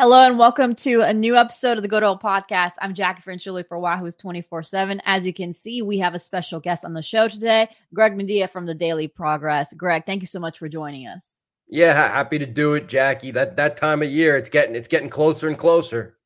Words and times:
Hello 0.00 0.24
and 0.24 0.38
welcome 0.38 0.76
to 0.76 1.00
a 1.00 1.12
new 1.12 1.34
episode 1.34 1.76
of 1.76 1.82
the 1.82 1.88
Good 1.88 2.04
Old 2.04 2.22
Podcast. 2.22 2.74
I'm 2.80 2.94
Jacquie 2.94 3.24
Franciulli 3.24 3.66
for 3.66 3.80
Wahoo's 3.80 4.14
24 4.14 4.62
7. 4.62 5.02
As 5.04 5.26
you 5.26 5.34
can 5.34 5.52
see, 5.52 5.82
we 5.82 5.98
have 5.98 6.14
a 6.14 6.20
special 6.20 6.60
guest 6.60 6.84
on 6.84 6.94
the 6.94 7.02
show 7.02 7.26
today, 7.26 7.68
Greg 7.92 8.12
Madia 8.12 8.48
from 8.48 8.64
the 8.64 8.76
Daily 8.76 9.08
Progress. 9.08 9.72
Greg, 9.72 10.04
thank 10.06 10.22
you 10.22 10.28
so 10.28 10.38
much 10.38 10.60
for 10.60 10.68
joining 10.68 11.08
us. 11.08 11.40
Yeah, 11.66 11.94
happy 11.94 12.38
to 12.38 12.46
do 12.46 12.74
it, 12.74 12.86
Jacquie. 12.86 13.32
That 13.32 13.56
that 13.56 13.76
time 13.76 14.00
of 14.00 14.08
year, 14.08 14.36
it's 14.36 14.48
getting 14.48 14.76
it's 14.76 14.86
getting 14.86 15.08
closer 15.08 15.48
and 15.48 15.58
closer. 15.58 16.16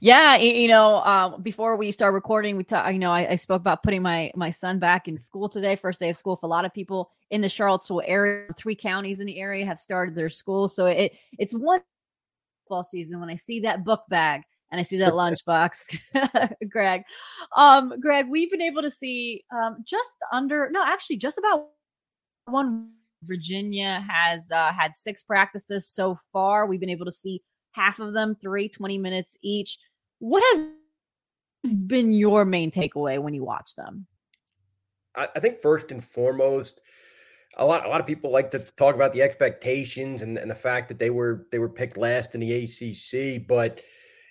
Yeah, 0.00 0.36
you 0.36 0.68
know, 0.68 0.96
uh, 0.96 1.38
before 1.38 1.74
we 1.76 1.90
start 1.90 2.12
recording, 2.12 2.58
we 2.58 2.64
talk. 2.64 2.92
You 2.92 2.98
know, 2.98 3.12
I, 3.12 3.30
I, 3.30 3.36
spoke 3.36 3.62
about 3.62 3.82
putting 3.82 4.02
my 4.02 4.30
my 4.36 4.50
son 4.50 4.78
back 4.78 5.08
in 5.08 5.16
school 5.18 5.48
today, 5.48 5.74
first 5.74 6.00
day 6.00 6.10
of 6.10 6.18
school 6.18 6.36
for 6.36 6.44
a 6.44 6.50
lot 6.50 6.66
of 6.66 6.74
people 6.74 7.12
in 7.30 7.40
the 7.40 7.48
Charlottesville 7.48 8.02
area. 8.04 8.44
Three 8.58 8.74
counties 8.74 9.20
in 9.20 9.26
the 9.26 9.40
area 9.40 9.64
have 9.64 9.80
started 9.80 10.14
their 10.14 10.28
school, 10.28 10.68
so 10.68 10.84
it 10.84 11.14
it's 11.38 11.54
one 11.54 11.80
football 12.70 12.84
season 12.84 13.18
when 13.18 13.28
I 13.28 13.34
see 13.34 13.60
that 13.60 13.84
book 13.84 14.04
bag 14.08 14.42
and 14.70 14.78
I 14.78 14.84
see 14.84 14.98
that 14.98 15.12
lunchbox, 15.14 15.98
Greg. 16.70 17.02
Um, 17.56 17.94
Greg, 18.00 18.26
we've 18.30 18.50
been 18.50 18.62
able 18.62 18.82
to 18.82 18.90
see 18.90 19.44
um, 19.52 19.78
just 19.84 20.16
under, 20.32 20.70
no, 20.70 20.84
actually, 20.84 21.16
just 21.16 21.38
about 21.38 21.66
one. 22.46 22.90
Virginia 23.24 24.02
has 24.08 24.50
uh, 24.50 24.72
had 24.72 24.96
six 24.96 25.22
practices 25.22 25.86
so 25.86 26.16
far. 26.32 26.64
We've 26.64 26.80
been 26.80 26.88
able 26.88 27.04
to 27.04 27.12
see 27.12 27.42
half 27.72 27.98
of 27.98 28.14
them, 28.14 28.34
three, 28.40 28.66
20 28.66 28.96
minutes 28.96 29.36
each. 29.42 29.76
What 30.20 30.42
has 31.62 31.74
been 31.86 32.14
your 32.14 32.46
main 32.46 32.70
takeaway 32.70 33.20
when 33.20 33.34
you 33.34 33.44
watch 33.44 33.74
them? 33.76 34.06
I, 35.14 35.28
I 35.36 35.40
think 35.40 35.58
first 35.58 35.90
and 35.90 36.02
foremost, 36.02 36.80
a 37.56 37.64
lot 37.64 37.84
a 37.84 37.88
lot 37.88 38.00
of 38.00 38.06
people 38.06 38.30
like 38.30 38.50
to 38.52 38.60
talk 38.76 38.94
about 38.94 39.12
the 39.12 39.22
expectations 39.22 40.22
and, 40.22 40.38
and 40.38 40.50
the 40.50 40.54
fact 40.54 40.88
that 40.88 40.98
they 40.98 41.10
were 41.10 41.46
they 41.50 41.58
were 41.58 41.68
picked 41.68 41.96
last 41.96 42.34
in 42.34 42.40
the 42.40 42.52
ACC, 42.52 43.46
but 43.46 43.80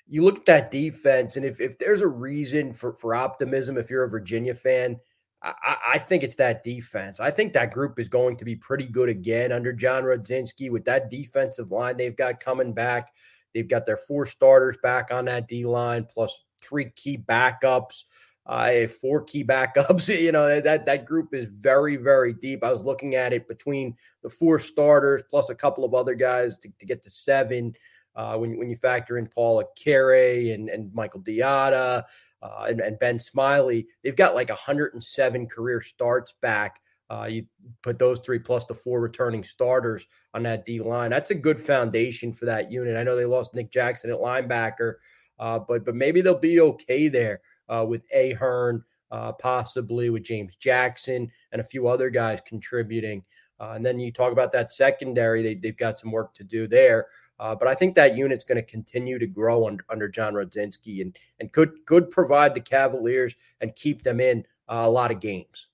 you 0.07 0.23
look 0.23 0.39
at 0.39 0.45
that 0.45 0.71
defense, 0.71 1.35
and 1.35 1.45
if 1.45 1.59
if 1.59 1.77
there's 1.77 2.01
a 2.01 2.07
reason 2.07 2.73
for 2.73 2.93
for 2.93 3.13
optimism, 3.13 3.77
if 3.77 3.89
you're 3.89 4.03
a 4.03 4.09
Virginia 4.09 4.55
fan, 4.55 4.99
I, 5.41 5.77
I 5.93 5.97
think 5.99 6.23
it's 6.23 6.35
that 6.35 6.63
defense. 6.63 7.19
I 7.19 7.31
think 7.31 7.53
that 7.53 7.73
group 7.73 7.99
is 7.99 8.09
going 8.09 8.37
to 8.37 8.45
be 8.45 8.55
pretty 8.55 8.85
good 8.85 9.09
again 9.09 9.51
under 9.51 9.71
John 9.71 10.03
Rudzinski 10.03 10.71
with 10.71 10.85
that 10.85 11.11
defensive 11.11 11.71
line 11.71 11.97
they've 11.97 12.15
got 12.15 12.39
coming 12.39 12.73
back. 12.73 13.11
They've 13.53 13.67
got 13.67 13.85
their 13.85 13.97
four 13.97 14.25
starters 14.25 14.77
back 14.81 15.11
on 15.11 15.25
that 15.25 15.47
D 15.47 15.63
line, 15.63 16.07
plus 16.11 16.43
three 16.61 16.91
key 16.95 17.17
backups 17.17 18.03
uh, 18.49 18.87
four 18.87 19.21
key 19.23 19.43
backups. 19.43 20.09
You 20.19 20.31
know 20.31 20.59
that 20.59 20.85
that 20.85 21.05
group 21.05 21.33
is 21.33 21.45
very 21.45 21.95
very 21.95 22.33
deep. 22.33 22.63
I 22.63 22.73
was 22.73 22.83
looking 22.83 23.15
at 23.15 23.31
it 23.31 23.47
between 23.47 23.95
the 24.23 24.29
four 24.29 24.59
starters 24.59 25.21
plus 25.29 25.49
a 25.49 25.55
couple 25.55 25.85
of 25.85 25.93
other 25.93 26.15
guys 26.15 26.57
to, 26.59 26.69
to 26.79 26.85
get 26.85 27.01
to 27.03 27.09
seven. 27.09 27.75
Uh, 28.15 28.35
when 28.37 28.57
when 28.57 28.69
you 28.69 28.75
factor 28.75 29.17
in 29.17 29.27
Paul 29.27 29.63
Akere 29.63 30.53
and 30.53 30.67
and 30.67 30.93
Michael 30.93 31.21
Diata 31.21 32.05
uh, 32.41 32.65
and, 32.67 32.81
and 32.81 32.99
Ben 32.99 33.19
Smiley, 33.19 33.87
they've 34.03 34.15
got 34.15 34.35
like 34.35 34.49
107 34.49 35.47
career 35.47 35.79
starts 35.79 36.33
back. 36.41 36.81
Uh, 37.11 37.25
you 37.29 37.45
put 37.81 37.97
those 37.97 38.19
three 38.19 38.39
plus 38.39 38.65
the 38.65 38.73
four 38.73 38.99
returning 38.99 39.43
starters 39.43 40.07
on 40.33 40.43
that 40.43 40.65
D 40.65 40.79
line. 40.79 41.11
That's 41.11 41.31
a 41.31 41.35
good 41.35 41.61
foundation 41.61 42.33
for 42.33 42.45
that 42.45 42.71
unit. 42.71 42.97
I 42.97 43.03
know 43.03 43.15
they 43.15 43.25
lost 43.25 43.55
Nick 43.55 43.71
Jackson 43.71 44.11
at 44.11 44.19
linebacker, 44.19 44.95
uh, 45.37 45.59
but 45.59 45.85
but 45.85 45.95
maybe 45.95 46.21
they'll 46.21 46.35
be 46.37 46.59
okay 46.61 47.07
there 47.09 47.41
uh, 47.69 47.85
with 47.87 48.03
Ahern, 48.13 48.83
uh, 49.11 49.31
possibly 49.33 50.09
with 50.09 50.23
James 50.23 50.55
Jackson 50.55 51.31
and 51.51 51.61
a 51.61 51.63
few 51.63 51.87
other 51.87 52.09
guys 52.09 52.39
contributing. 52.45 53.23
Uh, 53.59 53.73
and 53.75 53.85
then 53.85 53.99
you 53.99 54.11
talk 54.11 54.31
about 54.31 54.51
that 54.51 54.71
secondary; 54.71 55.43
they, 55.43 55.55
they've 55.55 55.77
got 55.77 55.99
some 55.99 56.11
work 56.11 56.33
to 56.33 56.43
do 56.43 56.67
there. 56.67 57.07
Uh, 57.39 57.55
but 57.55 57.67
I 57.67 57.75
think 57.75 57.95
that 57.95 58.17
unit's 58.17 58.43
going 58.43 58.57
to 58.57 58.63
continue 58.63 59.17
to 59.17 59.27
grow 59.27 59.65
under, 59.65 59.85
under 59.89 60.09
John 60.09 60.33
Rudzinski 60.33 61.01
and 61.01 61.17
and 61.39 61.51
could 61.51 61.85
could 61.85 62.11
provide 62.11 62.53
the 62.53 62.61
Cavaliers 62.61 63.35
and 63.61 63.75
keep 63.75 64.03
them 64.03 64.19
in 64.19 64.45
uh, 64.69 64.83
a 64.85 64.89
lot 64.89 65.11
of 65.11 65.19
games. 65.19 65.69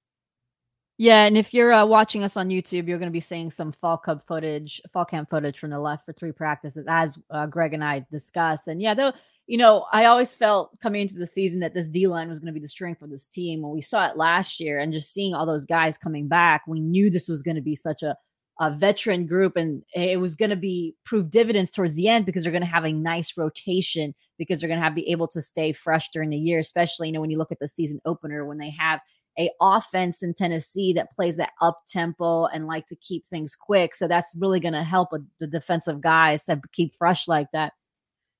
Yeah, 0.97 1.25
and 1.25 1.37
if 1.37 1.53
you're 1.53 1.73
uh, 1.73 1.85
watching 1.85 2.23
us 2.23 2.37
on 2.37 2.49
YouTube, 2.49 2.87
you're 2.87 2.99
going 2.99 3.09
to 3.09 3.13
be 3.13 3.19
seeing 3.19 3.51
some 3.51 3.73
fall 3.73 3.97
cub 3.97 4.25
footage, 4.27 4.81
fall 4.93 5.03
camp 5.03 5.29
footage 5.29 5.59
from 5.59 5.71
the 5.71 5.79
left 5.79 6.05
for 6.05 6.13
three 6.13 6.31
practices, 6.31 6.85
as 6.87 7.17
uh, 7.29 7.45
Greg 7.47 7.73
and 7.73 7.83
I 7.83 8.05
discussed. 8.11 8.69
And 8.69 8.81
yeah, 8.81 8.93
though 8.93 9.11
you 9.47 9.57
know, 9.57 9.85
I 9.91 10.05
always 10.05 10.33
felt 10.33 10.79
coming 10.81 11.01
into 11.01 11.15
the 11.15 11.27
season 11.27 11.59
that 11.59 11.73
this 11.73 11.87
D 11.87 12.07
line 12.07 12.29
was 12.29 12.39
going 12.39 12.47
to 12.47 12.53
be 12.53 12.63
the 12.63 12.67
strength 12.67 13.01
of 13.01 13.11
this 13.11 13.27
team. 13.27 13.61
When 13.61 13.71
we 13.71 13.81
saw 13.81 14.07
it 14.07 14.17
last 14.17 14.59
year 14.59 14.79
and 14.79 14.91
just 14.91 15.13
seeing 15.13 15.33
all 15.33 15.45
those 15.45 15.65
guys 15.65 15.97
coming 15.97 16.27
back, 16.27 16.63
we 16.67 16.79
knew 16.79 17.09
this 17.09 17.29
was 17.29 17.43
going 17.43 17.55
to 17.55 17.61
be 17.61 17.75
such 17.75 18.01
a, 18.01 18.17
a 18.59 18.71
veteran 18.71 19.27
group 19.27 19.55
and 19.55 19.83
it 19.93 20.19
was 20.19 20.33
going 20.33 20.49
to 20.49 20.55
be 20.55 20.95
prove 21.05 21.29
dividends 21.29 21.69
towards 21.69 21.95
the 21.95 22.07
end 22.07 22.25
because 22.25 22.41
they're 22.41 22.51
going 22.51 22.63
to 22.63 22.67
have 22.67 22.85
a 22.85 22.91
nice 22.91 23.37
rotation 23.37 24.15
because 24.39 24.59
they're 24.59 24.69
going 24.69 24.79
to 24.79 24.83
have 24.83 24.95
be 24.95 25.11
able 25.11 25.27
to 25.27 25.41
stay 25.41 25.71
fresh 25.73 26.09
during 26.11 26.31
the 26.31 26.37
year, 26.37 26.57
especially, 26.59 27.07
you 27.07 27.13
know, 27.13 27.21
when 27.21 27.29
you 27.29 27.37
look 27.37 27.51
at 27.51 27.59
the 27.59 27.67
season 27.67 28.01
opener 28.05 28.45
when 28.45 28.57
they 28.57 28.71
have 28.71 28.99
a 29.37 29.49
offense 29.61 30.23
in 30.23 30.33
Tennessee 30.33 30.93
that 30.93 31.11
plays 31.15 31.37
that 31.37 31.51
up 31.61 31.81
tempo 31.87 32.45
and 32.45 32.67
like 32.67 32.87
to 32.87 32.95
keep 32.95 33.25
things 33.25 33.55
quick. 33.55 33.95
So 33.95 34.07
that's 34.07 34.33
really 34.37 34.59
going 34.59 34.73
to 34.73 34.83
help 34.83 35.09
the 35.39 35.47
defensive 35.47 36.01
guys 36.01 36.45
to 36.45 36.61
keep 36.71 36.95
fresh 36.95 37.27
like 37.27 37.47
that. 37.51 37.73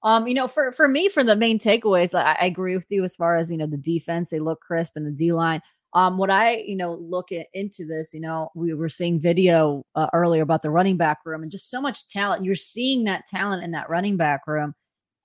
Um, 0.04 0.28
you 0.28 0.36
know, 0.36 0.48
for 0.48 0.72
for 0.72 0.88
me, 0.88 1.10
for 1.10 1.24
the 1.24 1.36
main 1.36 1.58
takeaways, 1.58 2.14
I, 2.14 2.34
I 2.40 2.46
agree 2.46 2.76
with 2.76 2.86
you 2.90 3.04
as 3.04 3.16
far 3.16 3.36
as 3.38 3.50
you 3.50 3.58
know 3.58 3.66
the 3.66 3.76
defense. 3.76 4.30
They 4.30 4.40
look 4.40 4.62
crisp 4.62 4.96
and 4.96 5.06
the 5.06 5.12
D 5.12 5.34
line. 5.34 5.62
Um, 5.94 6.18
what 6.18 6.30
I 6.30 6.58
you 6.58 6.76
know 6.76 6.94
look 6.94 7.32
at, 7.32 7.48
into 7.54 7.88
this, 7.88 8.14
you 8.14 8.20
know, 8.20 8.50
we 8.54 8.74
were 8.76 8.90
seeing 8.90 9.20
video 9.20 9.84
uh, 9.96 10.08
earlier 10.14 10.44
about 10.44 10.62
the 10.62 10.70
running 10.70 10.98
back 10.98 11.20
room 11.26 11.42
and 11.42 11.52
just 11.52 11.72
so 11.72 11.82
much 11.82 12.08
talent. 12.08 12.44
You're 12.44 12.56
seeing 12.56 13.06
that 13.06 13.26
talent 13.26 13.64
in 13.64 13.72
that 13.72 13.90
running 13.90 14.16
back 14.16 14.46
room, 14.46 14.76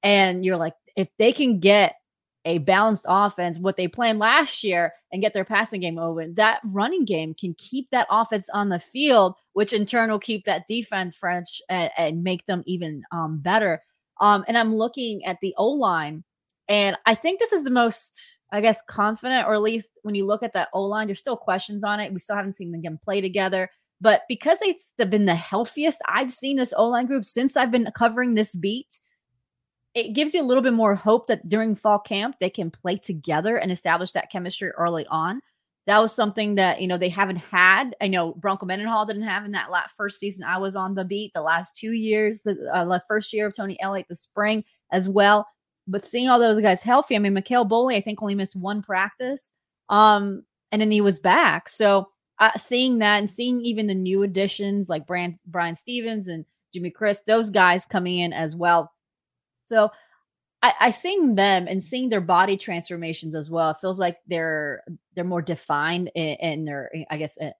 and 0.03 0.47
you're 0.47 0.57
like, 0.57 0.75
if 0.97 1.09
they 1.19 1.33
can 1.33 1.61
get 1.61 1.97
a 2.45 2.59
balanced 2.59 3.05
offense, 3.07 3.59
what 3.59 3.77
they 3.77 3.89
planned 3.89 4.19
last 4.19 4.65
year, 4.65 4.93
and 5.13 5.23
get 5.23 5.35
their 5.35 5.45
passing 5.45 5.81
game 5.81 5.99
open, 5.99 6.35
that 6.35 6.61
running 6.65 7.05
game 7.05 7.35
can 7.35 7.55
keep 7.55 7.89
that 7.91 8.07
offense 8.11 8.49
on 8.51 8.69
the 8.69 8.79
field, 8.79 9.35
which 9.53 9.73
in 9.73 9.85
turn 9.85 10.11
will 10.11 10.19
keep 10.19 10.45
that 10.45 10.67
defense 10.67 11.15
fresh 11.15 11.61
and, 11.69 11.91
and 11.99 12.25
make 12.25 12.47
them 12.47 12.63
even 12.67 13.03
um, 13.13 13.41
better. 13.41 13.83
Um, 14.21 14.45
and 14.49 14.57
I'm 14.57 14.75
looking 14.75 15.25
at 15.25 15.39
the 15.41 15.55
O 15.59 15.69
line, 15.69 16.25
and 16.69 16.97
I 17.05 17.15
think 17.15 17.41
this 17.41 17.53
is 17.53 17.65
the 17.65 17.71
most, 17.71 18.39
I 18.53 18.61
guess, 18.61 18.81
confident, 18.89 19.47
or 19.47 19.55
at 19.55 19.63
least 19.63 19.91
when 20.03 20.15
you 20.15 20.25
look 20.25 20.43
at 20.43 20.53
that 20.53 20.69
O 20.73 20.83
line, 20.83 21.09
there's 21.09 21.19
still 21.19 21.37
questions 21.37 21.85
on 21.85 22.01
it. 22.01 22.13
We 22.13 22.21
still 22.21 22.37
haven't 22.37 22.53
seen 22.53 22.71
them 22.71 23.01
play 23.03 23.21
together. 23.21 23.69
But 24.01 24.23
because 24.29 24.59
they've 24.61 25.11
been 25.11 25.27
the 25.27 25.35
healthiest 25.35 26.01
I've 26.09 26.33
seen 26.33 26.57
this 26.57 26.73
O 26.77 26.89
line 26.89 27.07
group 27.07 27.25
since 27.25 27.57
I've 27.57 27.71
been 27.71 27.89
covering 27.95 28.35
this 28.35 28.55
beat, 28.55 29.01
it 29.95 30.13
gives 30.13 30.35
you 30.35 30.43
a 30.43 30.45
little 30.45 30.63
bit 30.63 30.73
more 30.73 30.95
hope 30.95 31.27
that 31.27 31.49
during 31.49 31.75
fall 31.75 31.99
camp 31.99 32.37
they 32.41 32.51
can 32.51 32.71
play 32.71 32.97
together 32.97 33.57
and 33.57 33.73
establish 33.73 34.13
that 34.13 34.31
chemistry 34.31 34.71
early 34.71 35.07
on 35.09 35.41
that 35.87 35.99
was 35.99 36.15
something 36.15 36.55
that 36.57 36.81
you 36.81 36.87
know 36.87 36.99
they 36.99 37.09
haven't 37.09 37.37
had. 37.37 37.97
I 38.01 38.09
know 38.09 38.35
Bronco 38.35 38.67
Mendenhall 38.67 39.07
didn't 39.07 39.23
have 39.23 39.45
in 39.45 39.53
that 39.53 39.71
last 39.71 39.97
first 39.97 40.21
season 40.21 40.45
I 40.45 40.59
was 40.59 40.77
on 40.77 40.95
the 40.95 41.05
beat. 41.05 41.33
The 41.35 41.43
last 41.43 41.77
two 41.77 41.93
years, 41.93 42.43
the 42.43 42.71
uh, 42.73 42.99
first 43.09 43.33
year 43.33 43.47
of 43.47 43.57
Tony 43.57 43.77
Elliott, 43.81 44.07
the 44.09 44.15
spring 44.15 44.65
as 44.93 45.09
well. 45.09 45.47
But 45.89 46.05
seeing 46.05 46.29
all 46.29 46.39
those 46.39 46.61
guys 46.61 46.83
healthy, 46.83 47.17
I 47.17 47.19
mean, 47.19 47.35
McKale 47.35 47.69
Boley, 47.69 47.97
I 47.97 48.01
think 48.01 48.23
only 48.23 48.35
missed 48.35 48.55
one 48.55 48.83
practice, 48.83 49.53
um, 49.89 50.45
and 50.71 50.81
then 50.81 50.91
he 50.91 51.01
was 51.01 51.19
back. 51.19 51.69
So 51.69 52.09
uh, 52.39 52.57
seeing 52.59 52.99
that 52.99 53.19
and 53.19 53.29
seeing 53.29 53.61
even 53.63 53.87
the 53.87 53.95
new 53.95 54.23
additions 54.23 54.89
like 54.89 55.07
Brian, 55.07 55.39
Brian 55.47 55.77
Stevens 55.77 56.29
and 56.29 56.45
Jimmy 56.73 56.91
Christ, 56.91 57.23
those 57.27 57.51
guys 57.51 57.85
coming 57.85 58.19
in 58.19 58.33
as 58.33 58.55
well. 58.55 58.93
So 59.71 59.91
I, 60.63 60.75
I 60.81 60.91
seeing 60.91 61.37
them 61.37 61.67
and 61.67 61.83
seeing 61.83 62.11
their 62.11 62.21
body 62.21 62.59
transformations 62.59 63.35
as 63.35 63.51
well. 63.51 63.71
It 63.71 63.79
feels 63.81 63.99
like 63.99 64.19
they're 64.27 64.83
they're 65.15 65.25
more 65.25 65.41
defined 65.41 66.11
in, 66.15 66.37
in 66.41 66.65
their, 66.67 66.91
I 67.11 67.17
guess, 67.17 67.39
in, 67.39 67.53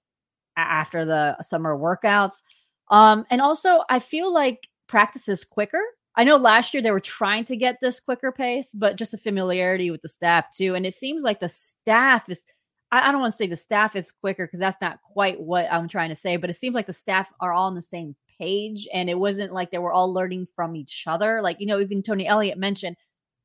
after 0.57 1.07
the 1.07 1.41
summer 1.43 1.77
workouts. 1.77 2.43
Um, 2.91 3.25
and 3.31 3.41
also, 3.41 3.85
I 3.89 4.01
feel 4.01 4.33
like 4.35 4.69
practice 4.89 5.29
is 5.29 5.45
quicker. 5.45 5.81
I 6.17 6.25
know 6.25 6.37
last 6.37 6.75
year 6.75 6.83
they 6.83 6.91
were 6.91 7.01
trying 7.01 7.45
to 7.47 7.57
get 7.57 7.77
this 7.81 8.01
quicker 8.01 8.33
pace, 8.33 8.73
but 8.75 8.97
just 8.97 9.15
a 9.15 9.19
familiarity 9.19 9.91
with 9.91 10.03
the 10.03 10.09
staff 10.09 10.47
too. 10.55 10.75
And 10.75 10.85
it 10.85 10.95
seems 10.95 11.23
like 11.23 11.41
the 11.41 11.49
staff 11.49 12.29
is, 12.29 12.43
I, 12.91 13.09
I 13.09 13.13
don't 13.13 13.21
want 13.21 13.33
to 13.33 13.39
say 13.39 13.47
the 13.47 13.57
staff 13.57 13.95
is 13.95 14.11
quicker 14.11 14.47
because 14.47 14.59
that's 14.59 14.81
not 14.83 14.99
quite 15.13 15.41
what 15.41 15.69
I'm 15.71 15.89
trying 15.89 16.11
to 16.11 16.17
say, 16.17 16.37
but 16.37 16.51
it 16.51 16.57
seems 16.57 16.75
like 16.75 16.87
the 16.87 16.93
staff 16.93 17.29
are 17.41 17.53
all 17.53 17.69
on 17.69 17.77
the 17.77 17.83
same 17.83 18.17
page 18.41 18.89
and 18.93 19.11
it 19.11 19.19
wasn't 19.19 19.53
like 19.53 19.71
they 19.71 19.79
were 19.79 19.93
all 19.93 20.13
learning 20.13 20.47
from 20.57 20.75
each 20.75 21.05
other. 21.07 21.41
Like, 21.43 21.61
you 21.61 21.67
know, 21.67 21.79
even 21.79 22.03
Tony 22.03 22.27
Elliott 22.27 22.59
mentioned 22.59 22.97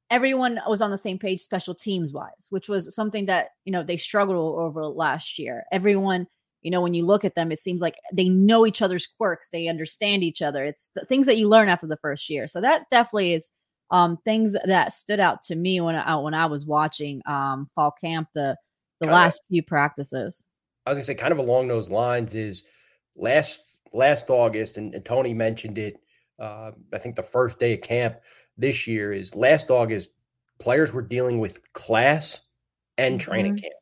everyone 0.09 0.59
was 0.67 0.81
on 0.81 0.91
the 0.91 0.97
same 0.97 1.19
page 1.19 1.41
special 1.41 1.75
teams 1.75 2.13
wise, 2.13 2.47
which 2.49 2.69
was 2.69 2.95
something 2.95 3.25
that, 3.25 3.49
you 3.65 3.71
know, 3.71 3.83
they 3.83 3.97
struggled 3.97 4.37
over 4.37 4.85
last 4.87 5.37
year. 5.37 5.65
Everyone 5.71 6.27
you 6.65 6.71
know, 6.71 6.81
when 6.81 6.95
you 6.95 7.05
look 7.05 7.23
at 7.23 7.35
them, 7.35 7.51
it 7.51 7.59
seems 7.59 7.79
like 7.79 7.93
they 8.11 8.27
know 8.27 8.65
each 8.65 8.81
other's 8.81 9.05
quirks, 9.05 9.49
they 9.49 9.67
understand 9.67 10.23
each 10.23 10.41
other. 10.41 10.65
It's 10.65 10.89
things 11.07 11.27
that 11.27 11.37
you 11.37 11.47
learn 11.47 11.69
after 11.69 11.85
the 11.85 11.95
first 11.95 12.27
year. 12.27 12.47
So 12.47 12.59
that 12.59 12.89
definitely 12.89 13.35
is 13.35 13.51
um, 13.91 14.17
things 14.25 14.55
that 14.65 14.91
stood 14.91 15.19
out 15.19 15.43
to 15.43 15.55
me 15.55 15.79
when 15.79 15.95
I 15.95 16.15
when 16.15 16.33
I 16.33 16.47
was 16.47 16.65
watching 16.65 17.21
um, 17.27 17.69
fall 17.75 17.91
camp 17.91 18.29
the 18.33 18.57
the 18.99 19.05
kind 19.05 19.13
last 19.13 19.41
of, 19.41 19.47
few 19.47 19.61
practices. 19.61 20.47
I 20.87 20.89
was 20.89 20.97
gonna 20.97 21.05
say, 21.05 21.13
kind 21.13 21.31
of 21.31 21.37
along 21.37 21.67
those 21.67 21.91
lines 21.91 22.33
is 22.33 22.63
last 23.15 23.74
last 23.93 24.29
August, 24.29 24.77
and, 24.77 24.93
and 24.93 25.05
Tony 25.05 25.33
mentioned 25.33 25.77
it. 25.77 25.97
Uh, 26.39 26.71
I 26.93 26.97
think 26.97 27.15
the 27.15 27.23
first 27.23 27.59
day 27.59 27.73
of 27.73 27.81
camp 27.81 28.17
this 28.57 28.87
year 28.87 29.13
is 29.13 29.35
last 29.35 29.71
August. 29.71 30.11
Players 30.59 30.93
were 30.93 31.01
dealing 31.01 31.39
with 31.39 31.61
class 31.73 32.41
and 32.97 33.19
mm-hmm. 33.19 33.29
training 33.29 33.57
camp. 33.57 33.73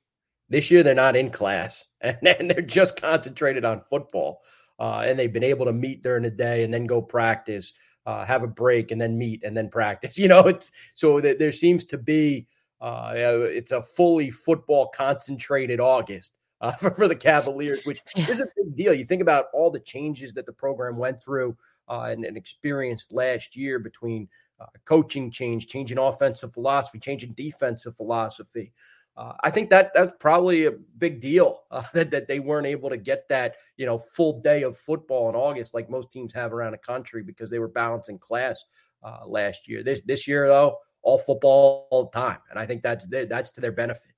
This 0.50 0.70
year, 0.70 0.84
they're 0.84 0.94
not 0.94 1.16
in 1.16 1.30
class 1.32 1.86
and, 2.02 2.18
and 2.24 2.50
they're 2.50 2.62
just 2.62 3.00
concentrated 3.00 3.66
on 3.66 3.82
football. 3.82 4.42
Uh, 4.80 5.04
and 5.06 5.18
they've 5.18 5.34
been 5.34 5.44
able 5.44 5.66
to 5.66 5.74
meet 5.74 6.02
during 6.02 6.24
the 6.24 6.32
day 6.32 6.64
and 6.64 6.74
then 6.74 6.86
go 6.86 7.02
practice, 7.02 7.74
uh, 8.06 8.26
have 8.26 8.44
a 8.44 8.48
break, 8.48 8.92
and 8.92 9.00
then 9.00 9.18
meet 9.18 9.44
and 9.44 9.56
then 9.56 9.70
practice. 9.70 10.18
You 10.24 10.28
know, 10.28 10.42
it's 10.42 10.72
so 10.96 11.22
that 11.22 11.40
there 11.40 11.52
seems 11.52 11.84
to 11.86 11.98
be 11.98 12.48
uh, 12.82 13.14
it's 13.16 13.72
a 13.72 13.82
fully 13.82 14.30
football 14.30 14.88
concentrated 14.88 15.80
August 15.80 16.34
uh, 16.63 16.71
for, 16.80 16.89
for 16.89 17.07
the 17.07 17.15
Cavaliers, 17.15 17.86
which 17.86 18.01
is 18.15 18.39
a 18.39 18.48
big 18.57 18.75
deal. 18.75 18.94
You 18.94 19.06
think 19.06 19.21
about 19.21 19.45
all 19.54 19.69
the 19.69 19.80
changes 19.80 20.33
that 20.33 20.48
the 20.48 20.54
program 20.54 20.98
went 20.98 21.24
through 21.24 21.56
uh, 21.88 22.07
and, 22.10 22.25
and, 22.25 22.36
experienced 22.36 23.13
last 23.13 23.56
year 23.56 23.77
between 23.77 24.27
uh, 24.60 24.65
coaching 24.86 25.30
change, 25.30 25.68
changing 25.68 26.00
offensive 26.00 26.54
philosophy, 26.54 26.98
changing 26.98 27.33
defensive 27.33 27.95
philosophy 27.95 28.74
uh, 29.15 29.33
I 29.44 29.51
think 29.51 29.69
that 29.69 29.92
that's 29.94 30.13
probably 30.19 30.65
a 30.65 30.71
big 30.71 31.21
deal 31.21 31.62
uh, 31.71 31.83
that, 31.94 32.12
that 32.12 32.27
they 32.27 32.39
weren't 32.39 32.68
able 32.68 32.89
to 32.89 32.98
get 32.98 33.27
that 33.30 33.56
you 33.77 33.86
know 33.86 33.98
full 33.98 34.42
day 34.42 34.63
of 34.63 34.77
football 34.77 35.30
in 35.30 35.36
August 35.36 35.74
like 35.74 35.89
most 35.89 36.12
teams 36.12 36.33
have 36.33 36.54
around 36.54 36.71
the 36.71 36.77
country 36.80 37.24
because 37.24 37.50
they 37.50 37.60
were 37.60 37.68
balancing 37.68 38.18
class 38.18 38.63
uh, 39.04 39.25
last 39.25 39.68
year. 39.68 39.83
This 39.83 40.01
this 40.06 40.27
year 40.27 40.48
though, 40.48 40.77
all 41.01 41.18
football 41.18 41.88
all 41.92 42.06
the 42.06 42.19
time, 42.19 42.39
and 42.50 42.60
I 42.60 42.65
think 42.65 42.81
that's 42.81 43.06
their, 43.07 43.25
that's 43.25 43.51
to 43.51 43.62
their 43.62 43.71
benefit. 43.71 44.12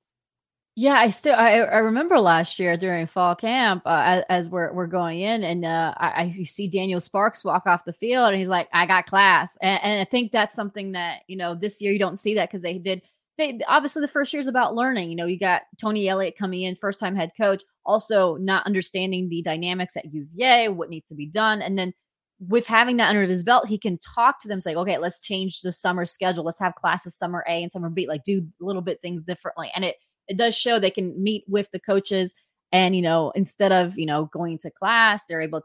Yeah, 0.78 0.96
I 0.96 1.10
still 1.10 1.36
I, 1.36 1.60
I 1.60 1.78
remember 1.78 2.20
last 2.20 2.60
year 2.60 2.76
during 2.76 3.08
fall 3.08 3.34
camp 3.34 3.84
uh, 3.86 4.24
as, 4.28 4.50
we're 4.50 4.74
we're 4.74 4.88
going 4.88 5.22
in, 5.22 5.44
and 5.44 5.64
uh, 5.64 5.94
I, 5.96 6.24
I 6.24 6.30
see 6.44 6.68
Daniel 6.68 7.00
Sparks 7.00 7.46
walk 7.46 7.66
off 7.66 7.86
the 7.86 7.94
field, 7.94 8.28
and 8.30 8.38
he's 8.38 8.50
like, 8.50 8.68
"I 8.74 8.86
got 8.86 9.06
class," 9.06 9.52
and, 9.62 9.82
and 9.82 10.02
I 10.02 10.06
think 10.06 10.34
that's 10.34 10.54
something 10.54 10.92
that 10.92 11.22
you 11.28 11.38
know 11.38 11.56
this 11.56 11.80
year 11.80 11.94
you 11.94 12.00
don't 12.00 12.20
see 12.20 12.36
that 12.36 12.50
because 12.50 12.62
they 12.62 12.78
did 12.78 13.02
they 13.38 13.60
obviously 13.70 14.02
the 14.02 14.08
first 14.10 14.34
year 14.34 14.42
is 14.42 14.48
about 14.48 14.76
learning. 14.76 15.10
You 15.10 15.16
know, 15.16 15.26
you 15.26 15.40
got 15.40 15.62
Tony 15.80 16.10
Elliott 16.10 16.38
coming 16.38 16.64
in, 16.64 16.76
first 16.76 17.00
time 17.00 17.16
head 17.16 17.32
coach, 17.38 17.64
also 17.86 18.36
not 18.38 18.66
understanding 18.66 19.30
the 19.30 19.42
dynamics 19.42 19.96
at 19.96 20.14
UVA, 20.14 20.70
what 20.70 20.90
needs 20.90 21.08
to 21.10 21.16
be 21.16 21.26
done. 21.26 21.62
And 21.62 21.78
then 21.78 21.94
with 22.40 22.66
having 22.66 22.98
that 22.98 23.10
under 23.10 23.24
his 23.24 23.44
belt, 23.44 23.68
he 23.68 23.78
can 23.78 23.98
talk 24.00 24.42
to 24.42 24.48
them, 24.50 24.60
say, 24.60 24.76
okay, 24.76 24.98
let's 24.98 25.20
change 25.22 25.62
the 25.62 25.72
summer 25.72 26.06
schedule. 26.06 26.44
Let's 26.44 26.60
have 26.60 26.76
classes 26.76 27.16
summer 27.16 27.46
A 27.48 27.64
and 27.64 27.72
summer 27.72 27.90
B, 27.90 28.08
like 28.08 28.24
do 28.26 28.46
a 28.62 28.66
little 28.66 28.82
bit 28.82 29.02
things 29.02 29.24
differently. 29.24 29.72
And 29.74 29.86
it 29.86 29.96
it 30.28 30.38
does 30.38 30.56
show 30.56 30.80
they 30.80 30.90
can 30.90 31.22
meet 31.22 31.44
with 31.48 31.70
the 31.72 31.80
coaches 31.80 32.34
and 32.72 32.96
you 32.96 33.02
know, 33.02 33.32
instead 33.36 33.72
of, 33.72 33.98
you 33.98 34.06
know, 34.06 34.26
going 34.34 34.58
to 34.60 34.72
class, 34.72 35.24
they're 35.28 35.42
able 35.42 35.62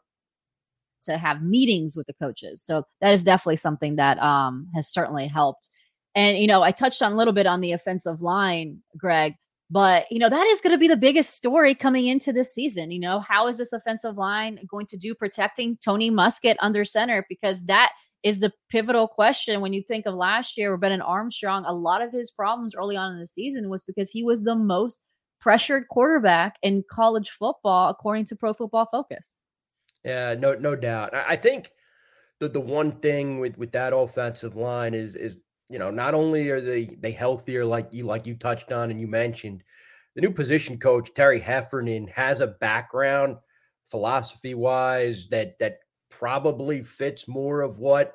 to 1.02 1.16
have 1.16 1.42
meetings 1.42 1.96
with 1.96 2.06
the 2.06 2.12
coaches. 2.14 2.62
So 2.62 2.84
that 3.00 3.12
is 3.12 3.24
definitely 3.24 3.56
something 3.56 3.96
that 3.96 4.18
um 4.22 4.68
has 4.74 4.88
certainly 4.88 5.26
helped 5.26 5.68
and, 6.14 6.38
you 6.38 6.46
know, 6.46 6.62
I 6.62 6.72
touched 6.72 7.02
on 7.02 7.12
a 7.12 7.16
little 7.16 7.32
bit 7.32 7.46
on 7.46 7.60
the 7.60 7.72
offensive 7.72 8.20
line, 8.20 8.82
Greg, 8.96 9.34
but, 9.70 10.06
you 10.10 10.18
know, 10.18 10.28
that 10.28 10.46
is 10.48 10.60
going 10.60 10.72
to 10.72 10.78
be 10.78 10.88
the 10.88 10.96
biggest 10.96 11.34
story 11.34 11.74
coming 11.74 12.06
into 12.06 12.32
this 12.32 12.52
season. 12.52 12.90
You 12.90 12.98
know, 12.98 13.20
how 13.20 13.46
is 13.46 13.58
this 13.58 13.72
offensive 13.72 14.16
line 14.16 14.58
going 14.68 14.86
to 14.86 14.96
do 14.96 15.14
protecting 15.14 15.78
Tony 15.84 16.10
Muskett 16.10 16.56
under 16.58 16.84
center? 16.84 17.24
Because 17.28 17.62
that 17.66 17.92
is 18.22 18.40
the 18.40 18.52
pivotal 18.70 19.08
question 19.08 19.60
when 19.60 19.72
you 19.72 19.82
think 19.82 20.06
of 20.06 20.14
last 20.14 20.56
year 20.56 20.72
with 20.72 20.80
Brennan 20.80 21.02
Armstrong. 21.02 21.64
A 21.66 21.72
lot 21.72 22.02
of 22.02 22.12
his 22.12 22.30
problems 22.30 22.74
early 22.74 22.96
on 22.96 23.14
in 23.14 23.20
the 23.20 23.26
season 23.26 23.68
was 23.68 23.82
because 23.82 24.10
he 24.10 24.22
was 24.22 24.42
the 24.42 24.54
most 24.54 25.00
pressured 25.40 25.88
quarterback 25.88 26.56
in 26.62 26.84
college 26.90 27.30
football, 27.30 27.88
according 27.88 28.26
to 28.26 28.36
Pro 28.36 28.52
Football 28.52 28.88
Focus. 28.90 29.36
Yeah, 30.04 30.34
no, 30.38 30.54
no 30.54 30.76
doubt. 30.76 31.14
I 31.14 31.36
think 31.36 31.70
the 32.40 32.48
the 32.48 32.60
one 32.60 32.92
thing 33.00 33.38
with 33.38 33.56
with 33.58 33.72
that 33.72 33.94
offensive 33.94 34.56
line 34.56 34.94
is 34.94 35.14
is 35.16 35.36
you 35.70 35.78
know, 35.78 35.90
not 35.90 36.14
only 36.14 36.50
are 36.50 36.60
they 36.60 36.96
they 37.00 37.12
healthier, 37.12 37.64
like 37.64 37.88
you 37.92 38.04
like 38.04 38.26
you 38.26 38.34
touched 38.34 38.72
on 38.72 38.90
and 38.90 39.00
you 39.00 39.06
mentioned, 39.06 39.62
the 40.14 40.20
new 40.20 40.32
position 40.32 40.78
coach 40.78 41.14
Terry 41.14 41.38
Heffernan 41.38 42.08
has 42.08 42.40
a 42.40 42.48
background 42.48 43.36
philosophy 43.88 44.54
wise 44.54 45.28
that 45.28 45.58
that 45.60 45.78
probably 46.10 46.82
fits 46.82 47.26
more 47.26 47.62
of 47.62 47.78
what 47.78 48.14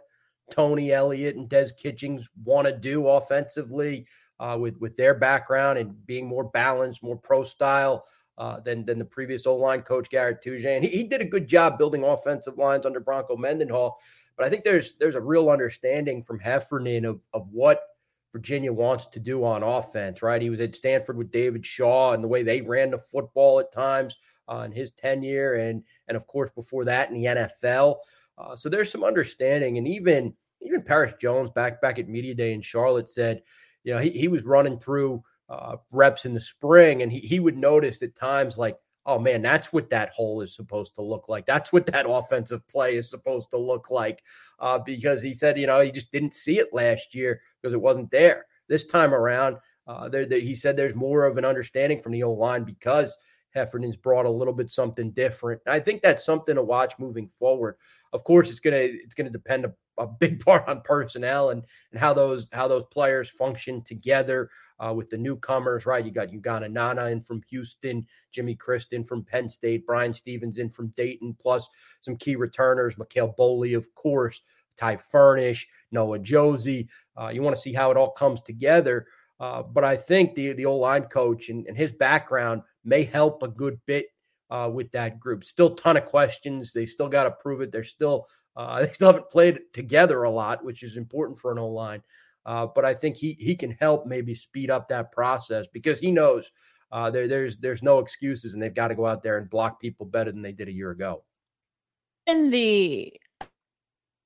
Tony 0.51 0.91
Elliott 0.91 1.35
and 1.35 1.49
Des 1.49 1.69
Kitchings 1.77 2.29
want 2.43 2.67
to 2.67 2.73
do 2.73 3.07
offensively 3.07 4.07
uh, 4.39 4.57
with 4.59 4.77
with 4.79 4.95
their 4.95 5.15
background 5.15 5.79
and 5.79 6.05
being 6.05 6.27
more 6.27 6.43
balanced, 6.43 7.03
more 7.03 7.17
pro 7.17 7.43
style 7.43 8.05
uh, 8.37 8.59
than 8.59 8.85
than 8.85 8.99
the 8.99 9.05
previous 9.05 9.45
O 9.45 9.55
line 9.55 9.81
coach 9.81 10.09
Garrett. 10.09 10.45
And 10.45 10.83
he, 10.83 10.89
he, 10.89 11.03
did 11.03 11.21
a 11.21 11.25
good 11.25 11.47
job 11.47 11.77
building 11.77 12.03
offensive 12.03 12.57
lines 12.57 12.85
under 12.85 12.99
Bronco 12.99 13.37
Mendenhall. 13.37 13.97
But 14.37 14.45
I 14.45 14.49
think 14.49 14.63
there's 14.63 14.93
there's 14.97 15.15
a 15.15 15.21
real 15.21 15.49
understanding 15.49 16.21
from 16.21 16.39
Heffernan 16.39 17.05
of 17.05 17.21
of 17.33 17.47
what 17.51 17.81
Virginia 18.33 18.73
wants 18.73 19.07
to 19.07 19.19
do 19.19 19.45
on 19.45 19.63
offense, 19.63 20.21
right? 20.21 20.41
He 20.41 20.49
was 20.49 20.59
at 20.59 20.75
Stanford 20.75 21.17
with 21.17 21.31
David 21.31 21.65
Shaw 21.65 22.11
and 22.11 22.21
the 22.21 22.27
way 22.27 22.43
they 22.43 22.59
ran 22.59 22.91
the 22.91 22.99
football 22.99 23.61
at 23.61 23.71
times 23.71 24.17
in 24.65 24.71
his 24.71 24.91
tenure, 24.91 25.55
and 25.55 25.83
and 26.07 26.15
of 26.15 26.27
course 26.27 26.49
before 26.55 26.85
that 26.85 27.09
in 27.09 27.15
the 27.15 27.25
NFL. 27.25 27.97
Uh, 28.37 28.55
so 28.55 28.69
there's 28.69 28.91
some 28.91 29.03
understanding, 29.03 29.77
and 29.77 29.87
even 29.87 30.33
even 30.61 30.81
Paris 30.81 31.13
Jones 31.19 31.49
back 31.51 31.81
back 31.81 31.99
at 31.99 32.09
media 32.09 32.33
day 32.33 32.53
in 32.53 32.61
Charlotte 32.61 33.09
said, 33.09 33.41
you 33.83 33.93
know, 33.93 33.99
he 33.99 34.09
he 34.09 34.27
was 34.27 34.43
running 34.43 34.79
through 34.79 35.23
uh, 35.49 35.77
reps 35.91 36.25
in 36.25 36.33
the 36.33 36.39
spring, 36.39 37.01
and 37.01 37.11
he 37.11 37.19
he 37.19 37.39
would 37.39 37.57
notice 37.57 38.01
at 38.01 38.15
times 38.15 38.57
like 38.57 38.77
oh 39.05 39.19
man, 39.19 39.41
that's 39.41 39.71
what 39.71 39.89
that 39.89 40.09
hole 40.09 40.41
is 40.41 40.55
supposed 40.55 40.95
to 40.95 41.01
look 41.01 41.29
like. 41.29 41.45
That's 41.45 41.71
what 41.71 41.85
that 41.87 42.05
offensive 42.09 42.67
play 42.67 42.95
is 42.95 43.09
supposed 43.09 43.51
to 43.51 43.57
look 43.57 43.89
like. 43.91 44.23
Uh, 44.59 44.79
because 44.79 45.21
he 45.21 45.33
said, 45.33 45.57
you 45.57 45.67
know, 45.67 45.81
he 45.81 45.91
just 45.91 46.11
didn't 46.11 46.35
see 46.35 46.59
it 46.59 46.73
last 46.73 47.13
year 47.13 47.41
because 47.61 47.73
it 47.73 47.81
wasn't 47.81 48.11
there. 48.11 48.45
This 48.67 48.85
time 48.85 49.13
around, 49.13 49.57
uh, 49.87 50.09
there, 50.09 50.25
there, 50.25 50.39
he 50.39 50.55
said 50.55 50.75
there's 50.75 50.95
more 50.95 51.25
of 51.25 51.37
an 51.37 51.45
understanding 51.45 52.01
from 52.01 52.13
the 52.13 52.23
O 52.23 52.31
line 52.31 52.63
because 52.63 53.15
Heffernan's 53.55 53.97
brought 53.97 54.25
a 54.25 54.29
little 54.29 54.53
bit 54.53 54.69
something 54.69 55.11
different. 55.11 55.61
I 55.65 55.79
think 55.79 56.01
that's 56.01 56.25
something 56.25 56.55
to 56.55 56.63
watch 56.63 56.99
moving 56.99 57.27
forward. 57.27 57.77
Of 58.13 58.23
course, 58.23 58.49
it's 58.49 58.59
gonna 58.59 58.77
it's 58.77 59.15
gonna 59.15 59.29
depend 59.29 59.65
a, 59.65 59.73
a 59.97 60.07
big 60.19 60.43
part 60.43 60.67
on 60.67 60.81
personnel 60.81 61.51
and 61.51 61.63
and 61.91 61.99
how 61.99 62.13
those 62.13 62.49
how 62.51 62.67
those 62.67 62.83
players 62.91 63.29
function 63.29 63.81
together 63.81 64.49
uh, 64.79 64.93
with 64.93 65.09
the 65.09 65.17
newcomers, 65.17 65.85
right? 65.85 66.05
You 66.05 66.11
got 66.11 66.29
Ugonna 66.29 66.69
Nnanna 66.69 67.11
in 67.11 67.21
from 67.21 67.41
Houston, 67.49 68.05
Jimmy 68.31 68.55
Christon 68.55 69.07
from 69.07 69.23
Penn 69.23 69.49
State, 69.49 69.85
Brian 69.85 70.13
Stevens 70.13 70.57
in 70.57 70.69
from 70.69 70.89
Dayton, 70.89 71.35
plus 71.39 71.69
some 72.01 72.17
key 72.17 72.35
returners, 72.35 72.95
McKale 72.95 73.35
Boley, 73.37 73.75
of 73.75 73.93
course, 73.95 74.41
Ty 74.75 74.97
Furnish, 74.97 75.67
Noah 75.91 76.19
Josey. 76.19 76.89
Uh, 77.19 77.29
you 77.29 77.41
want 77.41 77.55
to 77.55 77.61
see 77.61 77.73
how 77.73 77.91
it 77.91 77.97
all 77.97 78.11
comes 78.11 78.41
together. 78.41 79.07
Uh, 79.39 79.63
but 79.63 79.83
I 79.83 79.97
think 79.97 80.33
the 80.33 80.53
the 80.53 80.65
old 80.65 80.81
line 80.81 81.03
coach 81.03 81.49
and, 81.49 81.67
and, 81.67 81.77
his 81.77 81.91
background 81.91 82.61
may 82.85 83.03
help 83.03 83.43
a 83.43 83.47
good 83.47 83.79
bit 83.85 84.07
uh, 84.49 84.69
with 84.71 84.91
that 84.91 85.19
group. 85.19 85.43
Still, 85.43 85.75
ton 85.75 85.97
of 85.97 86.05
questions. 86.05 86.71
They 86.71 86.85
still 86.85 87.09
got 87.09 87.23
to 87.23 87.31
prove 87.31 87.61
it. 87.61 87.71
They're 87.71 87.83
still 87.83 88.27
uh, 88.55 88.81
they 88.85 88.91
still 88.91 89.07
haven't 89.07 89.29
played 89.29 89.59
together 89.73 90.23
a 90.23 90.31
lot, 90.31 90.63
which 90.63 90.83
is 90.83 90.97
important 90.97 91.39
for 91.39 91.51
an 91.51 91.59
O 91.59 91.67
line. 91.67 92.01
Uh, 92.45 92.67
but 92.67 92.85
I 92.85 92.93
think 92.93 93.17
he 93.17 93.33
he 93.33 93.55
can 93.55 93.71
help 93.71 94.05
maybe 94.05 94.35
speed 94.35 94.69
up 94.69 94.87
that 94.87 95.11
process 95.11 95.65
because 95.73 95.99
he 95.99 96.11
knows 96.11 96.51
uh, 96.91 97.09
there 97.09 97.27
there's 97.27 97.57
there's 97.57 97.81
no 97.81 97.99
excuses 97.99 98.53
and 98.53 98.61
they've 98.61 98.73
got 98.73 98.89
to 98.89 98.95
go 98.95 99.05
out 99.05 99.23
there 99.23 99.37
and 99.37 99.49
block 99.49 99.81
people 99.81 100.05
better 100.05 100.31
than 100.31 100.41
they 100.41 100.51
did 100.51 100.67
a 100.67 100.73
year 100.73 100.91
ago. 100.91 101.23
In 102.27 102.49
the 102.51 103.13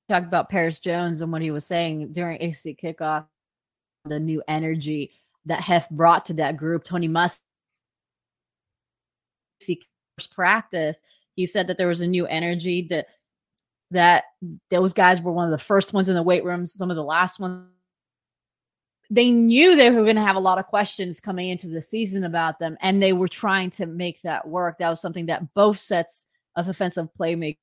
talked 0.08 0.26
about 0.26 0.50
Paris 0.50 0.80
Jones 0.80 1.20
and 1.20 1.32
what 1.32 1.40
he 1.40 1.50
was 1.50 1.64
saying 1.64 2.12
during 2.12 2.42
AC 2.42 2.76
kickoff, 2.82 3.26
the 4.04 4.18
new 4.18 4.42
energy 4.48 5.12
that 5.46 5.60
Hef 5.60 5.88
brought 5.90 6.26
to 6.26 6.34
that 6.34 6.56
group. 6.56 6.84
Tony 6.84 7.08
Musk 7.08 7.40
practice, 10.34 11.02
he 11.36 11.46
said 11.46 11.66
that 11.66 11.78
there 11.78 11.88
was 11.88 12.00
a 12.00 12.06
new 12.06 12.26
energy 12.26 12.86
that 12.90 13.06
that 13.92 14.24
those 14.70 14.92
guys 14.92 15.20
were 15.20 15.32
one 15.32 15.46
of 15.46 15.50
the 15.50 15.64
first 15.64 15.92
ones 15.92 16.08
in 16.08 16.14
the 16.14 16.22
weight 16.22 16.44
rooms, 16.44 16.72
some 16.72 16.90
of 16.90 16.96
the 16.96 17.02
last 17.02 17.40
ones. 17.40 17.66
They 19.12 19.32
knew 19.32 19.74
they 19.74 19.90
were 19.90 20.04
going 20.04 20.14
to 20.14 20.22
have 20.22 20.36
a 20.36 20.40
lot 20.40 20.58
of 20.58 20.66
questions 20.66 21.20
coming 21.20 21.48
into 21.48 21.66
the 21.66 21.82
season 21.82 22.22
about 22.22 22.60
them, 22.60 22.76
and 22.82 23.02
they 23.02 23.12
were 23.12 23.26
trying 23.26 23.70
to 23.72 23.86
make 23.86 24.22
that 24.22 24.46
work. 24.46 24.78
That 24.78 24.90
was 24.90 25.00
something 25.00 25.26
that 25.26 25.52
both 25.54 25.80
sets 25.80 26.26
of 26.54 26.68
offensive 26.68 27.08
playmakers 27.18 27.56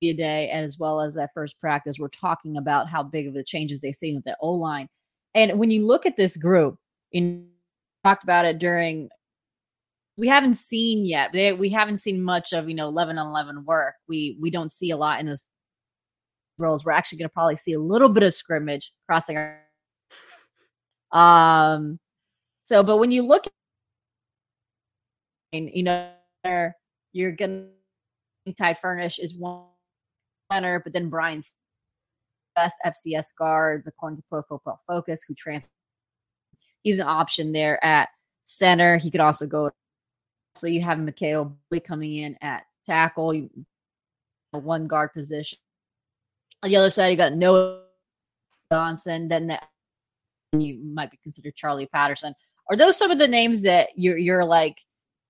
day 0.00 0.50
as 0.50 0.78
well 0.78 1.00
as 1.00 1.14
that 1.14 1.30
first 1.34 1.60
practice 1.60 1.98
we're 1.98 2.08
talking 2.08 2.56
about 2.56 2.88
how 2.88 3.02
big 3.02 3.26
of 3.26 3.34
the 3.34 3.44
changes 3.44 3.80
they've 3.80 3.94
seen 3.94 4.14
with 4.14 4.24
the 4.24 4.36
O 4.40 4.50
line. 4.52 4.88
And 5.34 5.58
when 5.58 5.70
you 5.70 5.86
look 5.86 6.06
at 6.06 6.16
this 6.16 6.36
group, 6.36 6.78
in 7.12 7.46
talked 8.02 8.24
about 8.24 8.46
it 8.46 8.58
during 8.58 9.10
we 10.20 10.28
haven't 10.28 10.56
seen 10.56 11.06
yet. 11.06 11.32
They, 11.32 11.54
we 11.54 11.70
haven't 11.70 11.98
seen 11.98 12.22
much 12.22 12.52
of 12.52 12.68
you 12.68 12.74
know 12.74 12.88
11 12.88 13.16
on 13.16 13.28
11 13.28 13.64
work. 13.64 13.94
We 14.06 14.36
we 14.38 14.50
don't 14.50 14.70
see 14.70 14.90
a 14.90 14.96
lot 14.96 15.18
in 15.18 15.26
those 15.26 15.42
drills. 16.58 16.84
We're 16.84 16.92
actually 16.92 17.18
going 17.18 17.30
to 17.30 17.32
probably 17.32 17.56
see 17.56 17.72
a 17.72 17.80
little 17.80 18.10
bit 18.10 18.22
of 18.22 18.34
scrimmage 18.34 18.92
crossing. 19.06 19.38
Our, 19.38 19.58
um, 21.12 21.98
so 22.62 22.82
but 22.82 22.98
when 22.98 23.10
you 23.10 23.22
look, 23.26 23.46
at, 23.46 23.52
you 25.54 25.82
know, 25.84 26.10
you're 27.12 27.32
gonna 27.32 27.68
Ty 28.58 28.74
Furnish 28.74 29.18
is 29.18 29.34
one 29.34 29.64
center, 30.52 30.80
but 30.80 30.92
then 30.92 31.08
Brian's 31.08 31.52
best 32.54 32.76
FCS 32.84 33.28
guards 33.38 33.86
according 33.86 34.18
to 34.18 34.22
Pro 34.28 34.42
Football 34.42 34.80
Focus, 34.86 35.22
who 35.26 35.34
trans. 35.34 35.66
He's 36.82 36.98
an 36.98 37.06
option 37.06 37.52
there 37.52 37.82
at 37.82 38.10
center. 38.44 38.98
He 38.98 39.10
could 39.10 39.20
also 39.20 39.46
go 39.46 39.70
so 40.60 40.66
you 40.66 40.82
have 40.82 40.98
McKale 40.98 41.54
coming 41.84 42.16
in 42.16 42.36
at 42.42 42.64
tackle, 42.84 43.48
one 44.50 44.86
guard 44.86 45.12
position. 45.14 45.58
On 46.62 46.68
the 46.68 46.76
other 46.76 46.90
side, 46.90 47.08
you 47.08 47.16
got 47.16 47.32
Noah 47.32 47.82
Johnson. 48.70 49.28
Then 49.28 49.58
you 50.52 50.78
might 50.84 51.10
be 51.10 51.18
considered 51.22 51.56
Charlie 51.56 51.86
Patterson. 51.86 52.34
Are 52.68 52.76
those 52.76 52.98
some 52.98 53.10
of 53.10 53.18
the 53.18 53.26
names 53.26 53.62
that 53.62 53.88
you're 53.96 54.18
you're 54.18 54.44
like 54.44 54.76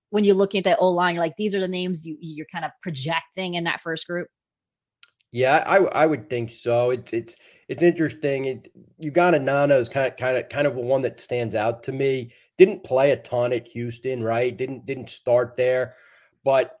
when 0.09 0.25
you're 0.25 0.35
looking 0.35 0.59
at 0.59 0.65
that 0.65 0.79
O 0.79 0.89
line? 0.89 1.15
You're 1.15 1.23
like 1.23 1.37
these 1.37 1.55
are 1.55 1.61
the 1.61 1.67
names 1.67 2.05
you 2.05 2.17
you're 2.19 2.45
kind 2.51 2.65
of 2.65 2.71
projecting 2.81 3.53
in 3.53 3.63
that 3.63 3.81
first 3.81 4.05
group. 4.07 4.27
Yeah, 5.31 5.63
I 5.65 5.77
I 5.77 6.05
would 6.05 6.29
think 6.29 6.51
so. 6.51 6.89
It's 6.91 7.13
it's 7.13 7.35
it's 7.69 7.81
interesting. 7.81 8.45
It, 8.45 8.71
Ugonna 9.01 9.39
Nnanna 9.41 9.79
is 9.79 9.87
kind 9.87 10.07
of 10.07 10.17
kind 10.17 10.37
of 10.37 10.49
kind 10.49 10.67
of 10.67 10.75
one 10.75 11.01
that 11.03 11.19
stands 11.19 11.55
out 11.55 11.83
to 11.83 11.91
me. 11.93 12.33
Didn't 12.57 12.83
play 12.83 13.11
a 13.11 13.17
ton 13.17 13.53
at 13.53 13.67
Houston, 13.69 14.23
right? 14.23 14.55
Didn't 14.55 14.85
didn't 14.85 15.09
start 15.09 15.55
there, 15.55 15.95
but 16.43 16.79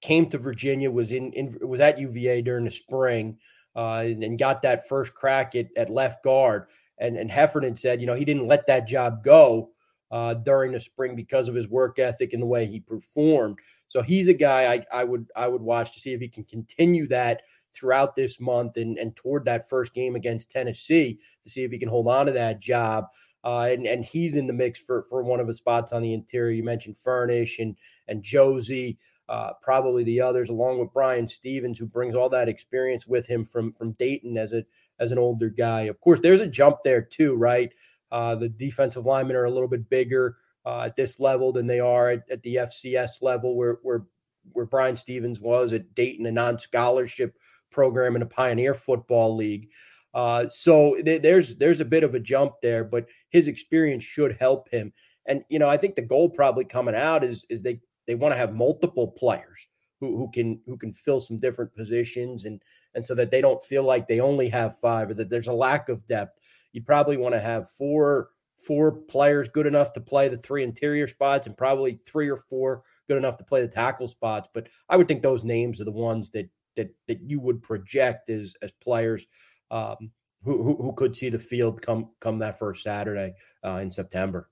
came 0.00 0.26
to 0.30 0.38
Virginia. 0.38 0.90
Was 0.90 1.12
in, 1.12 1.32
in 1.34 1.58
was 1.60 1.80
at 1.80 1.98
UVA 1.98 2.40
during 2.42 2.64
the 2.64 2.70
spring, 2.70 3.38
uh, 3.76 4.02
and, 4.06 4.24
and 4.24 4.38
got 4.38 4.62
that 4.62 4.88
first 4.88 5.14
crack 5.14 5.54
at, 5.54 5.68
at 5.76 5.90
left 5.90 6.24
guard. 6.24 6.66
And 6.98 7.16
and 7.18 7.30
Heffernan 7.30 7.76
said, 7.76 8.00
you 8.00 8.06
know, 8.06 8.14
he 8.14 8.24
didn't 8.24 8.48
let 8.48 8.66
that 8.66 8.88
job 8.88 9.22
go 9.22 9.70
uh, 10.10 10.34
during 10.34 10.72
the 10.72 10.80
spring 10.80 11.16
because 11.16 11.48
of 11.48 11.54
his 11.54 11.68
work 11.68 11.98
ethic 11.98 12.32
and 12.32 12.42
the 12.42 12.46
way 12.46 12.66
he 12.66 12.80
performed. 12.80 13.58
So 13.88 14.00
he's 14.00 14.28
a 14.28 14.34
guy 14.34 14.72
I, 14.72 15.00
I 15.00 15.04
would 15.04 15.26
I 15.36 15.48
would 15.48 15.62
watch 15.62 15.92
to 15.94 16.00
see 16.00 16.12
if 16.12 16.20
he 16.20 16.28
can 16.28 16.44
continue 16.44 17.06
that 17.08 17.42
throughout 17.74 18.16
this 18.16 18.40
month 18.40 18.76
and, 18.76 18.98
and 18.98 19.14
toward 19.16 19.44
that 19.44 19.68
first 19.68 19.94
game 19.94 20.16
against 20.16 20.50
Tennessee 20.50 21.18
to 21.42 21.50
see 21.50 21.64
if 21.64 21.70
he 21.70 21.78
can 21.78 21.88
hold 21.88 22.08
on 22.08 22.26
to 22.26 22.32
that 22.32 22.60
job. 22.60 23.06
Uh, 23.44 23.68
and, 23.70 23.86
and 23.86 24.04
he's 24.04 24.36
in 24.36 24.46
the 24.46 24.52
mix 24.52 24.78
for, 24.78 25.04
for 25.10 25.22
one 25.22 25.40
of 25.40 25.46
the 25.46 25.54
spots 25.54 25.92
on 25.92 26.02
the 26.02 26.14
interior. 26.14 26.52
You 26.52 26.64
mentioned 26.64 26.96
Furnish 26.96 27.58
and, 27.58 27.76
and 28.08 28.22
Josey, 28.22 28.98
uh, 29.28 29.52
probably 29.62 30.04
the 30.04 30.20
others, 30.20 30.48
along 30.48 30.78
with 30.78 30.92
Brian 30.92 31.28
Stevens, 31.28 31.78
who 31.78 31.86
brings 31.86 32.14
all 32.14 32.28
that 32.30 32.48
experience 32.48 33.06
with 33.06 33.26
him 33.26 33.44
from, 33.44 33.72
from 33.72 33.92
Dayton 33.92 34.38
as 34.38 34.52
a 34.52 34.64
as 35.00 35.10
an 35.12 35.18
older 35.18 35.50
guy. 35.50 35.82
Of 35.82 36.00
course, 36.00 36.20
there's 36.20 36.40
a 36.40 36.46
jump 36.46 36.78
there 36.84 37.02
too, 37.02 37.34
right? 37.34 37.72
Uh, 38.12 38.36
the 38.36 38.48
defensive 38.48 39.06
linemen 39.06 39.36
are 39.36 39.44
a 39.44 39.50
little 39.50 39.68
bit 39.68 39.88
bigger 39.90 40.36
uh, 40.64 40.82
at 40.82 40.96
this 40.96 41.18
level 41.18 41.52
than 41.52 41.66
they 41.66 41.80
are 41.80 42.10
at, 42.10 42.22
at 42.30 42.42
the 42.42 42.56
FCS 42.56 43.22
level, 43.22 43.56
where 43.56 43.78
where 43.82 44.04
where 44.52 44.66
Brian 44.66 44.96
Stevens 44.96 45.40
was 45.40 45.72
at 45.72 45.94
Dayton, 45.94 46.26
a 46.26 46.32
non-scholarship 46.32 47.34
program 47.74 48.16
in 48.16 48.22
a 48.22 48.26
Pioneer 48.26 48.74
Football 48.74 49.36
League. 49.36 49.70
Uh, 50.14 50.48
so 50.48 50.96
th- 51.04 51.20
there's 51.20 51.56
there's 51.56 51.80
a 51.80 51.84
bit 51.84 52.04
of 52.04 52.14
a 52.14 52.20
jump 52.20 52.54
there, 52.62 52.84
but 52.84 53.06
his 53.30 53.48
experience 53.48 54.04
should 54.04 54.36
help 54.38 54.70
him. 54.70 54.92
And 55.26 55.44
you 55.48 55.58
know, 55.58 55.68
I 55.68 55.76
think 55.76 55.96
the 55.96 56.02
goal 56.02 56.30
probably 56.30 56.64
coming 56.64 56.94
out 56.94 57.24
is 57.24 57.44
is 57.50 57.62
they 57.62 57.80
they 58.06 58.14
want 58.14 58.32
to 58.32 58.38
have 58.38 58.54
multiple 58.54 59.08
players 59.08 59.66
who, 60.00 60.16
who 60.16 60.30
can 60.32 60.60
who 60.66 60.76
can 60.76 60.92
fill 60.92 61.20
some 61.20 61.38
different 61.38 61.74
positions 61.74 62.44
and 62.44 62.62
and 62.94 63.04
so 63.04 63.14
that 63.16 63.32
they 63.32 63.40
don't 63.40 63.62
feel 63.64 63.82
like 63.82 64.06
they 64.06 64.20
only 64.20 64.48
have 64.48 64.78
five 64.78 65.10
or 65.10 65.14
that 65.14 65.28
there's 65.28 65.48
a 65.48 65.52
lack 65.52 65.88
of 65.88 66.06
depth. 66.06 66.38
You 66.72 66.82
probably 66.82 67.16
want 67.16 67.34
to 67.34 67.40
have 67.40 67.70
four 67.70 68.30
four 68.64 68.92
players 68.92 69.48
good 69.48 69.66
enough 69.66 69.92
to 69.92 70.00
play 70.00 70.28
the 70.28 70.38
three 70.38 70.62
interior 70.62 71.08
spots 71.08 71.46
and 71.46 71.56
probably 71.56 71.98
three 72.06 72.28
or 72.28 72.36
four 72.36 72.82
good 73.08 73.18
enough 73.18 73.36
to 73.36 73.44
play 73.44 73.60
the 73.60 73.68
tackle 73.68 74.08
spots. 74.08 74.48
But 74.54 74.68
I 74.88 74.96
would 74.96 75.08
think 75.08 75.22
those 75.22 75.44
names 75.44 75.80
are 75.80 75.84
the 75.84 75.90
ones 75.90 76.30
that 76.30 76.48
that 76.76 76.94
that 77.08 77.20
you 77.22 77.40
would 77.40 77.62
project 77.62 78.30
as 78.30 78.54
as 78.62 78.72
players 78.72 79.26
um, 79.70 80.10
who, 80.42 80.62
who, 80.62 80.76
who 80.76 80.92
could 80.92 81.16
see 81.16 81.30
the 81.30 81.38
field 81.38 81.80
come 81.82 82.10
come 82.20 82.38
that 82.38 82.58
first 82.58 82.82
Saturday 82.82 83.34
uh, 83.64 83.76
in 83.76 83.90
September. 83.90 84.50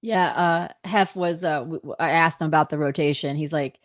Yeah, 0.00 0.28
uh, 0.28 0.68
Hef 0.88 1.16
was. 1.16 1.44
Uh, 1.44 1.66
I 1.98 2.10
asked 2.10 2.40
him 2.40 2.46
about 2.46 2.70
the 2.70 2.78
rotation. 2.78 3.36
He's 3.36 3.52
like, 3.52 3.78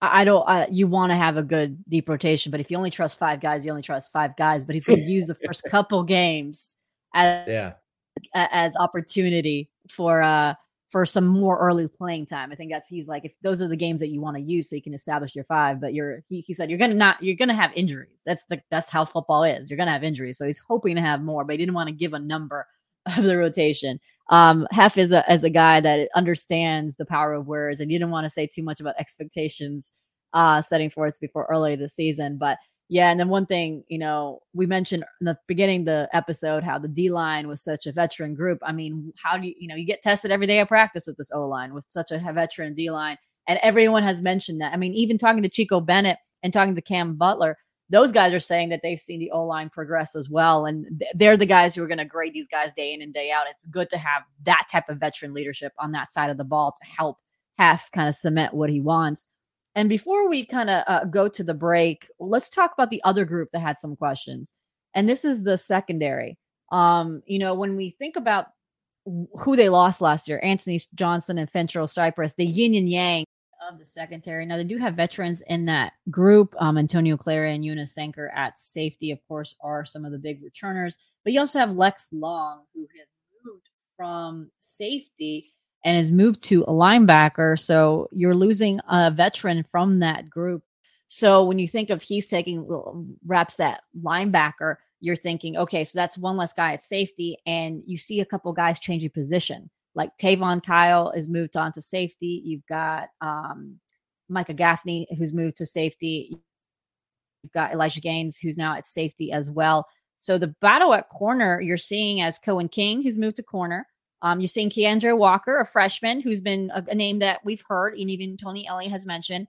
I 0.00 0.24
don't. 0.24 0.44
Uh, 0.48 0.66
you 0.70 0.86
want 0.86 1.10
to 1.10 1.16
have 1.16 1.36
a 1.36 1.42
good 1.42 1.82
deep 1.88 2.08
rotation, 2.08 2.50
but 2.50 2.60
if 2.60 2.70
you 2.70 2.76
only 2.76 2.90
trust 2.90 3.18
five 3.18 3.40
guys, 3.40 3.64
you 3.64 3.70
only 3.70 3.82
trust 3.82 4.12
five 4.12 4.36
guys. 4.36 4.64
But 4.64 4.74
he's 4.74 4.84
going 4.84 5.00
to 5.04 5.04
use 5.04 5.26
the 5.26 5.34
first 5.34 5.64
couple 5.64 6.02
games 6.04 6.76
as 7.14 7.48
yeah 7.48 7.72
as 8.34 8.74
opportunity 8.76 9.70
for 9.90 10.22
uh 10.22 10.54
for 10.90 11.04
some 11.04 11.26
more 11.26 11.58
early 11.58 11.88
playing 11.88 12.26
time. 12.26 12.52
I 12.52 12.54
think 12.54 12.70
that's 12.72 12.88
he's 12.88 13.08
like 13.08 13.24
if 13.24 13.32
those 13.42 13.60
are 13.60 13.68
the 13.68 13.76
games 13.76 14.00
that 14.00 14.08
you 14.08 14.20
want 14.20 14.36
to 14.36 14.42
use 14.42 14.70
so 14.70 14.76
you 14.76 14.82
can 14.82 14.94
establish 14.94 15.34
your 15.34 15.44
five, 15.44 15.80
but 15.80 15.94
you're 15.94 16.22
he, 16.28 16.40
he 16.40 16.54
said 16.54 16.70
you're 16.70 16.78
gonna 16.78 16.94
not 16.94 17.22
you're 17.22 17.36
gonna 17.36 17.54
have 17.54 17.72
injuries. 17.74 18.22
That's 18.24 18.44
the 18.48 18.60
that's 18.70 18.90
how 18.90 19.04
football 19.04 19.44
is. 19.44 19.68
You're 19.68 19.78
gonna 19.78 19.92
have 19.92 20.04
injuries. 20.04 20.38
So 20.38 20.46
he's 20.46 20.60
hoping 20.60 20.96
to 20.96 21.02
have 21.02 21.22
more, 21.22 21.44
but 21.44 21.52
he 21.52 21.58
didn't 21.58 21.74
want 21.74 21.88
to 21.88 21.94
give 21.94 22.12
a 22.14 22.18
number 22.18 22.66
of 23.16 23.24
the 23.24 23.36
rotation. 23.36 24.00
Um 24.30 24.66
Hef 24.70 24.96
is 24.96 25.12
a 25.12 25.28
as 25.28 25.44
a 25.44 25.50
guy 25.50 25.80
that 25.80 26.08
understands 26.14 26.94
the 26.96 27.06
power 27.06 27.32
of 27.32 27.46
words 27.46 27.80
and 27.80 27.90
you 27.90 27.98
didn't 27.98 28.12
want 28.12 28.24
to 28.24 28.30
say 28.30 28.46
too 28.46 28.62
much 28.62 28.80
about 28.80 28.94
expectations 28.98 29.92
uh 30.32 30.62
setting 30.62 30.90
for 30.90 31.06
us 31.06 31.18
before 31.18 31.46
early 31.50 31.76
this 31.76 31.94
season, 31.94 32.38
but 32.38 32.58
yeah, 32.88 33.10
and 33.10 33.18
then 33.18 33.28
one 33.28 33.46
thing, 33.46 33.82
you 33.88 33.98
know, 33.98 34.42
we 34.54 34.66
mentioned 34.66 35.04
in 35.20 35.24
the 35.24 35.36
beginning 35.48 35.84
the 35.84 36.08
episode 36.12 36.62
how 36.62 36.78
the 36.78 36.88
D 36.88 37.10
line 37.10 37.48
was 37.48 37.62
such 37.62 37.86
a 37.86 37.92
veteran 37.92 38.34
group. 38.34 38.58
I 38.62 38.72
mean, 38.72 39.12
how 39.20 39.36
do 39.36 39.48
you, 39.48 39.54
you 39.58 39.66
know, 39.66 39.74
you 39.74 39.84
get 39.84 40.02
tested 40.02 40.30
every 40.30 40.46
day 40.46 40.60
at 40.60 40.68
practice 40.68 41.06
with 41.06 41.16
this 41.16 41.32
O 41.32 41.46
line 41.46 41.74
with 41.74 41.84
such 41.88 42.12
a 42.12 42.18
veteran 42.18 42.74
D 42.74 42.90
line, 42.90 43.18
and 43.48 43.58
everyone 43.62 44.04
has 44.04 44.22
mentioned 44.22 44.60
that. 44.60 44.72
I 44.72 44.76
mean, 44.76 44.94
even 44.94 45.18
talking 45.18 45.42
to 45.42 45.48
Chico 45.48 45.80
Bennett 45.80 46.18
and 46.42 46.52
talking 46.52 46.76
to 46.76 46.82
Kam 46.82 47.16
Butler, 47.16 47.58
those 47.90 48.12
guys 48.12 48.32
are 48.32 48.40
saying 48.40 48.68
that 48.68 48.80
they've 48.82 49.00
seen 49.00 49.18
the 49.18 49.32
O 49.32 49.44
line 49.44 49.68
progress 49.68 50.14
as 50.14 50.30
well, 50.30 50.66
and 50.66 51.02
they're 51.14 51.36
the 51.36 51.46
guys 51.46 51.74
who 51.74 51.82
are 51.82 51.88
going 51.88 51.98
to 51.98 52.04
grade 52.04 52.34
these 52.34 52.48
guys 52.48 52.70
day 52.76 52.92
in 52.92 53.02
and 53.02 53.12
day 53.12 53.32
out. 53.32 53.46
It's 53.50 53.66
good 53.66 53.90
to 53.90 53.98
have 53.98 54.22
that 54.44 54.66
type 54.70 54.88
of 54.88 54.98
veteran 54.98 55.34
leadership 55.34 55.72
on 55.78 55.92
that 55.92 56.12
side 56.12 56.30
of 56.30 56.36
the 56.36 56.44
ball 56.44 56.76
to 56.80 56.88
help 56.88 57.18
Hef 57.58 57.90
kind 57.92 58.08
of 58.08 58.14
cement 58.14 58.54
what 58.54 58.70
he 58.70 58.80
wants. 58.80 59.26
And 59.76 59.90
before 59.90 60.28
we 60.28 60.44
kind 60.44 60.70
of 60.70 60.84
uh, 60.86 61.04
go 61.04 61.28
to 61.28 61.44
the 61.44 61.54
break, 61.54 62.08
let's 62.18 62.48
talk 62.48 62.72
about 62.72 62.88
the 62.88 63.04
other 63.04 63.26
group 63.26 63.50
that 63.52 63.60
had 63.60 63.78
some 63.78 63.94
questions. 63.94 64.54
And 64.94 65.06
this 65.06 65.22
is 65.22 65.44
the 65.44 65.58
secondary. 65.58 66.38
Um, 66.72 67.22
you 67.26 67.38
know, 67.38 67.54
when 67.54 67.76
we 67.76 67.94
think 67.98 68.16
about 68.16 68.46
who 69.04 69.54
they 69.54 69.68
lost 69.68 70.00
last 70.00 70.26
year, 70.26 70.40
Anthony 70.42 70.80
Johnson 70.94 71.36
and 71.36 71.52
Fentrell 71.52 71.90
Cypress, 71.90 72.34
the 72.34 72.46
yin 72.46 72.74
and 72.74 72.90
yang 72.90 73.24
of 73.70 73.78
the 73.78 73.84
secondary. 73.84 74.46
Now 74.46 74.56
they 74.56 74.64
do 74.64 74.78
have 74.78 74.94
veterans 74.94 75.42
in 75.46 75.66
that 75.66 75.92
group. 76.10 76.54
Um, 76.58 76.78
Antonio 76.78 77.16
Clary 77.16 77.54
and 77.54 77.64
Jonas 77.64 77.94
Sanker 77.94 78.32
at 78.34 78.58
safety, 78.58 79.10
of 79.10 79.18
course, 79.28 79.54
are 79.60 79.84
some 79.84 80.04
of 80.04 80.12
the 80.12 80.18
big 80.18 80.42
returners. 80.42 80.96
But 81.22 81.34
you 81.34 81.40
also 81.40 81.58
have 81.58 81.76
Lex 81.76 82.08
Long, 82.12 82.62
who 82.74 82.86
has 82.98 83.14
moved 83.44 83.68
from 83.96 84.50
safety 84.60 85.52
and 85.86 85.96
has 85.96 86.10
moved 86.10 86.42
to 86.42 86.64
a 86.64 86.72
linebacker. 86.72 87.58
So 87.58 88.08
you're 88.10 88.34
losing 88.34 88.80
a 88.90 89.08
veteran 89.12 89.64
from 89.70 90.00
that 90.00 90.28
group. 90.28 90.64
So 91.06 91.44
when 91.44 91.60
you 91.60 91.68
think 91.68 91.90
of 91.90 92.02
he's 92.02 92.26
taking 92.26 93.16
reps 93.24 93.60
at 93.60 93.82
linebacker, 94.02 94.76
you're 94.98 95.14
thinking, 95.14 95.56
okay, 95.56 95.84
so 95.84 95.96
that's 95.96 96.18
one 96.18 96.36
less 96.36 96.52
guy 96.52 96.72
at 96.72 96.82
safety, 96.82 97.38
and 97.46 97.84
you 97.86 97.96
see 97.96 98.18
a 98.18 98.26
couple 98.26 98.52
guys 98.52 98.80
changing 98.80 99.10
position. 99.10 99.70
Like 99.94 100.10
Tayvonn 100.18 100.66
Kyle 100.66 101.12
is 101.12 101.28
moved 101.28 101.56
on 101.56 101.72
to 101.74 101.80
safety. 101.80 102.42
You've 102.44 102.66
got 102.66 103.10
um, 103.20 103.78
Micah 104.28 104.54
Gaffney 104.54 105.06
who's 105.16 105.32
moved 105.32 105.58
to 105.58 105.66
safety. 105.66 106.36
You've 107.44 107.52
got 107.52 107.72
Elijah 107.72 108.00
Gaines 108.00 108.38
who's 108.38 108.56
now 108.56 108.74
at 108.76 108.88
safety 108.88 109.30
as 109.30 109.52
well. 109.52 109.86
So 110.18 110.36
the 110.36 110.54
battle 110.60 110.94
at 110.94 111.08
corner 111.10 111.60
you're 111.60 111.78
seeing 111.78 112.20
as 112.22 112.40
Coen 112.40 112.70
King 112.70 113.02
who's 113.02 113.16
moved 113.16 113.36
to 113.36 113.44
corner. 113.44 113.86
Um, 114.22 114.40
you're 114.40 114.48
seeing 114.48 114.70
Keandre 114.70 115.16
Walker, 115.16 115.58
a 115.58 115.66
freshman 115.66 116.20
who's 116.20 116.40
been 116.40 116.70
a, 116.74 116.82
a, 116.88 116.94
name 116.94 117.18
that 117.18 117.44
we've 117.44 117.62
heard, 117.68 117.94
and 117.94 118.10
even 118.10 118.36
Tony 118.36 118.66
Elliott 118.66 118.92
has 118.92 119.06
mentioned. 119.06 119.46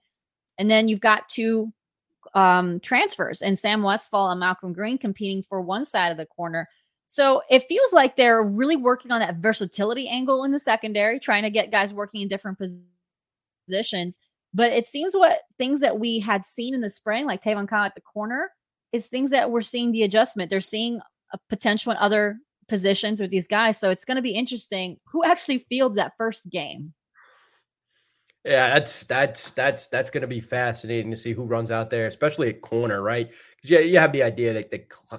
And 0.58 0.70
then 0.70 0.88
you've 0.88 1.00
got 1.00 1.28
two 1.28 1.72
um, 2.34 2.80
transfers 2.80 3.40
and 3.40 3.58
Sam 3.58 3.82
Westfall 3.82 4.30
and 4.30 4.40
Malcolm 4.40 4.72
Green 4.72 4.98
competing 4.98 5.42
for 5.42 5.60
one 5.60 5.86
side 5.86 6.10
of 6.10 6.18
the 6.18 6.26
corner. 6.26 6.68
So 7.06 7.42
it 7.48 7.64
feels 7.64 7.92
like 7.92 8.16
they're 8.16 8.42
really 8.42 8.76
working 8.76 9.10
on 9.10 9.20
that 9.20 9.36
versatility 9.36 10.08
angle 10.08 10.44
in 10.44 10.52
the 10.52 10.58
secondary, 10.58 11.18
trying 11.18 11.44
to 11.44 11.50
get 11.50 11.70
guys 11.70 11.94
working 11.94 12.20
in 12.20 12.28
different 12.28 12.58
positions. 13.66 14.18
But 14.52 14.72
it 14.72 14.86
seems 14.86 15.14
what 15.14 15.40
things 15.56 15.80
that 15.80 15.98
we 15.98 16.18
had 16.18 16.44
seen 16.44 16.74
in 16.74 16.82
the 16.82 16.90
spring, 16.90 17.26
like 17.26 17.42
Tevin 17.42 17.68
Kyle 17.68 17.84
at 17.84 17.94
the 17.94 18.00
corner, 18.02 18.50
is 18.92 19.06
things 19.06 19.30
that 19.30 19.50
we're 19.50 19.62
seeing 19.62 19.92
the 19.92 20.02
adjustment. 20.02 20.50
They're 20.50 20.60
seeing 20.60 21.00
a 21.32 21.38
potential 21.48 21.92
in 21.92 21.98
other 21.98 22.38
positions 22.68 23.20
with 23.20 23.30
these 23.30 23.46
guys. 23.46 23.78
So 23.78 23.90
it's 23.90 24.04
going 24.04 24.16
to 24.16 24.22
be 24.22 24.32
interesting 24.32 24.98
who 25.06 25.24
actually 25.24 25.66
fields 25.68 25.96
that 25.96 26.12
first 26.16 26.48
game. 26.50 26.92
Yeah, 28.44 28.70
that's 28.70 29.04
that's 29.04 29.50
that's 29.50 29.88
that's 29.88 30.10
going 30.10 30.22
to 30.22 30.28
be 30.28 30.40
fascinating 30.40 31.10
to 31.10 31.16
see 31.16 31.32
who 31.32 31.44
runs 31.44 31.70
out 31.70 31.90
there, 31.90 32.06
especially 32.06 32.48
at 32.48 32.62
corner, 32.62 33.02
right? 33.02 33.28
Because 33.28 33.70
yeah, 33.70 33.80
you 33.80 33.98
have 33.98 34.12
the 34.12 34.22
idea 34.22 34.54
that 34.54 34.70
the 34.70 34.78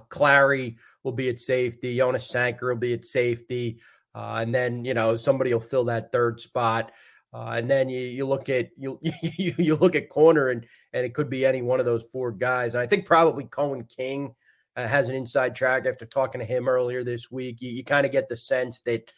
Clary 0.09 0.77
will 1.03 1.11
be 1.11 1.29
at 1.29 1.39
safety, 1.39 1.97
Jonas 1.97 2.29
Sanker 2.29 2.69
will 2.69 2.79
be 2.79 2.93
at 2.93 3.05
safety, 3.05 3.81
uh, 4.15 4.39
and 4.41 4.55
then 4.55 4.85
you 4.85 4.93
know 4.93 5.15
somebody 5.15 5.53
will 5.53 5.61
fill 5.61 5.85
that 5.85 6.11
third 6.11 6.39
spot. 6.39 6.91
Uh, 7.31 7.53
and 7.57 7.69
then 7.69 7.89
you, 7.89 8.01
you 8.01 8.25
look 8.25 8.49
at 8.49 8.69
you, 8.77 8.99
you 9.21 9.53
you 9.57 9.75
look 9.75 9.95
at 9.95 10.09
corner 10.09 10.49
and 10.49 10.65
and 10.93 11.05
it 11.05 11.13
could 11.13 11.29
be 11.29 11.45
any 11.45 11.61
one 11.61 11.79
of 11.79 11.85
those 11.85 12.03
four 12.11 12.31
guys. 12.31 12.73
And 12.73 12.81
I 12.81 12.87
think 12.87 13.05
probably 13.05 13.43
Coen 13.43 13.87
King 13.95 14.33
uh, 14.75 14.87
has 14.87 15.09
an 15.09 15.15
inside 15.15 15.55
track 15.55 15.85
after 15.85 16.05
talking 16.05 16.39
to 16.39 16.45
him 16.45 16.67
earlier 16.67 17.03
this 17.03 17.31
week. 17.31 17.57
You, 17.59 17.71
you 17.71 17.83
kind 17.83 18.05
of 18.05 18.11
get 18.11 18.29
the 18.29 18.37
sense 18.37 18.79
that 18.81 19.11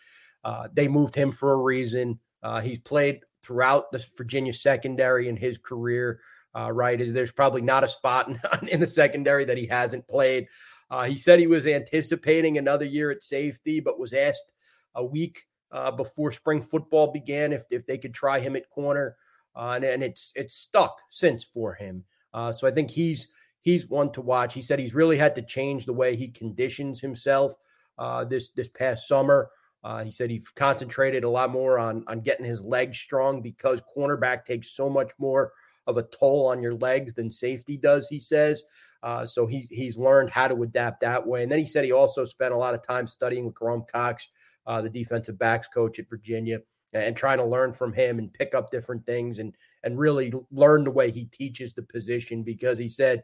uh, 0.44 0.68
they 0.74 0.88
moved 0.88 1.16
him 1.16 1.32
for 1.32 1.54
a 1.54 1.58
reason. 1.58 2.20
Uh, 2.44 2.62
he's 2.62 2.80
played 2.80 3.20
throughout 3.44 3.92
the 3.92 4.06
Virginia 4.18 4.54
secondary 4.54 5.28
in 5.28 5.36
his 5.36 5.58
career. 5.58 6.20
Uh, 6.58 6.72
right, 6.72 7.00
there's 7.14 7.32
probably 7.32 7.62
not 7.62 7.84
a 7.84 7.88
spot 7.88 8.28
in, 8.28 8.40
in, 8.68 8.80
the 8.80 8.88
secondary 8.88 9.46
that 9.46 9.58
he 9.58 9.66
hasn't 9.68 10.08
played. 10.08 10.48
Uh, 10.90 11.06
he 11.06 11.16
said 11.16 11.40
he 11.40 11.48
was 11.48 11.66
anticipating 11.66 12.58
another 12.58 12.84
year 12.84 13.10
at 13.12 13.24
safety, 13.24 13.80
but 13.80 14.00
was 14.00 14.12
asked 14.12 14.52
a 14.96 15.06
week 15.06 15.44
uh, 15.72 15.90
before 15.90 16.34
spring 16.34 16.62
football 16.62 17.08
began 17.12 17.54
if, 17.54 17.64
if 17.72 17.86
they 17.86 17.98
could 17.98 18.14
try 18.14 18.40
him 18.40 18.58
at 18.58 18.70
corner, 18.70 19.16
and, 19.56 19.86
and, 19.86 20.04
it's 20.04 20.34
it's 20.36 20.56
stuck 20.56 21.00
since 21.10 21.46
for 21.46 21.74
him. 21.74 22.04
So 22.34 22.68
I 22.68 22.72
think 22.72 22.90
he's 22.90 23.30
he's 23.62 23.88
one 23.88 24.12
to 24.14 24.22
watch. 24.22 24.54
He 24.54 24.62
said 24.62 24.80
he's 24.80 24.96
really 24.96 25.18
had 25.18 25.36
to 25.36 25.42
change 25.42 25.86
the 25.86 25.94
way 25.94 26.16
he 26.16 26.28
conditions 26.28 27.00
himself 27.00 27.54
uh, 27.98 28.26
this 28.26 28.50
this 28.50 28.68
past 28.68 29.08
summer. 29.08 29.50
Uh, 29.84 30.04
he 30.04 30.12
said 30.12 30.30
he 30.30 30.42
concentrated 30.56 31.24
a 31.24 31.30
lot 31.30 31.50
more 31.50 31.80
on 31.80 32.04
on 32.08 32.22
getting 32.22 32.46
his 32.46 32.64
legs 32.64 32.98
strong 32.98 33.42
because 33.42 33.82
cornerback 33.96 34.46
takes 34.46 34.76
so 34.76 34.90
much 34.90 35.12
more 35.18 35.54
of 35.88 35.98
a 35.98 36.04
toll 36.04 36.48
on 36.48 36.62
your 36.62 36.76
legs 36.76 37.14
than 37.14 37.32
safety 37.32 37.78
does. 37.78 38.08
He 38.08 38.20
says. 38.20 38.64
Uh, 39.04 39.26
so 39.26 39.48
he's 39.48 39.68
he's 39.70 39.98
learned 39.98 40.30
how 40.30 40.48
to 40.48 40.62
adapt 40.62 41.02
that 41.02 41.26
way. 41.26 41.42
And 41.42 41.52
then 41.52 41.58
he 41.58 41.66
said 41.66 41.84
he 41.84 41.92
also 41.92 42.24
spent 42.24 42.54
a 42.54 42.58
lot 42.58 42.76
of 42.76 42.86
time 42.86 43.08
studying 43.08 43.46
with 43.46 43.56
Curome 43.56 43.88
Cox, 43.88 44.30
uh, 44.68 44.80
the 44.82 44.92
defensive 44.92 45.40
backs 45.40 45.68
coach 45.68 45.98
at 45.98 46.08
Virginia, 46.08 46.60
and 46.94 47.16
trying 47.16 47.38
to 47.38 47.46
learn 47.46 47.74
from 47.74 47.94
him 47.94 48.20
and 48.20 48.34
pick 48.34 48.54
up 48.54 48.70
different 48.70 49.06
things 49.06 49.40
and 49.40 49.56
and 49.84 49.98
really 49.98 50.34
learn 50.52 50.84
the 50.84 50.92
way 50.92 51.12
he 51.12 51.26
teaches 51.26 51.74
the 51.74 51.84
position. 51.84 52.44
Because 52.44 52.78
he 52.78 52.90
said, 52.90 53.24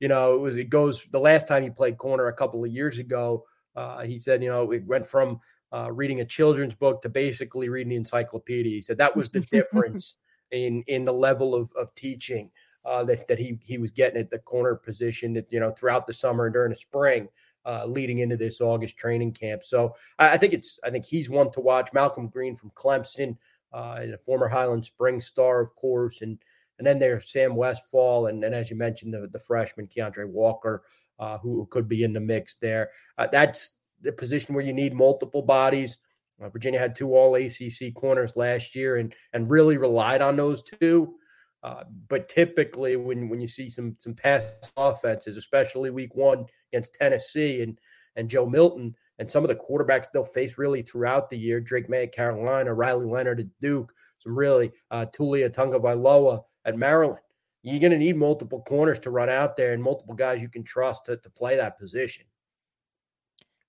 you 0.00 0.08
know, 0.08 0.34
it 0.34 0.38
was 0.38 0.56
it 0.56 0.70
goes 0.70 1.06
the 1.10 1.20
last 1.20 1.48
time 1.48 1.62
he 1.62 1.70
played 1.70 1.98
corner 1.98 2.26
a 2.28 2.32
couple 2.32 2.64
of 2.64 2.70
years 2.70 2.98
ago. 2.98 3.44
Uh, 3.76 4.02
he 4.02 4.18
said, 4.18 4.42
you 4.42 4.48
know, 4.48 4.70
it 4.72 4.84
went 4.86 5.06
from 5.06 5.40
uh, 5.72 5.90
reading 5.92 6.20
a 6.20 6.24
children's 6.24 6.74
book 6.74 7.02
to 7.02 7.08
basically 7.08 7.68
reading 7.68 7.90
the 7.90 7.96
encyclopedia. 7.96 8.76
He 8.76 8.82
said 8.82 8.98
that 8.98 9.16
was 9.16 9.30
the 9.30 9.40
difference 9.52 10.16
in 10.50 10.82
in 10.86 11.04
the 11.04 11.12
level 11.12 11.54
of 11.54 11.70
of 11.76 11.94
teaching 11.94 12.50
uh, 12.84 13.04
that 13.04 13.28
that 13.28 13.38
he 13.38 13.58
he 13.62 13.78
was 13.78 13.90
getting 13.90 14.20
at 14.20 14.30
the 14.30 14.38
corner 14.38 14.74
position 14.74 15.32
that 15.34 15.52
you 15.52 15.60
know 15.60 15.70
throughout 15.70 16.06
the 16.06 16.12
summer 16.12 16.46
and 16.46 16.54
during 16.54 16.70
the 16.70 16.78
spring 16.78 17.28
uh, 17.66 17.84
leading 17.86 18.18
into 18.18 18.36
this 18.36 18.60
August 18.60 18.96
training 18.96 19.32
camp. 19.32 19.62
So 19.64 19.94
I, 20.18 20.30
I, 20.30 20.38
think 20.38 20.54
it's 20.54 20.78
I 20.84 20.90
think 20.90 21.04
he's 21.04 21.30
one 21.30 21.50
to 21.52 21.60
watch. 21.60 21.92
Malcolm 21.92 22.28
Green 22.28 22.56
from 22.56 22.70
Clemson, 22.70 23.36
uh, 23.72 23.98
and 24.00 24.14
a 24.14 24.18
former 24.18 24.48
Highland 24.48 24.84
Spring 24.84 25.20
star, 25.20 25.60
of 25.60 25.74
course, 25.74 26.22
and 26.22 26.38
and 26.78 26.86
then 26.86 26.98
there's 26.98 27.30
Sam 27.30 27.56
Westfall, 27.56 28.26
and, 28.28 28.44
and 28.44 28.54
as 28.54 28.70
you 28.70 28.76
mentioned, 28.76 29.12
the, 29.12 29.26
the 29.26 29.40
freshman 29.40 29.88
Keandre 29.88 30.28
Walker, 30.28 30.84
uh, 31.18 31.38
who, 31.38 31.66
could 31.70 31.88
be 31.88 32.04
in 32.04 32.12
the 32.12 32.20
mix 32.20 32.54
there. 32.60 32.90
Uh, 33.18 33.26
that's 33.30 33.70
the 34.00 34.12
position 34.12 34.54
where 34.54 34.64
you 34.64 34.72
need 34.72 34.94
multiple 34.94 35.42
bodies. 35.42 35.98
Uh, 36.40 36.48
Virginia 36.48 36.78
had 36.78 36.94
two 36.94 37.16
All 37.16 37.34
ACC 37.34 37.92
corners 37.94 38.36
last 38.36 38.76
year, 38.76 38.96
and 38.96 39.14
and 39.32 39.50
really 39.50 39.76
relied 39.76 40.22
on 40.22 40.36
those 40.36 40.62
two. 40.62 41.16
Uh, 41.62 41.84
but 42.08 42.28
typically, 42.28 42.96
when 42.96 43.28
when 43.28 43.40
you 43.40 43.48
see 43.48 43.68
some 43.68 43.96
some 43.98 44.14
pass 44.14 44.44
offenses, 44.76 45.36
especially 45.36 45.90
Week 45.90 46.14
One 46.14 46.46
against 46.72 46.94
Tennessee 46.94 47.62
and 47.62 47.78
and 48.16 48.28
Joe 48.28 48.46
Milton 48.46 48.94
and 49.18 49.30
some 49.30 49.44
of 49.44 49.48
the 49.48 49.56
quarterbacks 49.56 50.06
they'll 50.12 50.24
face 50.24 50.58
really 50.58 50.82
throughout 50.82 51.28
the 51.28 51.38
year, 51.38 51.60
Drake 51.60 51.88
Maye 51.88 52.04
at 52.04 52.12
Carolina, 52.12 52.72
Riley 52.72 53.06
Leonard 53.06 53.40
at 53.40 53.46
Duke, 53.60 53.92
some 54.18 54.38
really 54.38 54.72
uh, 54.90 55.06
Taulia 55.06 55.50
Tagovailoa 55.50 56.42
at 56.64 56.76
Maryland. 56.76 57.18
You're 57.62 57.80
going 57.80 57.92
to 57.92 57.98
need 57.98 58.16
multiple 58.16 58.62
corners 58.62 59.00
to 59.00 59.10
run 59.10 59.28
out 59.28 59.56
there 59.56 59.72
and 59.72 59.82
multiple 59.82 60.14
guys 60.14 60.40
you 60.40 60.48
can 60.48 60.62
trust 60.62 61.06
to, 61.06 61.16
to 61.16 61.30
play 61.30 61.56
that 61.56 61.78
position. 61.78 62.24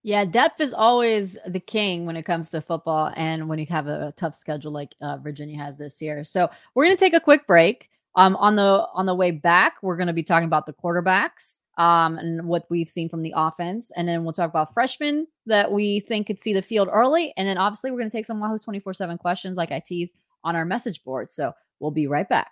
Yeah, 0.01 0.23
depth 0.23 0.61
is 0.61 0.73
always 0.73 1.37
the 1.45 1.59
king 1.59 2.05
when 2.05 2.15
it 2.15 2.23
comes 2.23 2.49
to 2.49 2.61
football 2.61 3.11
and 3.17 3.49
when 3.49 3.59
you 3.59 3.65
have 3.67 3.87
a, 3.87 4.13
tough 4.15 4.33
schedule 4.33 4.71
like 4.71 4.95
uh, 5.01 5.17
Virginia 5.17 5.57
has 5.57 5.77
this 5.77 6.01
year. 6.01 6.23
So 6.23 6.49
we're 6.73 6.85
going 6.85 6.95
to 6.95 6.99
take 6.99 7.13
a 7.13 7.19
quick 7.19 7.45
break. 7.45 7.89
Um, 8.15 8.35
on 8.37 8.55
the 8.55 8.87
on 8.93 9.05
the 9.05 9.13
way 9.13 9.31
back, 9.31 9.75
we're 9.81 9.97
going 9.97 10.07
to 10.07 10.13
be 10.13 10.23
talking 10.23 10.47
about 10.47 10.65
the 10.65 10.73
quarterbacks 10.73 11.59
um, 11.77 12.17
and 12.17 12.47
what 12.47 12.65
we've 12.69 12.89
seen 12.89 13.07
from 13.07 13.21
the 13.21 13.33
offense, 13.35 13.91
and 13.95 14.07
then 14.07 14.23
we'll 14.23 14.33
talk 14.33 14.49
about 14.49 14.73
freshmen 14.73 15.27
that 15.45 15.71
we 15.71 15.99
think 15.99 16.27
could 16.27 16.39
see 16.39 16.51
the 16.51 16.61
field 16.61 16.89
early, 16.91 17.33
and 17.37 17.47
then 17.47 17.57
obviously 17.57 17.91
we're 17.91 17.99
going 17.99 18.09
to 18.09 18.17
take 18.17 18.25
some 18.25 18.39
Wahoo's 18.39 18.63
twenty 18.63 18.79
four 18.79 18.93
seven 18.93 19.17
questions 19.17 19.57
like 19.57 19.71
I 19.71 19.79
teased 19.79 20.15
on 20.43 20.55
our 20.55 20.65
message 20.65 21.03
board. 21.03 21.29
So 21.29 21.53
we'll 21.79 21.91
be 21.91 22.07
right 22.07 22.27
back. 22.27 22.51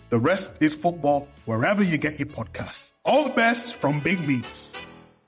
The 0.11 0.19
Rest 0.19 0.61
is 0.61 0.75
Football 0.75 1.29
wherever 1.45 1.81
you 1.81 1.97
get 1.97 2.19
your 2.19 2.27
podcasts. 2.27 2.91
All 3.05 3.23
the 3.23 3.33
best 3.33 3.75
from 3.75 4.01
Big 4.01 4.19
Meats. 4.27 4.73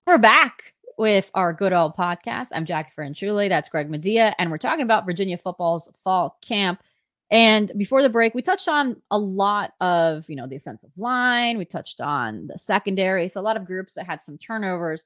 We're 0.06 0.18
back 0.18 0.74
with 0.98 1.32
our 1.34 1.54
good 1.54 1.72
old 1.72 1.96
podcast. 1.96 2.48
I'm 2.52 2.66
Jacquie 2.66 2.94
Franciulli. 3.00 3.48
That's 3.48 3.70
Greg 3.70 3.90
Madia. 3.90 4.34
And 4.38 4.52
we're 4.52 4.58
talking 4.58 4.82
about 4.82 5.06
Virginia 5.06 5.38
football's 5.38 5.90
fall 6.04 6.38
camp. 6.42 6.82
And 7.32 7.72
before 7.78 8.02
the 8.02 8.10
break, 8.10 8.36
we 8.36 8.42
touched 8.42 8.68
on 8.68 9.02
a 9.10 9.18
lot 9.18 9.72
of, 9.80 10.30
you 10.30 10.36
know, 10.36 10.48
the 10.48 10.58
offensive 10.58 10.92
line. 10.98 11.58
We 11.58 11.64
touched 11.64 12.02
on 12.02 12.48
the 12.48 12.58
secondary. 12.58 13.30
So 13.30 13.40
a 13.40 13.42
lot 13.42 13.56
of 13.56 13.64
groups 13.64 13.94
that 13.94 14.06
had 14.06 14.22
some 14.22 14.38
turnovers. 14.38 15.06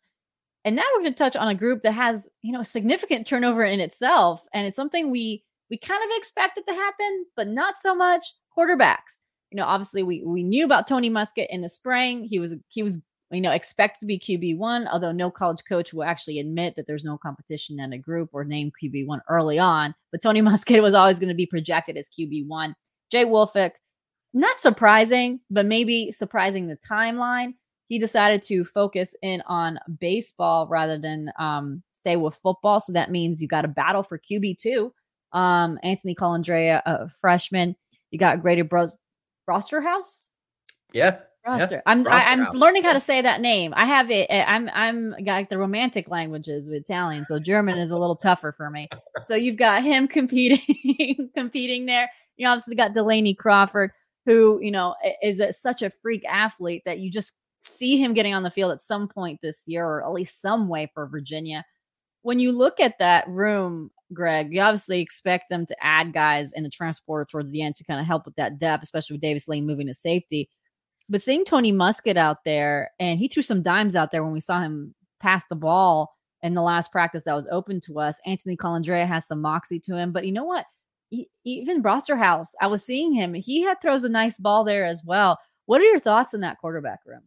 And 0.65 0.75
now 0.75 0.81
we're 0.95 1.03
going 1.03 1.13
to 1.13 1.19
touch 1.19 1.35
on 1.35 1.49
a 1.49 1.55
group 1.55 1.83
that 1.83 1.91
has, 1.91 2.27
you 2.41 2.51
know, 2.51 2.63
significant 2.63 3.27
turnover 3.27 3.63
in 3.63 3.79
itself. 3.79 4.43
And 4.55 4.65
it's 4.65 4.75
something 4.75 5.11
we 5.11 5.43
we 5.69 5.77
kind 5.77 6.03
of 6.03 6.17
expected 6.17 6.65
to 6.65 6.73
happen, 6.73 7.27
but 7.35 7.47
not 7.47 7.75
so 7.83 7.93
much 7.93 8.33
quarterbacks 8.57 9.19
you 9.51 9.57
know, 9.57 9.65
obviously 9.65 10.03
we 10.03 10.23
we 10.25 10.43
knew 10.43 10.65
about 10.65 10.87
Tony 10.87 11.09
Muskett 11.09 11.47
in 11.49 11.61
the 11.61 11.69
spring. 11.69 12.23
He 12.23 12.39
was 12.39 12.55
he 12.69 12.83
was 12.83 13.01
you 13.31 13.41
know, 13.41 13.51
expected 13.51 13.99
to 13.99 14.05
be 14.05 14.19
QB1, 14.19 14.87
although 14.91 15.11
no 15.11 15.29
college 15.29 15.63
coach 15.67 15.93
will 15.93 16.03
actually 16.03 16.39
admit 16.39 16.75
that 16.75 16.87
there's 16.87 17.03
no 17.03 17.17
competition 17.17 17.79
in 17.79 17.91
a 17.93 17.97
group 17.97 18.29
or 18.31 18.45
name 18.45 18.71
QB1 18.81 19.19
early 19.29 19.59
on. 19.59 19.93
But 20.11 20.21
Tony 20.21 20.41
Muskett 20.43 20.81
was 20.81 20.93
always 20.93 21.19
going 21.19 21.29
to 21.29 21.35
be 21.35 21.45
projected 21.45 21.97
as 21.97 22.07
QB1. 22.07 22.73
Jay 23.11 23.25
Woolfolk, 23.25 23.73
not 24.33 24.59
surprising, 24.59 25.41
but 25.49 25.65
maybe 25.65 26.11
surprising 26.11 26.67
the 26.67 26.77
timeline. 26.77 27.53
He 27.87 27.99
decided 27.99 28.43
to 28.43 28.65
focus 28.65 29.15
in 29.21 29.41
on 29.47 29.79
baseball 29.99 30.67
rather 30.67 30.97
than 30.97 31.31
um, 31.39 31.83
stay 31.93 32.17
with 32.17 32.35
football. 32.35 32.79
So 32.79 32.93
that 32.93 33.11
means 33.11 33.41
you 33.41 33.47
got 33.47 33.65
a 33.65 33.69
battle 33.69 34.03
for 34.03 34.19
QB2. 34.19 34.91
Um, 35.33 35.79
Anthony 35.83 36.15
Colandrea, 36.15 36.81
a 36.85 37.09
freshman. 37.09 37.75
You 38.11 38.19
got 38.19 38.41
Grady 38.41 38.61
Bros- 38.61 38.99
Brosterhaus. 39.47 40.29
Yeah. 40.93 41.19
Roster. 41.45 41.75
Yeah. 41.75 41.81
I'm 41.85 42.07
I, 42.07 42.23
am 42.23 42.41
i 42.41 42.49
am 42.49 42.57
learning 42.57 42.83
how 42.83 42.93
to 42.93 42.99
say 42.99 43.21
that 43.21 43.39
name. 43.39 43.73
I 43.75 43.85
have 43.85 44.11
it. 44.11 44.27
Eh, 44.29 44.43
I'm 44.45 44.69
I'm 44.73 45.15
got 45.23 45.49
the 45.49 45.57
romantic 45.57 46.09
languages 46.09 46.67
with 46.67 46.81
Italian, 46.81 47.25
so 47.25 47.39
German 47.39 47.77
is 47.77 47.91
a 47.91 47.97
little 47.97 48.17
tougher 48.17 48.51
for 48.51 48.69
me. 48.69 48.89
So 49.23 49.35
you've 49.35 49.55
got 49.55 49.83
him 49.83 50.07
competing 50.09 51.29
competing 51.35 51.85
there. 51.85 52.09
You 52.35 52.47
obviously 52.47 52.75
got 52.75 52.93
Delaney 52.93 53.33
Crawford, 53.33 53.91
who 54.25 54.59
you 54.61 54.71
know 54.71 54.95
is 55.23 55.39
a, 55.39 55.53
such 55.53 55.81
a 55.81 55.89
freak 55.89 56.25
athlete 56.25 56.83
that 56.85 56.99
you 56.99 57.09
just 57.09 57.33
see 57.59 57.97
him 57.97 58.13
getting 58.13 58.33
on 58.33 58.43
the 58.43 58.51
field 58.51 58.71
at 58.71 58.83
some 58.83 59.07
point 59.07 59.39
this 59.41 59.63
year, 59.67 59.85
or 59.85 60.05
at 60.05 60.11
least 60.11 60.41
some 60.41 60.67
way 60.67 60.91
for 60.93 61.07
Virginia. 61.07 61.63
When 62.23 62.39
you 62.39 62.51
look 62.51 62.81
at 62.81 62.99
that 62.99 63.27
room, 63.29 63.89
Greg, 64.13 64.53
you 64.53 64.61
obviously 64.61 65.01
expect 65.01 65.49
them 65.49 65.65
to 65.65 65.75
add 65.83 66.13
guys 66.13 66.51
in 66.53 66.63
the 66.63 66.69
transporter 66.69 67.25
towards 67.25 67.51
the 67.51 67.61
end 67.61 67.75
to 67.75 67.83
kind 67.83 67.99
of 67.99 68.05
help 68.05 68.25
with 68.25 68.35
that 68.35 68.57
depth, 68.57 68.83
especially 68.83 69.15
with 69.15 69.21
Davis 69.21 69.47
Lane 69.47 69.67
moving 69.67 69.87
to 69.87 69.93
safety. 69.93 70.49
But 71.09 71.21
seeing 71.21 71.45
Tony 71.45 71.71
Muskett 71.71 72.17
out 72.17 72.43
there, 72.43 72.91
and 72.99 73.19
he 73.19 73.27
threw 73.27 73.43
some 73.43 73.61
dimes 73.61 73.95
out 73.95 74.11
there 74.11 74.23
when 74.23 74.33
we 74.33 74.39
saw 74.39 74.61
him 74.61 74.93
pass 75.19 75.45
the 75.47 75.55
ball 75.55 76.13
in 76.43 76.53
the 76.53 76.61
last 76.61 76.91
practice 76.91 77.23
that 77.23 77.35
was 77.35 77.47
open 77.51 77.81
to 77.81 77.99
us. 77.99 78.19
Anthony 78.25 78.55
Colandrea 78.55 79.07
has 79.07 79.27
some 79.27 79.41
moxie 79.41 79.79
to 79.81 79.95
him, 79.95 80.11
but 80.11 80.25
you 80.25 80.31
know 80.31 80.43
what? 80.43 80.65
He, 81.09 81.29
even 81.45 81.81
Brosterhaus, 81.81 82.49
I 82.61 82.67
was 82.67 82.83
seeing 82.83 83.13
him. 83.13 83.33
He 83.33 83.61
had 83.61 83.81
throws 83.81 84.03
a 84.03 84.09
nice 84.09 84.37
ball 84.37 84.63
there 84.63 84.85
as 84.85 85.03
well. 85.05 85.39
What 85.65 85.81
are 85.81 85.85
your 85.85 85.99
thoughts 85.99 86.33
in 86.33 86.41
that 86.41 86.57
quarterback 86.59 86.99
room? 87.05 87.23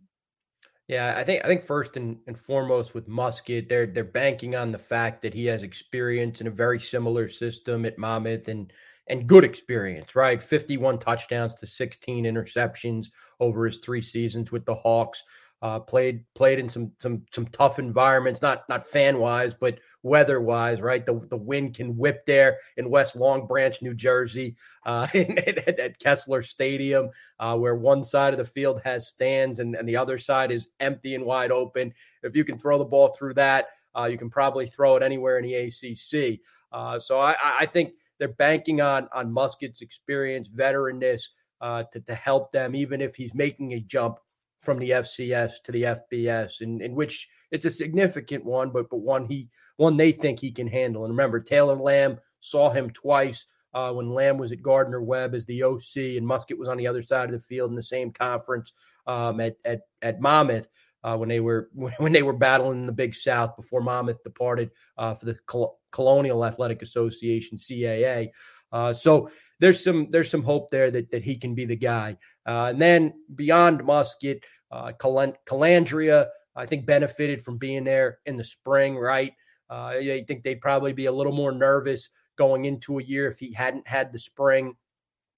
Yeah, 0.91 1.15
I 1.17 1.23
think 1.23 1.45
I 1.45 1.47
think 1.47 1.63
first 1.63 1.97
and, 1.97 2.19
and 2.27 2.37
foremost 2.37 2.95
with 2.95 3.09
Muskett, 3.09 3.69
they're 3.69 3.87
they're 3.87 4.03
banking 4.03 4.57
on 4.57 4.73
the 4.73 4.79
fact 4.79 5.23
that 5.23 5.33
he 5.33 5.47
has 5.47 5.63
experience 5.63 6.41
in 6.41 6.49
a 6.49 6.51
very 6.51 6.81
similar 6.81 7.29
system 7.29 7.87
at 7.87 7.97
Monmouth 7.97 8.49
and 8.49 8.73
and 9.07 9.29
good 9.29 9.45
experience, 9.45 10.17
right? 10.17 10.43
51 10.43 10.99
touchdowns 10.99 11.55
to 11.55 11.67
16 11.69 12.25
interceptions 12.25 13.07
over 13.39 13.67
his 13.67 13.79
three 13.79 14.03
seasons 14.03 14.51
with 14.51 14.65
the 14.65 14.75
Hawks. 14.75 15.23
Uh, 15.63 15.79
played 15.79 16.25
played 16.35 16.59
in 16.59 16.71
some 16.71 16.91
some 16.99 17.23
some 17.31 17.45
tough 17.49 17.79
environments, 17.79 18.41
not 18.41 18.67
not 18.71 18.83
fan 18.83 19.19
wise, 19.19 19.53
but 19.53 19.79
weather 20.03 20.41
wise, 20.41 20.81
right? 20.81 21.05
The 21.05 21.21
the 21.29 21.37
wind 21.37 21.75
can 21.75 21.99
whip 21.99 22.25
there 22.25 22.57
in 22.79 22.89
West 22.89 23.15
Long 23.15 23.47
Branch, 23.47 23.77
New 23.83 23.93
Jersey, 23.93 24.57
uh, 24.87 25.07
at, 25.15 25.99
Kessler 25.99 26.41
Stadium, 26.41 27.11
uh, 27.39 27.59
where 27.59 27.75
one 27.75 28.05
side 28.05 28.33
of 28.33 28.39
the 28.39 28.45
field 28.45 28.81
has 28.85 29.09
stands 29.09 29.59
and, 29.59 29.75
and 29.75 29.87
the 29.87 29.99
other 29.99 30.17
side 30.17 30.51
is 30.51 30.69
empty 30.81 31.15
and 31.15 31.27
wide 31.27 31.53
open. 31.53 31.93
If 32.23 32.35
you 32.35 32.45
can 32.45 32.57
throw 32.57 32.79
the 32.79 32.85
ball 32.87 33.09
through 33.09 33.35
that, 33.35 33.67
uh, 33.95 34.05
you 34.05 34.17
can 34.17 34.31
probably 34.31 34.67
throw 34.67 34.97
it 34.97 35.03
anywhere 35.03 35.39
in 35.39 35.45
the 35.45 35.55
ACC. 35.57 36.41
Uh, 36.73 36.99
so 36.99 37.21
I, 37.21 37.37
I 37.43 37.67
think 37.67 37.93
they're 38.19 38.29
banking 38.29 38.81
on 38.81 39.09
on 39.13 39.31
Muskett's 39.31 39.83
experience, 39.83 40.49
veteranness 40.49 41.23
uh, 41.61 41.83
to 41.93 42.01
to 42.01 42.15
help 42.15 42.51
them, 42.51 42.75
even 42.75 43.03
if 43.03 43.15
he's 43.15 43.35
making 43.35 43.75
a 43.75 43.81
jump 43.81 44.19
from 44.61 44.79
the 44.79 44.91
FCS 44.91 45.63
to 45.65 45.73
the 45.73 45.83
FBS, 45.83 46.61
in, 46.61 46.81
in 46.81 46.95
which 46.95 47.29
it's 47.51 47.65
a 47.65 47.71
significant 47.71 48.45
one, 48.45 48.71
but 48.71 48.89
but 48.91 48.99
one 48.99 49.27
he 49.27 49.49
one 49.77 49.97
they 49.97 50.13
think 50.13 50.39
he 50.39 50.53
can 50.53 50.67
handle. 50.67 51.05
And 51.05 51.13
remember, 51.13 51.41
Taylor 51.41 51.77
Lamb 51.77 52.19
saw 52.41 52.71
him 52.71 52.91
twice 52.91 53.47
uh, 53.75 53.93
when 53.93 54.11
Lamb 54.11 54.39
was 54.39 54.53
at 54.53 54.63
Gardner 54.63 55.03
Webb 55.03 55.35
as 55.35 55.47
the 55.47 55.63
OC, 55.63 55.97
and 56.17 56.27
Muskett 56.27 56.59
was 56.59 56.69
on 56.69 56.77
the 56.77 56.87
other 56.87 57.03
side 57.03 57.27
of 57.27 57.33
the 57.33 57.41
field 57.41 57.71
in 57.71 57.77
the 57.77 57.83
same 57.83 58.13
conference 58.13 58.73
um, 59.07 59.41
at 59.41 59.57
at 59.65 59.83
at 60.03 60.21
Monmouth. 60.21 60.69
Uh, 61.03 61.17
when 61.17 61.31
they 61.31 61.41
were 61.41 61.71
when 61.99 62.13
they 62.13 62.23
were 62.23 62.35
battling 62.35 62.81
in 62.81 62.87
the 62.87 62.93
Big 62.93 63.15
South 63.15 63.57
before 63.57 63.81
Monmouth 63.81 64.23
departed 64.23 64.71
uh, 64.99 65.15
for 65.15 65.27
the 65.27 65.35
Col- 65.47 65.81
Colonial 65.93 66.45
Athletic 66.45 66.83
Association 66.83 67.57
(CAA). 67.57 68.29
Uh, 68.73 68.93
so 68.93 69.31
there's 69.59 69.83
some 69.83 70.09
there's 70.11 70.31
some 70.31 70.43
hope 70.43 70.71
there 70.71 70.91
that 70.91 71.11
that 71.11 71.23
he 71.23 71.37
can 71.37 71.55
be 71.55 71.65
the 71.65 71.77
guy. 71.77 72.17
Uh, 72.47 72.67
and 72.71 72.81
then 72.81 73.13
beyond 73.35 73.81
Muskett, 73.81 74.43
uh, 74.71 74.93
Cal- 74.93 75.37
Colandrea, 75.47 76.29
I 76.57 76.67
think 76.67 76.87
benefited 76.87 77.43
from 77.43 77.59
being 77.59 77.85
there 77.85 78.19
in 78.27 78.37
the 78.37 78.45
spring. 78.45 78.97
Right, 78.97 79.33
uh, 79.69 79.95
I 79.97 80.25
think 80.27 80.43
they'd 80.43 80.61
probably 80.61 80.93
be 80.93 81.07
a 81.07 81.13
little 81.13 81.33
more 81.33 81.53
nervous 81.53 82.09
going 82.37 82.65
into 82.65 82.99
a 82.99 83.03
year 83.03 83.29
if 83.29 83.39
he 83.39 83.53
hadn't 83.53 83.87
had 83.87 84.13
the 84.13 84.19
spring. 84.19 84.75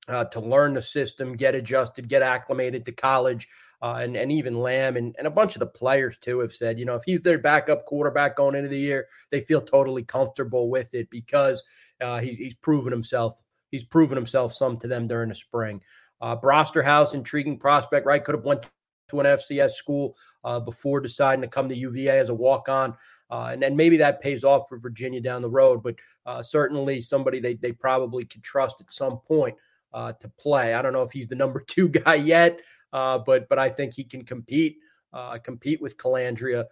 Uh, 0.08 0.24
to 0.24 0.40
learn 0.40 0.72
the 0.72 0.82
system, 0.82 1.36
get 1.36 1.54
adjusted, 1.54 2.08
get 2.08 2.22
acclimated 2.22 2.84
to 2.84 2.90
college, 2.90 3.46
uh, 3.82 3.98
and 4.00 4.16
and 4.16 4.30
even 4.30 4.60
Lamb 4.60 4.96
and, 4.96 5.14
and 5.18 5.26
a 5.26 5.30
bunch 5.30 5.56
of 5.56 5.60
the 5.60 5.66
players 5.66 6.16
too 6.18 6.38
have 6.38 6.54
said, 6.54 6.78
you 6.78 6.84
know, 6.84 6.94
if 6.94 7.02
he's 7.04 7.20
their 7.20 7.38
backup 7.38 7.84
quarterback 7.84 8.36
going 8.36 8.54
into 8.54 8.68
the 8.68 8.78
year, 8.78 9.08
they 9.30 9.40
feel 9.40 9.60
totally 9.60 10.04
comfortable 10.04 10.70
with 10.70 10.94
it 10.94 11.10
because 11.10 11.62
uh, 12.00 12.20
he's 12.20 12.36
he's 12.36 12.54
proven 12.54 12.92
himself 12.92 13.42
he's 13.70 13.84
proven 13.84 14.16
himself 14.16 14.54
some 14.54 14.76
to 14.78 14.86
them 14.86 15.06
during 15.06 15.28
the 15.28 15.34
spring. 15.34 15.80
Uh, 16.20 16.36
Brosterhaus, 16.36 17.14
intriguing 17.14 17.58
prospect, 17.58 18.06
right? 18.06 18.22
Could 18.22 18.36
have 18.36 18.44
went 18.44 18.64
to 19.08 19.20
an 19.20 19.26
FCS 19.26 19.72
school 19.72 20.16
uh, 20.44 20.60
before 20.60 21.00
deciding 21.00 21.42
to 21.42 21.48
come 21.48 21.68
to 21.68 21.76
UVA 21.76 22.18
as 22.18 22.28
a 22.28 22.34
walk 22.34 22.68
on. 22.68 22.94
Uh, 23.30 23.50
and 23.52 23.62
then 23.62 23.74
maybe 23.74 23.96
that 23.96 24.20
pays 24.20 24.44
off 24.44 24.68
for 24.68 24.78
Virginia 24.78 25.20
down 25.20 25.42
the 25.42 25.48
road, 25.48 25.82
but 25.82 25.96
uh, 26.26 26.42
certainly 26.42 27.00
somebody 27.00 27.40
they, 27.40 27.54
they 27.54 27.72
probably 27.72 28.24
could 28.24 28.42
trust 28.42 28.80
at 28.80 28.92
some 28.92 29.18
point 29.26 29.56
uh, 29.94 30.12
to 30.12 30.28
play. 30.38 30.74
I 30.74 30.82
don't 30.82 30.92
know 30.92 31.02
if 31.02 31.12
he's 31.12 31.28
the 31.28 31.34
number 31.34 31.60
two 31.66 31.88
guy 31.88 32.14
yet, 32.14 32.60
uh, 32.92 33.18
but 33.18 33.48
but 33.48 33.58
I 33.58 33.68
think 33.68 33.94
he 33.94 34.04
can 34.04 34.24
compete 34.24 34.78
uh, 35.12 35.38
compete 35.38 35.80
with 35.80 35.96
Colandrea 35.96 36.64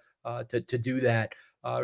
to 0.48 0.61
to 0.61 0.78
do 0.78 1.00
that. 1.00 1.33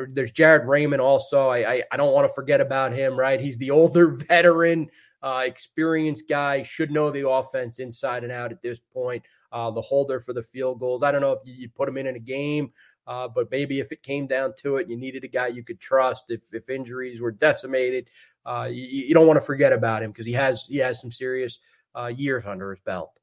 there's 0.08 0.32
Jared 0.32 0.62
Rayman 0.62 1.00
also. 1.00 1.48
I, 1.48 1.72
I, 1.72 1.82
I 1.92 1.96
don't 1.96 2.12
want 2.12 2.28
to 2.28 2.34
forget 2.34 2.60
about 2.60 2.92
him. 2.92 3.18
Right, 3.18 3.40
he's 3.40 3.58
the 3.58 3.70
older 3.80 4.08
veteran 4.08 4.88
uh, 5.26 5.42
experienced 5.44 6.28
guy, 6.28 6.62
should 6.62 6.90
know 6.92 7.10
the 7.10 7.28
offense 7.28 7.80
inside 7.80 8.22
and 8.22 8.32
out 8.32 8.52
at 8.52 8.62
this 8.62 8.78
point. 8.78 9.24
Uh, 9.50 9.70
the 9.70 9.80
holder 9.80 10.20
for 10.20 10.32
the 10.32 10.42
field 10.42 10.78
goals. 10.78 11.02
I 11.02 11.10
don't 11.10 11.20
know 11.20 11.32
if 11.32 11.40
you 11.44 11.68
put 11.68 11.88
him 11.88 11.96
in 11.96 12.06
in 12.06 12.14
a 12.16 12.20
game, 12.20 12.70
uh, 13.06 13.26
but 13.26 13.50
maybe 13.50 13.80
if 13.80 13.90
it 13.90 14.02
came 14.02 14.26
down 14.26 14.52
to 14.58 14.76
it, 14.76 14.88
you 14.88 14.96
needed 14.96 15.24
a 15.24 15.28
guy 15.28 15.48
you 15.48 15.64
could 15.64 15.80
trust. 15.80 16.30
If 16.30 16.42
if 16.52 16.68
injuries 16.68 17.20
were 17.20 17.32
decimated, 17.32 18.08
uh, 18.44 18.68
you, 18.70 18.84
you, 18.84 19.14
don't 19.14 19.26
want 19.26 19.38
to 19.38 19.44
forget 19.44 19.72
about 19.72 20.02
him 20.02 20.10
because 20.12 20.26
he 20.26 20.32
has 20.34 20.66
he 20.68 20.78
has 20.78 21.00
some 21.00 21.10
serious 21.10 21.58
uh, 21.96 22.06
years 22.06 22.44
under 22.44 22.70
his 22.70 22.80
belt. 22.80 23.18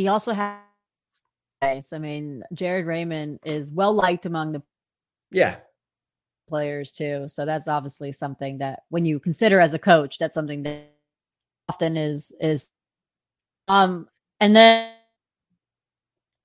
He 0.00 0.08
also 0.08 0.32
has. 0.32 0.56
I 1.62 1.98
mean, 1.98 2.42
Jared 2.54 2.86
Rayman 2.86 3.38
is 3.44 3.70
well 3.70 3.92
liked 3.92 4.24
among 4.24 4.52
the 4.52 4.62
yeah 5.30 5.56
players 6.48 6.90
too. 6.90 7.26
So 7.28 7.44
that's 7.44 7.68
obviously 7.68 8.10
something 8.10 8.56
that 8.58 8.84
when 8.88 9.04
you 9.04 9.20
consider 9.20 9.60
as 9.60 9.74
a 9.74 9.78
coach, 9.78 10.16
that's 10.18 10.32
something 10.32 10.62
that 10.62 10.90
often 11.68 11.98
is 11.98 12.34
is 12.40 12.70
um 13.68 14.08
and 14.40 14.56
then 14.56 14.90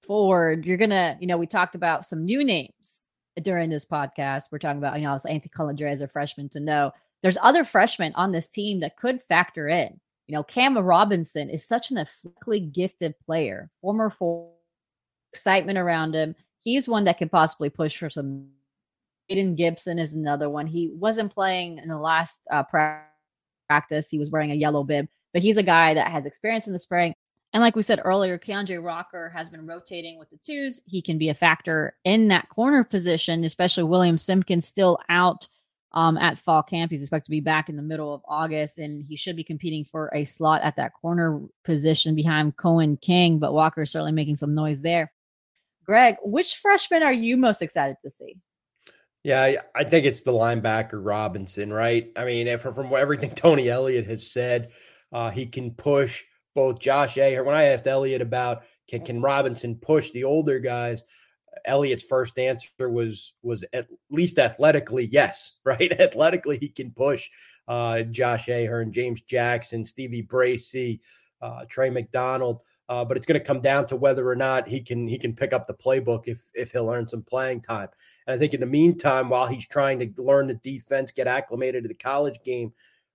forward 0.04 0.65
you're 0.65 0.78
gonna 0.78 1.18
you 1.22 1.26
know 1.26 1.38
we 1.38 1.48
talked 1.48 1.74
about 1.74 2.06
some 2.06 2.26
new 2.26 2.44
names 2.44 3.10
during 3.41 3.70
this 3.72 3.86
podcast 3.86 4.44
we're 4.52 4.60
talking 4.60 4.78
about 4.78 4.98
you 4.98 5.04
know 5.04 5.13
Anthony 5.13 5.52
Colandrea 5.58 5.91
as 5.91 6.02
a 6.02 6.08
freshman 6.08 6.50
to 6.50 6.60
know 6.60 6.91
there's 7.24 7.38
other 7.41 7.63
freshmen 7.63 8.13
on 8.15 8.32
this 8.32 8.50
team 8.50 8.82
that 8.82 8.98
could 8.98 9.24
factor 9.24 9.68
in 9.68 10.00
you 10.28 10.34
know 10.34 10.44
Kam 10.44 10.78
Robinson 10.78 11.50
is 11.50 11.66
such 11.66 11.92
an 11.92 11.98
athletically 11.98 12.60
gifted 12.60 13.16
player 13.26 13.70
former 13.82 14.10
for 14.10 14.52
excitement 15.34 15.78
around 15.78 16.16
him 16.16 16.36
he's 16.60 16.88
one 16.88 17.04
that 17.06 17.18
could 17.18 17.32
possibly 17.32 17.70
push 17.70 17.98
for 17.98 18.10
some 18.10 18.48
Jaden 19.30 19.56
Gibson 19.56 19.98
is 19.98 20.14
another 20.14 20.50
one 20.50 20.68
he 20.68 20.92
wasn't 20.94 21.34
playing 21.34 21.80
in 21.80 21.90
the 21.90 21.98
last 21.98 22.42
uh, 22.52 22.64
practice 22.64 23.12
practice. 23.68 24.10
He 24.10 24.20
was 24.20 24.32
wearing 24.32 24.52
a 24.52 24.56
yellow 24.56 24.84
bib, 24.84 25.08
but 25.34 25.42
he's 25.42 25.58
a 25.58 25.64
guy 25.64 25.94
that 25.94 26.12
has 26.12 26.26
experience 26.26 26.68
in 26.68 26.74
the 26.74 26.80
spring. 26.80 27.14
And 27.54 27.62
like 27.62 27.76
we 27.76 27.84
said 27.84 28.02
earlier, 28.04 28.38
Keandre 28.38 28.84
Rocker 28.84 29.30
has 29.30 29.50
been 29.50 29.66
rotating 29.66 30.20
with 30.20 30.30
the 30.30 30.38
twos. 30.44 30.82
He 30.86 31.02
can 31.02 31.18
be 31.18 31.30
a 31.30 31.34
factor 31.34 31.96
in 32.04 32.28
that 32.28 32.50
corner 32.50 32.84
position, 32.84 33.44
especially 33.44 33.84
William 33.84 34.18
Simpkins 34.18 34.66
still 34.66 35.00
out 35.08 35.48
um, 35.96 36.18
at 36.18 36.38
fall 36.38 36.62
camp. 36.62 36.92
He's 36.92 37.02
expected 37.02 37.26
to 37.26 37.32
be 37.32 37.42
back 37.42 37.70
in 37.70 37.78
the 37.78 37.82
middle 37.82 38.14
of 38.14 38.22
August, 38.28 38.78
and 38.80 39.04
he 39.04 39.16
should 39.16 39.36
be 39.36 39.44
competing 39.44 39.86
for 39.86 40.12
a 40.14 40.26
slot 40.26 40.62
at 40.62 40.76
that 40.76 40.94
corner 40.94 41.42
position 41.64 42.16
behind 42.16 42.58
Coen 42.58 43.00
King. 43.02 43.40
But 43.40 43.54
Walker 43.54 43.84
is 43.84 43.92
certainly 43.92 44.12
making 44.12 44.36
some 44.36 44.54
noise 44.54 44.82
there. 44.82 45.12
Greg, 45.86 46.18
which 46.24 46.56
freshman 46.56 47.04
are 47.04 47.14
you 47.14 47.38
most 47.38 47.62
excited 47.62 47.98
to 48.02 48.10
see? 48.10 48.38
Yeah, 49.24 49.62
I 49.74 49.84
think 49.84 50.06
it's 50.06 50.22
the 50.22 50.32
linebacker 50.32 51.04
Robinson, 51.04 51.74
right? 51.74 52.12
I 52.16 52.26
mean, 52.26 52.58
from, 52.60 52.94
everything 52.94 53.32
Tony 53.36 53.70
Elliott 53.70 54.06
has 54.06 54.30
said, 54.32 54.72
uh, 55.12 55.32
he 55.32 55.48
can 55.48 55.72
push 55.72 56.24
both 56.54 56.80
Josh 56.80 57.18
Aher. 57.18 57.44
When 57.44 57.56
I 57.56 57.66
asked 57.66 57.88
Elliott 57.88 58.22
about 58.22 58.64
can 58.88 59.04
can 59.04 59.22
Robinson 59.22 59.76
push 59.76 60.12
the 60.12 60.26
older 60.26 60.60
guys, 60.60 61.04
Elliott's 61.65 62.04
first 62.04 62.38
answer 62.38 62.89
was 62.89 63.34
was 63.41 63.63
at 63.74 63.88
least 64.10 64.39
athletically, 64.39 65.06
yes, 65.06 65.54
right. 65.63 65.91
athletically, 66.00 66.58
he 66.58 66.70
can 66.70 66.91
push 66.91 67.30
uh, 67.68 68.02
Josh 68.02 68.50
Ahern, 68.50 68.91
James 68.91 69.22
Jackson, 69.22 69.86
Stevie 69.86 70.24
Bracey, 70.24 71.00
uh, 71.41 71.65
Trey 71.70 71.89
McDonald. 71.89 72.62
Uh, 72.88 73.04
but 73.04 73.18
it's 73.18 73.26
going 73.26 73.39
to 73.39 73.46
come 73.46 73.62
down 73.62 73.88
to 73.88 73.96
whether 73.96 74.30
or 74.30 74.36
not 74.36 74.68
he 74.68 74.80
can 74.80 75.08
he 75.08 75.18
can 75.18 75.34
pick 75.34 75.54
up 75.54 75.65
the 75.65 75.74
playbook 75.74 76.28
if 76.28 76.39
if 76.54 76.72
he'll 76.72 76.89
earn 76.89 77.08
some 77.08 77.24
playing 77.24 77.60
time. 77.60 77.88
And 78.28 78.36
I 78.36 78.38
think 78.38 78.54
in 78.54 78.60
the 78.60 78.68
meantime, 78.68 79.28
while 79.28 79.48
he's 79.48 79.65
trying 79.68 79.98
to 80.00 80.22
learn 80.22 80.48
the 80.48 80.54
defense, 80.54 81.12
get 81.12 81.26
acclimated 81.26 81.84
to 81.84 81.88
the 81.88 81.96
college 81.96 82.38
game, 82.46 82.72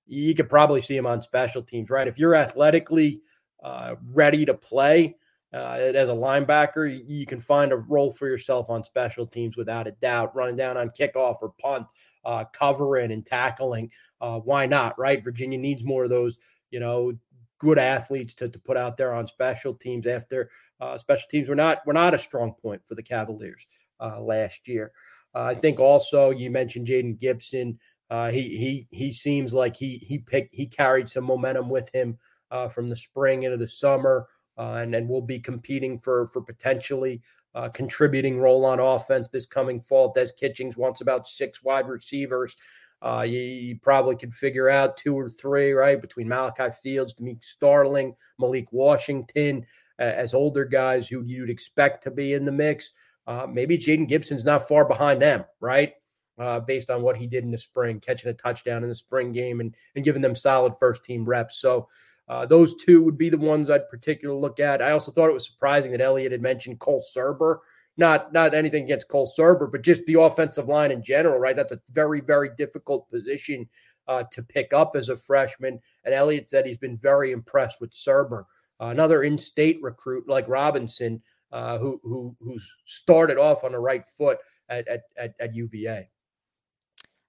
you 0.06 0.34
could 0.34 0.48
probably 0.48 0.80
see 0.80 0.96
him 0.96 1.06
on 1.06 1.22
special 1.22 1.62
teams, 1.62 1.88
right? 1.88 2.08
If 2.08 2.18
you're 2.18 2.34
athletically 2.34 3.22
uh, 3.62 3.94
ready 4.12 4.44
to 4.44 4.54
play 4.54 5.14
uh, 5.52 5.76
as 5.94 6.08
a 6.08 6.12
linebacker, 6.12 7.02
you, 7.06 7.26
can 7.26 7.40
find 7.40 7.72
a 7.72 7.76
role 7.76 8.12
for 8.12 8.28
yourself 8.28 8.70
on 8.70 8.84
special 8.84 9.26
teams 9.26 9.56
without 9.56 9.88
a 9.88 9.92
doubt. 9.92 10.34
Running 10.34 10.56
down 10.56 10.76
on 10.76 10.90
kickoff 10.90 11.38
or 11.42 11.52
punt, 11.58 11.86
uh, 12.24 12.44
covering 12.52 13.10
and 13.10 13.26
tackling, 13.26 13.90
uh, 14.20 14.38
why 14.38 14.66
not, 14.66 14.98
right? 14.98 15.24
Virginia 15.24 15.58
needs 15.58 15.82
more 15.82 16.04
of 16.04 16.10
those, 16.10 16.38
you 16.70 16.78
know, 16.78 17.12
good 17.58 17.78
athletes 17.78 18.32
to, 18.34 18.48
to 18.48 18.58
put 18.58 18.76
out 18.76 18.96
there 18.96 19.12
on 19.12 19.26
special 19.26 19.74
teams. 19.74 20.06
After 20.06 20.50
uh, 20.80 20.96
special 20.98 21.28
teams 21.28 21.48
were 21.48 21.56
not 21.56 21.84
were 21.84 21.92
not 21.92 22.14
a 22.14 22.18
strong 22.18 22.54
point 22.62 22.82
for 22.86 22.94
the 22.94 23.02
Cavaliers 23.02 23.66
uh, 24.00 24.20
last 24.20 24.68
year. 24.68 24.92
I 25.34 25.54
think 25.54 25.78
also 25.78 26.30
you 26.30 26.50
mentioned 26.50 26.86
Jaden 26.86 27.18
Gibson. 27.18 27.78
Uh, 28.08 28.30
he 28.30 28.42
he 28.56 28.86
he 28.90 29.12
seems 29.12 29.52
like 29.52 29.76
he 29.76 29.98
he 29.98 30.18
picked 30.18 30.54
he 30.54 30.66
carried 30.66 31.08
some 31.08 31.24
momentum 31.24 31.68
with 31.68 31.92
him 31.94 32.18
uh, 32.50 32.68
from 32.68 32.88
the 32.88 32.96
spring 32.96 33.44
into 33.44 33.56
the 33.56 33.68
summer, 33.68 34.26
uh, 34.26 34.39
and 34.60 34.94
and 34.94 35.08
will 35.08 35.22
be 35.22 35.38
competing 35.38 35.98
for 35.98 36.26
for 36.28 36.40
potentially 36.40 37.20
uh, 37.54 37.68
contributing 37.68 38.38
role 38.38 38.64
on 38.64 38.78
offense 38.78 39.28
this 39.28 39.46
coming 39.46 39.80
fall. 39.80 40.12
Des 40.12 40.28
Kitchings 40.38 40.76
wants 40.76 41.00
about 41.00 41.26
six 41.26 41.62
wide 41.62 41.88
receivers. 41.88 42.56
Uh, 43.02 43.22
you, 43.22 43.40
you, 43.40 43.76
probably 43.80 44.14
could 44.14 44.34
figure 44.34 44.68
out 44.68 44.98
two 44.98 45.18
or 45.18 45.30
three, 45.30 45.72
right, 45.72 46.02
between 46.02 46.28
Malachi 46.28 46.68
Fields, 46.82 47.14
Demick 47.14 47.42
Starling, 47.42 48.14
Malik 48.38 48.70
Washington, 48.72 49.64
as 49.98 50.34
older 50.34 50.66
guys 50.66 51.08
who 51.08 51.24
you'd 51.24 51.48
expect 51.48 52.02
to 52.04 52.10
be 52.10 52.34
in 52.34 52.44
the 52.44 52.52
mix. 52.52 52.92
Uh, 53.26 53.46
maybe 53.50 53.78
Jaden 53.78 54.06
Gibson's 54.06 54.44
not 54.44 54.68
far 54.68 54.84
behind 54.84 55.22
them, 55.22 55.46
right? 55.60 55.94
uh, 56.40 56.58
based 56.58 56.90
on 56.90 57.02
what 57.02 57.16
he 57.16 57.26
did 57.26 57.44
in 57.44 57.50
the 57.50 57.58
spring, 57.58 58.00
catching 58.00 58.30
a 58.30 58.34
touchdown 58.34 58.82
in 58.82 58.88
the 58.88 58.94
spring 58.94 59.30
game 59.30 59.60
and, 59.60 59.74
and 59.94 60.04
giving 60.04 60.22
them 60.22 60.34
solid 60.34 60.72
first 60.80 61.04
team 61.04 61.24
reps. 61.24 61.60
So 61.60 61.86
uh, 62.30 62.46
those 62.46 62.76
two 62.76 63.02
would 63.02 63.18
be 63.18 63.28
the 63.28 63.36
ones 63.36 63.70
I'd 63.70 63.88
particularly 63.88 64.40
look 64.40 64.60
at. 64.60 64.80
I 64.80 64.92
also 64.92 65.10
thought 65.10 65.28
it 65.28 65.34
was 65.34 65.46
surprising 65.46 65.90
that 65.90 66.00
Elliott 66.00 66.30
had 66.30 66.40
mentioned 66.40 66.78
Cole 66.78 67.02
Surber. 67.02 67.58
Not 67.96 68.32
not 68.32 68.54
anything 68.54 68.84
against 68.84 69.08
Cole 69.08 69.26
Surber, 69.26 69.66
but 69.66 69.82
just 69.82 70.06
the 70.06 70.20
offensive 70.20 70.68
line 70.68 70.92
in 70.92 71.02
general, 71.02 71.40
right? 71.40 71.56
That's 71.56 71.72
a 71.72 71.80
very, 71.90 72.20
very 72.20 72.50
difficult 72.56 73.10
position 73.10 73.68
uh, 74.06 74.22
to 74.30 74.44
pick 74.44 74.72
up 74.72 74.94
as 74.94 75.08
a 75.08 75.16
freshman. 75.16 75.80
And 76.04 76.14
Elliott 76.14 76.46
said 76.48 76.64
he's 76.64 76.78
been 76.78 76.96
very 76.96 77.32
impressed 77.32 77.80
with 77.80 77.92
Surber, 77.92 78.46
Uh, 78.80 78.86
another 78.86 79.24
in-state 79.24 79.78
recruit 79.82 80.28
like 80.28 80.48
Robinson, 80.48 81.20
uh, 81.50 81.78
who 81.78 82.00
who 82.04 82.36
who's 82.40 82.64
started 82.84 83.38
off 83.38 83.64
on 83.64 83.72
the 83.72 83.78
right 83.78 84.04
foot 84.16 84.38
at, 84.68 84.86
at, 84.86 85.02
at, 85.16 85.34
at 85.40 85.54
UVA. 85.54 86.08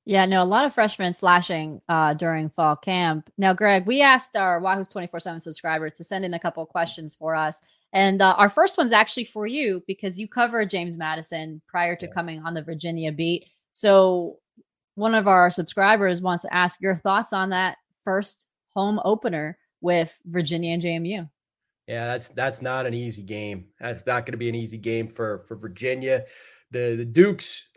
Yeah, 0.05 0.25
no, 0.25 0.41
a 0.41 0.45
lot 0.45 0.65
of 0.65 0.73
freshmen 0.73 1.13
flashing 1.13 1.79
uh, 1.87 2.15
during 2.15 2.49
fall 2.49 2.75
camp. 2.75 3.29
Now, 3.37 3.53
Greg, 3.53 3.85
we 3.85 4.01
asked 4.01 4.35
our 4.35 4.59
Wahoo's 4.59 4.87
24 4.87 5.19
7 5.19 5.39
subscribers 5.39 5.93
to 5.93 6.03
send 6.03 6.25
in 6.25 6.33
a 6.33 6.39
couple 6.39 6.63
of 6.63 6.69
questions 6.69 7.15
for 7.15 7.35
us. 7.35 7.59
And 7.93 8.21
uh, 8.21 8.35
our 8.37 8.49
first 8.49 8.77
one's 8.77 8.93
actually 8.93 9.25
for 9.25 9.45
you 9.45 9.83
because 9.85 10.17
you 10.17 10.27
covered 10.27 10.69
James 10.69 10.97
Madison 10.97 11.61
prior 11.67 11.95
to 11.97 12.07
yeah. 12.07 12.13
coming 12.13 12.41
on 12.43 12.53
the 12.53 12.63
Virginia 12.63 13.11
beat. 13.11 13.45
So, 13.71 14.37
one 14.95 15.15
of 15.15 15.27
our 15.27 15.49
subscribers 15.51 16.21
wants 16.21 16.43
to 16.43 16.53
ask 16.53 16.81
your 16.81 16.95
thoughts 16.95 17.31
on 17.31 17.51
that 17.51 17.77
first 18.03 18.47
home 18.73 18.99
opener 19.05 19.57
with 19.81 20.17
Virginia 20.25 20.73
and 20.73 20.81
JMU. 20.81 21.29
Yeah, 21.87 22.07
that's 22.07 22.29
that's 22.29 22.61
not 22.61 22.85
an 22.85 22.93
easy 22.93 23.23
game. 23.23 23.65
That's 23.79 24.05
not 24.05 24.25
going 24.25 24.33
to 24.33 24.37
be 24.37 24.49
an 24.49 24.55
easy 24.55 24.77
game 24.77 25.07
for 25.07 25.39
for 25.47 25.55
Virginia. 25.55 26.25
The 26.71 26.95
the 26.97 27.05
Dukes 27.05 27.67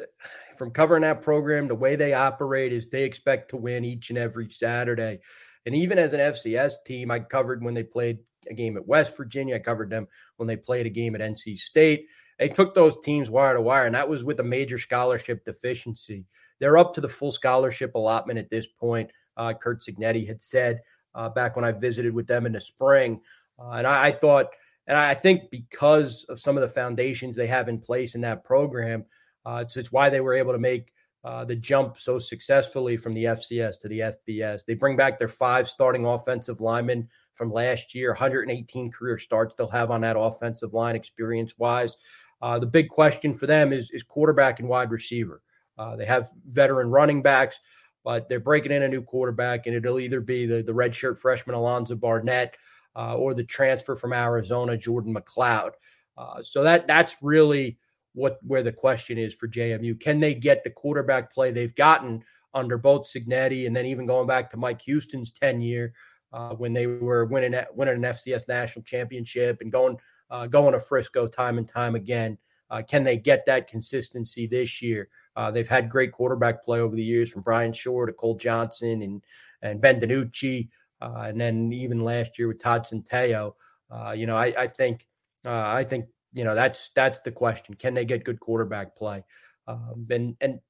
from 0.57 0.71
covering 0.71 1.03
that 1.03 1.23
program, 1.23 1.69
the 1.69 1.75
way 1.75 1.97
they 1.97 2.15
operate 2.15 2.73
is 2.73 2.89
they 2.89 3.05
expect 3.05 3.51
to 3.51 3.57
win 3.57 3.85
each 3.85 4.11
and 4.11 4.19
every 4.19 4.51
Saturday. 4.51 5.21
And 5.67 5.75
even 5.75 5.99
as 5.99 6.13
an 6.13 6.21
FCS 6.21 6.75
team, 6.85 7.11
I 7.11 7.21
covered 7.21 7.63
when 7.63 7.75
they 7.75 7.83
played 7.83 8.19
a 8.49 8.55
game 8.55 8.77
at 8.77 8.87
West 8.87 9.17
Virginia. 9.17 9.57
I 9.57 9.61
covered 9.61 9.91
them 9.91 10.09
when 10.37 10.47
they 10.47 10.57
played 10.57 10.87
a 10.87 10.91
game 10.91 11.15
at 11.15 11.21
NC 11.21 11.59
State. 11.59 12.07
They 12.39 12.49
took 12.49 12.75
those 12.75 12.99
teams 13.03 13.31
wire 13.31 13.55
to 13.55 13.61
wire, 13.61 13.87
and 13.87 13.95
that 13.95 14.09
was 14.09 14.25
with 14.25 14.41
a 14.41 14.45
major 14.45 14.79
scholarship 14.79 15.45
deficiency. 15.45 16.27
They're 16.59 16.79
up 16.79 16.95
to 16.95 17.01
the 17.01 17.09
full 17.09 17.33
scholarship 17.33 17.95
allotment 17.95 18.39
at 18.39 18.51
this 18.51 18.67
point. 18.67 19.11
Uh, 19.37 19.53
Curt 19.55 19.83
Cignetti 19.83 20.27
had 20.27 20.41
said 20.41 20.81
uh, 21.15 21.29
back 21.29 21.57
when 21.57 21.65
I 21.65 21.73
visited 21.73 22.13
with 22.13 22.27
them 22.27 22.47
in 22.47 22.53
the 22.53 22.61
spring. 22.61 23.21
Uh, 23.59 23.71
and 23.73 23.87
I, 23.87 24.07
I 24.07 24.13
thought, 24.13 24.47
and 24.87 24.99
I 24.99 25.15
think 25.15 25.51
because 25.51 26.25
of 26.29 26.41
some 26.41 26.57
of 26.57 26.63
the 26.63 26.69
foundations 26.69 27.37
they 27.37 27.47
have 27.47 27.69
in 27.69 27.79
place 27.79 28.15
in 28.15 28.21
that 28.23 28.45
program, 28.45 29.05
uh, 29.47 29.61
it's, 29.63 29.77
it's 29.77 29.93
why 29.93 30.09
they 30.11 30.21
were 30.21 30.35
able 30.35 30.53
to 30.53 30.59
make 30.59 30.93
uh, 31.25 31.45
the 31.45 31.57
jump 31.57 31.99
so 31.99 32.19
successfully 32.19 32.97
from 32.97 33.15
the 33.15 33.25
FCS 33.25 33.79
to 33.81 33.89
the 33.89 34.01
FBS. 34.01 34.65
They 34.67 34.75
bring 34.75 34.97
back 34.97 35.19
their 35.19 35.29
five 35.29 35.69
starting 35.69 36.05
offensive 36.05 36.61
linemen 36.61 37.09
from 37.35 37.53
last 37.53 37.95
year, 37.95 38.11
118 38.11 38.93
career 38.93 39.19
starts 39.19 39.55
they'll 39.55 39.69
have 39.69 39.91
on 39.91 40.03
that 40.03 40.19
offensive 40.19 40.73
line 40.73 40.95
experience 40.95 41.55
wise. 41.59 41.97
Uh, 42.41 42.59
the 42.59 42.67
big 42.67 42.89
question 42.89 43.35
for 43.35 43.47
them 43.47 43.73
is, 43.73 43.91
is 43.91 44.03
quarterback 44.03 44.61
and 44.61 44.69
wide 44.69 44.91
receiver. 44.91 45.43
Uh, 45.79 45.97
they 45.97 46.05
have 46.05 46.31
veteran 46.47 46.91
running 46.91 47.23
backs, 47.23 47.59
but 48.05 48.29
they're 48.29 48.39
breaking 48.39 48.71
in 48.71 48.83
a 48.83 48.89
new 48.89 49.03
quarterback, 49.03 49.67
and 49.67 49.75
it'll 49.75 49.99
either 49.99 50.21
be 50.21 50.47
the, 50.47 50.63
the 50.63 50.73
redshirt 50.73 51.19
freshman 51.19 51.57
Alonzo 51.57 51.97
Barnett 51.97 52.55
uh, 52.95 53.17
or 53.17 53.35
the 53.35 53.45
transfer 53.45 53.97
from 53.97 54.13
Arizona, 54.13 54.77
Jordan 54.77 55.15
McLeod. 55.15 55.73
Uh, 56.17 56.43
so 56.43 56.63
that 56.63 56.87
that's 56.87 57.17
really 57.23 57.79
what 58.15 58.39
where 58.43 58.63
the 58.63 58.73
question 58.73 59.19
is 59.19 59.35
for 59.35 59.49
JMU. 59.49 60.01
Can 60.01 60.21
they 60.21 60.35
get 60.35 60.65
the 60.65 60.71
quarterback 60.71 61.33
play 61.33 61.51
they've 61.51 61.75
gotten 61.75 62.25
under 62.55 62.79
both 62.79 63.03
Cignetti 63.03 63.67
and 63.67 63.75
then 63.75 63.87
even 63.87 64.07
going 64.07 64.27
back 64.27 64.49
to 64.51 64.57
Mike 64.57 64.81
Houston's 64.83 65.31
tenure 65.31 65.93
uh, 66.33 66.55
when 66.55 66.73
they 66.73 66.87
were 66.87 67.25
winning 67.27 67.61
winning 67.75 67.97
an 67.97 68.03
FCS 68.03 68.49
national 68.49 68.85
championship 68.85 69.61
and 69.61 69.71
going 69.71 69.99
uh, 70.31 70.47
going 70.47 70.73
to 70.73 70.81
Frisco 70.81 71.27
time 71.27 71.59
and 71.59 71.69
time 71.69 71.95
again. 71.95 72.39
Uh, 72.71 72.83
can 72.83 73.05
they 73.05 73.17
get 73.17 73.45
that 73.47 73.69
consistency 73.69 74.47
this 74.47 74.81
year? 74.81 75.09
Uh, 75.37 75.51
they've 75.51 75.69
had 75.69 75.91
great 75.91 76.13
quarterback 76.13 76.65
play 76.65 76.81
over 76.81 76.97
the 76.97 77.05
years, 77.05 77.31
from 77.31 77.43
Bryan 77.43 77.73
Schor 77.73 78.07
to 78.07 78.13
Cole 78.13 78.37
Johnson 78.37 79.03
and 79.03 79.23
and 79.63 79.81
Ben 79.81 80.01
DiNucci, 80.01 80.69
uh, 81.01 81.25
and 81.27 81.41
then 81.41 81.73
even 81.73 82.05
last 82.05 82.39
year 82.39 82.49
with 82.49 82.61
Todd 82.61 82.87
Centeio. 82.87 83.55
Uh, 83.91 84.13
you 84.13 84.27
know, 84.27 84.37
I, 84.37 84.47
I 84.59 84.67
think 84.67 85.07
I 85.45 85.85
think 85.85 86.07
you 86.35 86.45
know 86.45 86.55
that's 86.55 86.91
that's 86.95 87.21
the 87.21 87.33
question. 87.33 87.75
Can 87.75 87.95
they 87.95 88.05
get 88.05 88.25
good 88.25 88.41
quarterback 88.41 88.97
play? 88.97 89.25
Um, 89.67 90.07
and 90.11 90.37
and 90.41 90.61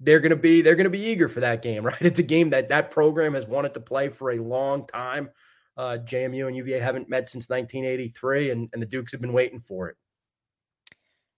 they're 0.00 0.20
going 0.20 0.30
to 0.30 0.36
be 0.36 0.62
they're 0.62 0.76
going 0.76 0.84
to 0.84 0.90
be 0.90 1.04
eager 1.04 1.28
for 1.28 1.40
that 1.40 1.62
game, 1.62 1.84
right? 1.86 2.00
It's 2.00 2.18
a 2.18 2.24
game 2.24 2.50
that 2.50 2.68
that 2.70 2.90
program 2.90 3.34
has 3.34 3.46
wanted 3.46 3.74
to 3.74 3.80
play 3.80 4.08
for 4.08 4.30
a 4.30 4.38
long 4.38 4.86
time. 4.86 5.30
Uh, 5.76 5.98
JMU 6.04 6.46
and 6.46 6.56
UVA 6.56 6.78
haven't 6.78 7.08
met 7.08 7.28
since 7.28 7.48
1983, 7.48 8.50
and, 8.50 8.68
and 8.72 8.82
the 8.82 8.86
Dukes 8.86 9.12
have 9.12 9.20
been 9.20 9.32
waiting 9.32 9.60
for 9.60 9.88
it. 9.88 9.96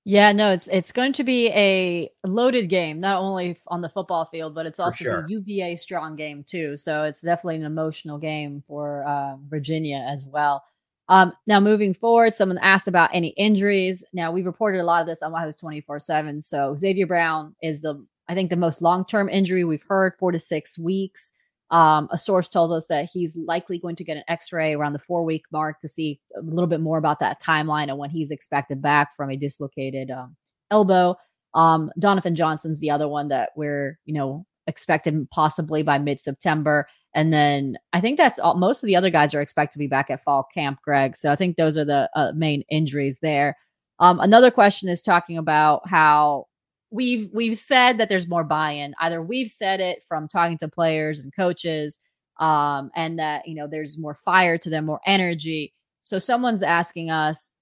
Yeah, 0.05 0.33
no, 0.33 0.53
it's 0.53 0.69
it's 0.73 0.91
going 0.91 1.13
to 1.15 1.25
be 1.25 1.49
a 1.51 2.11
loaded 2.27 2.69
game, 2.69 2.99
not 2.99 3.21
only 3.21 3.57
on 3.69 3.83
the 3.83 3.89
football 3.89 4.25
field, 4.25 4.53
but 4.53 4.67
it's 4.67 4.81
also 4.81 5.05
sure. 5.05 5.23
the 5.23 5.35
UVA 5.35 5.77
strong 5.77 6.17
game 6.17 6.43
too. 6.43 6.77
So 6.77 7.05
it's 7.05 7.21
definitely 7.21 7.57
an 7.57 7.65
emotional 7.65 8.19
game 8.19 8.65
for 8.67 9.05
uh, 9.05 9.37
Virginia 9.49 10.05
as 10.09 10.27
well. 10.27 10.65
Um, 11.09 11.33
now, 11.47 11.61
moving 11.61 11.95
forward, 11.95 12.35
someone 12.35 12.59
asked 12.59 12.89
about 12.89 13.11
any 13.13 13.29
injuries. 13.31 14.05
Now, 14.13 14.31
we 14.31 14.43
reported 14.43 14.81
a 14.81 14.85
lot 14.85 15.01
of 15.01 15.07
this 15.07 15.23
on 15.23 15.33
Wahoo's 15.33 15.57
24 15.57 15.99
7. 15.99 16.43
So, 16.43 16.75
Xavier 16.77 17.07
Brown 17.07 17.55
is 17.63 17.83
the, 17.83 18.05
I 18.29 18.35
think, 18.35 18.51
the 18.51 18.57
most 18.57 18.83
long 18.83 19.05
term 19.05 19.29
injury 19.29 19.65
we've 19.65 19.85
heard, 19.89 20.15
four 20.19 20.33
to 20.33 20.39
six 20.39 20.79
weeks. 20.79 21.33
Um, 21.71 22.09
a 22.13 22.19
source 22.19 22.51
tells 22.51 22.71
us 22.71 22.87
that 22.89 23.09
he's 23.11 23.35
likely 23.35 23.79
going 23.79 23.97
to 23.97 24.05
get 24.05 24.19
an 24.19 24.25
x 24.29 24.53
ray 24.53 24.75
around 24.75 24.93
the 24.93 24.99
four 24.99 25.25
week 25.25 25.45
mark 25.51 25.81
to 25.81 25.89
see 25.89 26.21
a 26.37 26.43
little 26.43 26.67
bit 26.67 26.83
more 26.83 26.99
about 26.99 27.19
that 27.21 27.41
timeline 27.41 27.89
and 27.89 27.97
when 27.97 28.11
he's 28.11 28.31
expected 28.31 28.83
back 28.83 29.17
from 29.17 29.31
a 29.31 29.39
dislocated 29.39 30.11
um, 30.11 30.37
elbow. 30.71 31.17
Um, 31.55 31.91
Donovan 31.99 32.37
Johnson's 32.37 32.79
the 32.81 32.91
other 32.91 33.09
one 33.09 33.29
that 33.29 33.51
we're, 33.57 33.99
you 34.05 34.13
know, 34.13 34.45
expected 34.67 35.29
possibly 35.31 35.83
by 35.83 35.99
mid 35.99 36.21
September. 36.21 36.87
And 37.15 37.33
then 37.33 37.77
I 37.93 38.01
think 38.01 38.17
that's 38.17 38.39
all. 38.39 38.55
Most 38.55 38.83
of 38.83 38.87
the 38.87 38.97
other 38.97 39.11
guys 39.11 39.35
are 39.35 39.43
expected 39.43 39.75
to 39.75 39.79
be 39.79 39.87
back 39.87 40.11
at 40.11 40.25
fall 40.25 40.49
camp, 40.55 40.81
Greg. 40.83 41.17
So 41.17 41.31
I 41.31 41.37
think 41.37 41.57
those 41.57 41.77
are 41.77 41.85
the 41.85 42.09
uh, 42.17 42.33
main 42.35 42.65
injuries 42.71 43.19
there. 43.21 43.57
Um, 43.99 44.19
another 44.21 44.51
question 44.51 44.89
is 44.89 45.03
talking 45.03 45.37
about 45.37 45.89
how 45.89 46.47
we've 46.91 47.29
we've 47.33 47.59
said 47.59 47.99
that 47.99 48.09
there's 48.09 48.29
more 48.29 48.45
buy-in. 48.45 48.95
Either 49.01 49.23
we've 49.23 49.51
said 49.51 49.81
it 49.81 50.03
from 50.09 50.29
talking 50.29 50.59
to 50.59 50.69
players 50.69 51.19
and 51.19 51.35
coaches, 51.35 52.01
um, 52.41 52.91
and 52.97 53.19
that 53.19 53.47
you 53.47 53.55
know 53.55 53.67
there's 53.67 53.99
more 53.99 54.15
fire 54.15 54.57
to 54.59 54.71
them, 54.71 54.87
more 54.87 55.01
energy. 55.07 55.75
So 56.01 56.19
someone's 56.19 56.63
asking 56.63 57.11
us, 57.11 57.53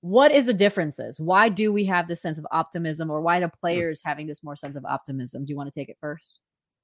what 0.00 0.32
is 0.32 0.46
the 0.46 0.54
differences? 0.54 1.20
Why 1.20 1.48
do 1.48 1.72
we 1.72 1.84
have 1.84 2.08
this 2.08 2.22
sense 2.22 2.38
of 2.38 2.46
optimism, 2.52 3.10
or 3.10 3.20
why 3.20 3.40
do 3.40 3.46
hmm. 3.46 3.60
players 3.60 4.02
having 4.04 4.26
this 4.26 4.44
more 4.44 4.56
sense 4.56 4.76
of 4.76 4.84
optimism? 4.84 5.44
Do 5.44 5.52
you 5.52 5.56
want 5.56 5.72
to 5.72 5.78
take 5.78 5.88
it 5.88 5.98
first? 6.00 6.38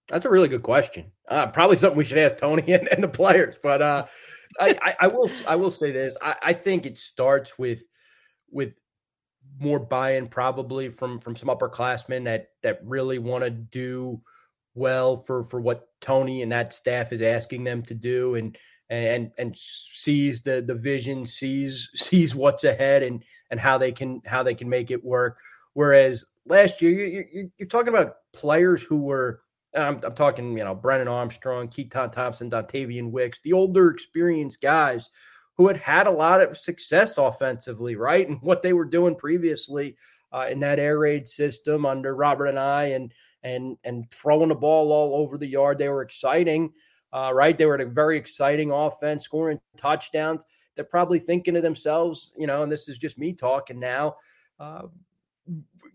That's 0.09 0.25
a 0.25 0.31
really 0.31 0.49
good 0.49 0.63
question. 0.63 1.11
Uh, 1.29 1.49
probably 1.49 1.77
something 1.77 1.99
we 1.99 2.05
should 2.05 2.19
ask 2.19 2.37
Tony 2.37 2.63
and, 2.73 2.89
and 2.89 3.03
the 3.03 3.09
players. 3.09 3.57
But 3.63 3.83
uh, 3.83 4.07
I, 4.61 4.79
I, 4.83 4.97
I, 5.01 5.07
will 5.09 5.31
I 5.47 5.57
will 5.57 5.71
say 5.71 5.91
this. 5.91 6.17
I, 6.23 6.37
I 6.43 6.53
think 6.53 6.87
it 6.87 6.99
starts 6.99 7.59
with 7.59 7.85
with 8.51 8.75
more 9.59 9.79
buy-in 9.79 10.29
probably 10.29 10.89
from 10.89 11.19
from 11.19 11.37
some 11.37 11.49
upperclassmen 11.49 12.25
that 12.25 12.51
that 12.63 12.81
really 12.85 13.19
want 13.19 13.45
to 13.45 13.51
do 13.51 14.21
well 14.75 15.17
for 15.23 15.45
for 15.45 15.61
what 15.61 15.89
Tony 16.01 16.43
and 16.43 16.53
that 16.53 16.73
staff 16.73 17.13
is 17.13 17.23
asking 17.23 17.65
them 17.65 17.83
to 17.83 17.95
do 17.95 18.35
and 18.35 18.57
and 18.91 19.33
and 19.39 19.57
sees 19.57 20.43
the 20.43 20.63
the 20.67 20.75
vision 20.75 21.27
sees 21.27 21.91
sees 21.95 22.35
what's 22.35 22.65
ahead 22.65 23.03
and 23.03 23.25
and 23.51 23.59
how 23.59 23.79
they 23.79 23.93
can 23.93 24.21
how 24.27 24.43
they 24.43 24.55
can 24.55 24.69
make 24.69 24.91
it 24.91 25.05
work 25.05 25.39
whereas 25.73 26.27
last 26.45 26.83
year 26.83 26.93
you, 26.93 27.25
you 27.33 27.51
you're 27.59 27.69
talking 27.69 27.89
about 27.89 28.17
players 28.33 28.83
who 28.83 28.99
were 28.99 29.41
I'm, 29.77 30.01
I'm 30.03 30.15
talking 30.15 30.57
you 30.57 30.65
know 30.65 30.75
Brennan 30.75 31.09
Armstrong 31.09 31.69
Keytaon 31.69 32.13
Thompson 32.13 32.51
Dontayvion 32.51 33.11
Wicks 33.11 33.41
the 33.43 33.53
older 33.53 33.91
experienced 33.91 34.61
guys 34.61 35.11
who 35.57 35.69
had 35.69 35.77
had 35.77 36.07
a 36.07 36.11
lot 36.11 36.43
of 36.43 36.57
success 36.57 37.17
offensively, 37.19 37.97
right? 37.97 38.29
And 38.29 38.41
what 38.43 38.63
they 38.63 38.73
were 38.73 38.85
doing 38.85 39.15
previously 39.15 39.97
uh, 40.33 40.47
in 40.51 40.61
that 40.61 40.79
air 40.79 40.99
raid 40.99 41.27
system 41.27 41.87
under 41.87 42.15
Robert 42.15 42.53
Anae 42.55 42.95
and 42.95 43.13
and 43.43 43.77
and 43.85 44.11
throwing 44.11 44.49
the 44.49 44.55
ball 44.55 44.93
all 44.93 45.17
over 45.23 45.39
the 45.39 45.47
yard. 45.47 45.79
They 45.79 45.89
were 45.89 46.03
exciting, 46.03 46.73
uh, 47.13 47.33
right? 47.33 47.57
They 47.57 47.67
were 47.67 47.77
a 47.77 47.87
very 47.87 48.19
exciting 48.19 48.71
offense, 48.71 49.25
scoring 49.25 49.61
touchdowns. 49.77 50.45
They're 50.75 50.85
probably 50.85 51.21
thinking 51.21 51.55
to 51.55 51.61
themselves, 51.61 52.35
you 52.37 52.47
know, 52.47 52.63
and 52.63 52.71
this 52.71 52.89
is 52.89 52.99
just 52.99 53.19
me 53.19 53.33
talking 53.33 53.79
now. 53.79 54.17
Uh, 54.61 54.83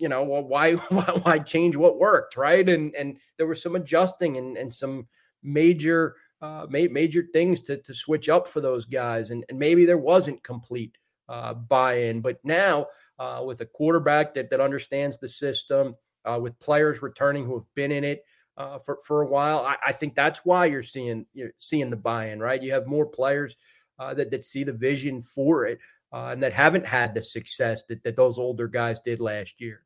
you 0.01 0.09
know, 0.09 0.23
well, 0.23 0.43
why, 0.43 0.73
why 0.89 1.19
why 1.23 1.39
change 1.39 1.75
what 1.75 1.99
worked, 1.99 2.35
right? 2.35 2.67
And 2.67 2.93
and 2.95 3.17
there 3.37 3.47
was 3.47 3.61
some 3.61 3.75
adjusting 3.75 4.37
and 4.37 4.57
and 4.57 4.73
some 4.73 5.07
major 5.43 6.15
uh, 6.41 6.65
major 6.69 7.23
things 7.33 7.61
to, 7.61 7.77
to 7.77 7.93
switch 7.93 8.27
up 8.27 8.47
for 8.47 8.61
those 8.61 8.85
guys. 8.85 9.29
And, 9.29 9.45
and 9.49 9.59
maybe 9.59 9.85
there 9.85 9.99
wasn't 9.99 10.43
complete 10.43 10.97
uh, 11.29 11.53
buy 11.53 11.93
in. 11.93 12.19
But 12.19 12.39
now, 12.43 12.87
uh, 13.19 13.43
with 13.45 13.61
a 13.61 13.65
quarterback 13.65 14.33
that, 14.33 14.49
that 14.49 14.59
understands 14.59 15.19
the 15.19 15.29
system, 15.29 15.95
uh, 16.25 16.39
with 16.41 16.59
players 16.59 17.03
returning 17.03 17.45
who 17.45 17.53
have 17.53 17.67
been 17.75 17.91
in 17.91 18.03
it 18.03 18.25
uh, 18.57 18.79
for, 18.79 18.97
for 19.05 19.21
a 19.21 19.27
while, 19.27 19.59
I, 19.59 19.77
I, 19.85 19.91
think 19.91 20.15
that's 20.15 20.39
why 20.43 20.65
you're 20.65 20.83
seeing 20.83 21.25
you're 21.33 21.53
seeing 21.57 21.91
the 21.91 21.95
buy 21.95 22.29
in, 22.29 22.39
right? 22.39 22.61
You 22.61 22.73
have 22.73 22.87
more 22.87 23.05
players 23.05 23.55
uh, 23.99 24.15
that, 24.15 24.31
that 24.31 24.43
see 24.43 24.63
the 24.63 24.73
vision 24.73 25.21
for 25.21 25.65
it 25.65 25.79
and 26.11 26.41
that 26.41 26.53
haven't 26.53 26.85
had 26.85 27.13
the 27.13 27.21
success 27.21 27.83
that, 27.87 28.03
that 28.03 28.15
those 28.15 28.39
older 28.39 28.67
guys 28.67 28.99
did 28.99 29.19
last 29.19 29.61
year. 29.61 29.83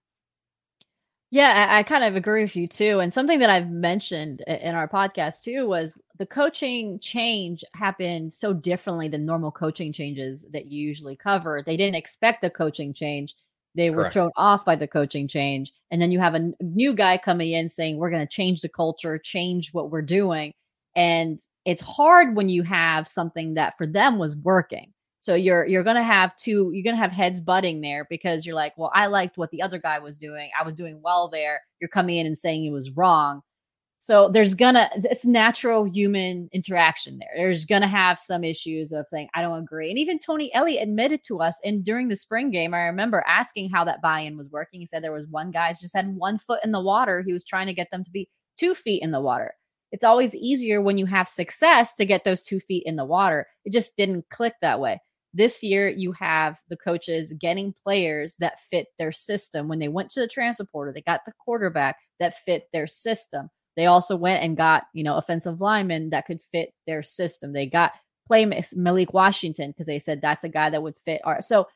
Yeah, 1.35 1.67
I, 1.69 1.79
I, 1.79 1.83
kind 1.83 2.05
of 2.05 2.15
agree 2.15 2.43
with 2.43 2.55
you 2.55 2.65
too. 2.65 3.01
And 3.01 3.13
something 3.13 3.39
that 3.39 3.49
I've 3.49 3.69
mentioned 3.69 4.39
in 4.47 4.73
our 4.73 4.87
podcast 4.87 5.43
too 5.43 5.67
was 5.67 5.97
the 6.17 6.25
coaching 6.25 6.97
change 6.99 7.61
happened 7.73 8.33
so 8.33 8.53
differently 8.53 9.09
than 9.09 9.25
normal 9.25 9.51
coaching 9.51 9.91
changes 9.91 10.45
that 10.53 10.71
you 10.71 10.87
usually 10.87 11.17
cover. 11.17 11.61
They 11.61 11.75
didn't 11.75 11.97
expect 11.97 12.39
the 12.39 12.49
coaching 12.49 12.93
change. 12.93 13.35
They 13.75 13.89
were 13.89 14.03
Correct. 14.03 14.13
thrown 14.13 14.31
off 14.37 14.63
by 14.63 14.77
the 14.77 14.87
coaching 14.87 15.27
change. 15.27 15.73
And 15.91 16.01
then 16.01 16.09
you 16.13 16.21
have 16.21 16.35
a 16.35 16.53
new 16.61 16.93
guy 16.93 17.17
coming 17.17 17.51
in 17.51 17.67
saying, 17.67 17.97
we're 17.97 18.11
going 18.11 18.25
to 18.25 18.33
change 18.33 18.61
the 18.61 18.69
culture, 18.69 19.17
change 19.17 19.73
what 19.73 19.91
we're 19.91 20.03
doing. 20.03 20.53
And 20.95 21.37
it's 21.65 21.81
hard 21.81 22.37
when 22.37 22.47
you 22.47 22.63
have 22.63 23.09
something 23.09 23.55
that 23.55 23.73
for 23.77 23.85
them 23.85 24.19
was 24.19 24.37
working. 24.37 24.93
So 25.25 25.33
you're 25.33 25.65
you're 25.65 25.81
gonna 25.81 26.03
have 26.03 26.37
two 26.37 26.69
you're 26.71 26.83
gonna 26.83 27.01
have 27.01 27.11
heads 27.11 27.41
butting 27.41 27.81
there 27.81 28.05
because 28.11 28.45
you're 28.45 28.53
like, 28.53 28.73
well, 28.77 28.91
I 28.93 29.07
liked 29.07 29.39
what 29.39 29.49
the 29.49 29.59
other 29.59 29.79
guy 29.79 29.97
was 29.97 30.19
doing. 30.19 30.51
I 30.59 30.63
was 30.63 30.75
doing 30.75 31.01
well 31.03 31.29
there. 31.29 31.61
You're 31.81 31.87
coming 31.87 32.17
in 32.17 32.27
and 32.27 32.37
saying 32.37 32.63
it 32.63 32.69
was 32.69 32.91
wrong. 32.91 33.41
So 33.97 34.29
there's 34.29 34.53
gonna 34.53 34.87
it's 34.97 35.25
natural 35.25 35.85
human 35.85 36.47
interaction 36.53 37.17
there. 37.17 37.31
There's 37.35 37.65
gonna 37.65 37.87
have 37.87 38.19
some 38.19 38.43
issues 38.43 38.91
of 38.91 39.07
saying 39.07 39.29
I 39.33 39.41
don't 39.41 39.57
agree. 39.57 39.89
And 39.89 39.97
even 39.97 40.19
Tony 40.19 40.53
Elliott 40.53 40.83
admitted 40.83 41.23
to 41.23 41.41
us 41.41 41.59
and 41.65 41.83
during 41.83 42.07
the 42.07 42.15
spring 42.15 42.51
game, 42.51 42.75
I 42.75 42.81
remember 42.81 43.23
asking 43.27 43.71
how 43.71 43.83
that 43.85 44.03
buy-in 44.03 44.37
was 44.37 44.51
working. 44.51 44.79
He 44.79 44.85
said 44.85 45.03
there 45.03 45.11
was 45.11 45.25
one 45.25 45.49
guy's 45.49 45.81
just 45.81 45.95
had 45.95 46.15
one 46.15 46.37
foot 46.37 46.59
in 46.63 46.71
the 46.71 46.81
water. 46.81 47.23
He 47.25 47.33
was 47.33 47.43
trying 47.43 47.65
to 47.65 47.73
get 47.73 47.89
them 47.89 48.03
to 48.03 48.11
be 48.11 48.29
two 48.59 48.75
feet 48.75 49.01
in 49.01 49.09
the 49.09 49.21
water. 49.21 49.55
It's 49.91 50.03
always 50.03 50.35
easier 50.35 50.83
when 50.83 50.99
you 50.99 51.07
have 51.07 51.27
success 51.27 51.95
to 51.95 52.05
get 52.05 52.25
those 52.25 52.43
two 52.43 52.59
feet 52.59 52.83
in 52.85 52.95
the 52.95 53.05
water. 53.05 53.47
It 53.63 53.73
just 53.73 53.97
didn't 53.97 54.29
click 54.29 54.53
that 54.61 54.79
way. 54.79 55.01
This 55.35 55.61
year, 55.61 55.89
you 55.89 56.13
have 56.13 56.61
the 56.69 56.77
coaches 56.77 57.33
getting 57.37 57.75
players 57.83 58.37
that 58.37 58.61
fit 58.61 58.87
their 58.97 59.11
system. 59.11 59.67
When 59.67 59.79
they 59.79 59.89
went 59.89 60.09
to 60.11 60.21
the 60.21 60.29
transfer 60.29 60.63
portal, 60.63 60.93
they 60.93 61.01
got 61.01 61.25
the 61.25 61.33
quarterback 61.37 61.97
that 62.21 62.37
fit 62.37 62.69
their 62.71 62.87
system. 62.87 63.49
They 63.75 63.85
also 63.87 64.15
went 64.15 64.43
and 64.43 64.55
got, 64.55 64.83
you 64.93 65.03
know, 65.03 65.17
offensive 65.17 65.59
linemen 65.59 66.11
that 66.11 66.25
could 66.25 66.41
fit 66.41 66.69
their 66.87 67.03
system. 67.03 67.51
They 67.51 67.65
got 67.65 67.91
play 68.25 68.49
Malik 68.73 69.13
Washington 69.13 69.71
because 69.71 69.87
they 69.87 69.99
said 69.99 70.21
that's 70.21 70.45
a 70.45 70.49
guy 70.49 70.69
that 70.69 70.81
would 70.81 70.97
fit 70.97 71.19
our. 71.25 71.41
So 71.41 71.67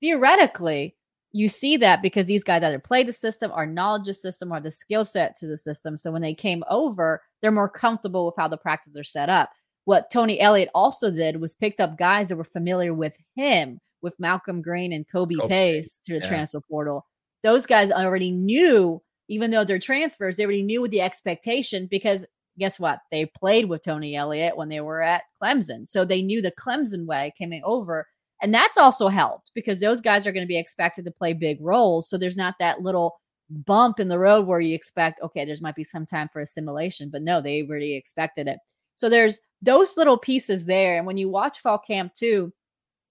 theoretically, 0.00 0.96
you 1.30 1.48
see 1.48 1.76
that 1.76 2.02
because 2.02 2.26
these 2.26 2.42
guys 2.42 2.64
either 2.64 2.80
play 2.80 3.04
the 3.04 3.12
system 3.12 3.52
or 3.54 3.64
knowledge 3.64 4.06
the 4.06 4.14
system 4.14 4.52
or 4.52 4.58
the 4.58 4.72
skill 4.72 5.04
set 5.04 5.36
to 5.36 5.46
the 5.46 5.56
system. 5.56 5.96
So 5.96 6.10
when 6.10 6.22
they 6.22 6.34
came 6.34 6.64
over, 6.68 7.22
they're 7.40 7.52
more 7.52 7.68
comfortable 7.68 8.26
with 8.26 8.34
how 8.36 8.48
the 8.48 8.56
practice 8.56 8.96
are 8.96 9.04
set 9.04 9.28
up 9.28 9.50
what 9.86 10.10
Tony 10.10 10.40
Elliott 10.40 10.68
also 10.74 11.12
did 11.12 11.40
was 11.40 11.54
picked 11.54 11.80
up 11.80 11.96
guys 11.96 12.28
that 12.28 12.36
were 12.36 12.44
familiar 12.44 12.92
with 12.92 13.16
him, 13.36 13.78
with 14.02 14.18
Malcolm 14.18 14.60
Greene 14.60 14.92
and 14.92 15.06
Kobe 15.08 15.36
okay. 15.40 15.48
Pace 15.74 16.00
through 16.04 16.18
the 16.18 16.24
yeah. 16.24 16.28
transfer 16.28 16.60
portal. 16.68 17.06
Those 17.44 17.66
guys 17.66 17.92
already 17.92 18.32
knew, 18.32 19.00
even 19.28 19.52
though 19.52 19.64
they're 19.64 19.78
transfers, 19.78 20.36
they 20.36 20.44
already 20.44 20.64
knew 20.64 20.80
what 20.80 20.90
the 20.90 21.00
expectation 21.00 21.86
because 21.88 22.24
guess 22.58 22.80
what? 22.80 22.98
They 23.12 23.26
played 23.26 23.68
with 23.68 23.84
Tony 23.84 24.16
Elliott 24.16 24.56
when 24.56 24.68
they 24.68 24.80
were 24.80 25.02
at 25.02 25.22
Clemson. 25.40 25.88
So 25.88 26.04
they 26.04 26.20
knew 26.20 26.42
the 26.42 26.52
Clemson 26.52 27.06
way 27.06 27.32
coming 27.40 27.62
over. 27.64 28.08
And 28.42 28.52
that's 28.52 28.76
also 28.76 29.06
helped 29.06 29.52
because 29.54 29.78
those 29.78 30.00
guys 30.00 30.26
are 30.26 30.32
going 30.32 30.44
to 30.44 30.48
be 30.48 30.58
expected 30.58 31.04
to 31.04 31.12
play 31.12 31.32
big 31.32 31.58
roles. 31.60 32.08
So 32.08 32.18
there's 32.18 32.36
not 32.36 32.56
that 32.58 32.82
little 32.82 33.20
bump 33.50 34.00
in 34.00 34.08
the 34.08 34.18
road 34.18 34.48
where 34.48 34.58
you 34.58 34.74
expect, 34.74 35.20
okay, 35.22 35.44
there's 35.44 35.60
might 35.60 35.76
be 35.76 35.84
some 35.84 36.06
time 36.06 36.28
for 36.32 36.40
assimilation. 36.40 37.08
But 37.08 37.22
no, 37.22 37.40
they 37.40 37.62
already 37.62 37.94
expected 37.94 38.48
it. 38.48 38.58
So 38.96 39.08
there's 39.08 39.38
those 39.62 39.96
little 39.96 40.18
pieces 40.18 40.66
there. 40.66 40.96
And 40.96 41.06
when 41.06 41.16
you 41.16 41.28
watch 41.28 41.60
fall 41.60 41.78
camp 41.78 42.14
too, 42.14 42.52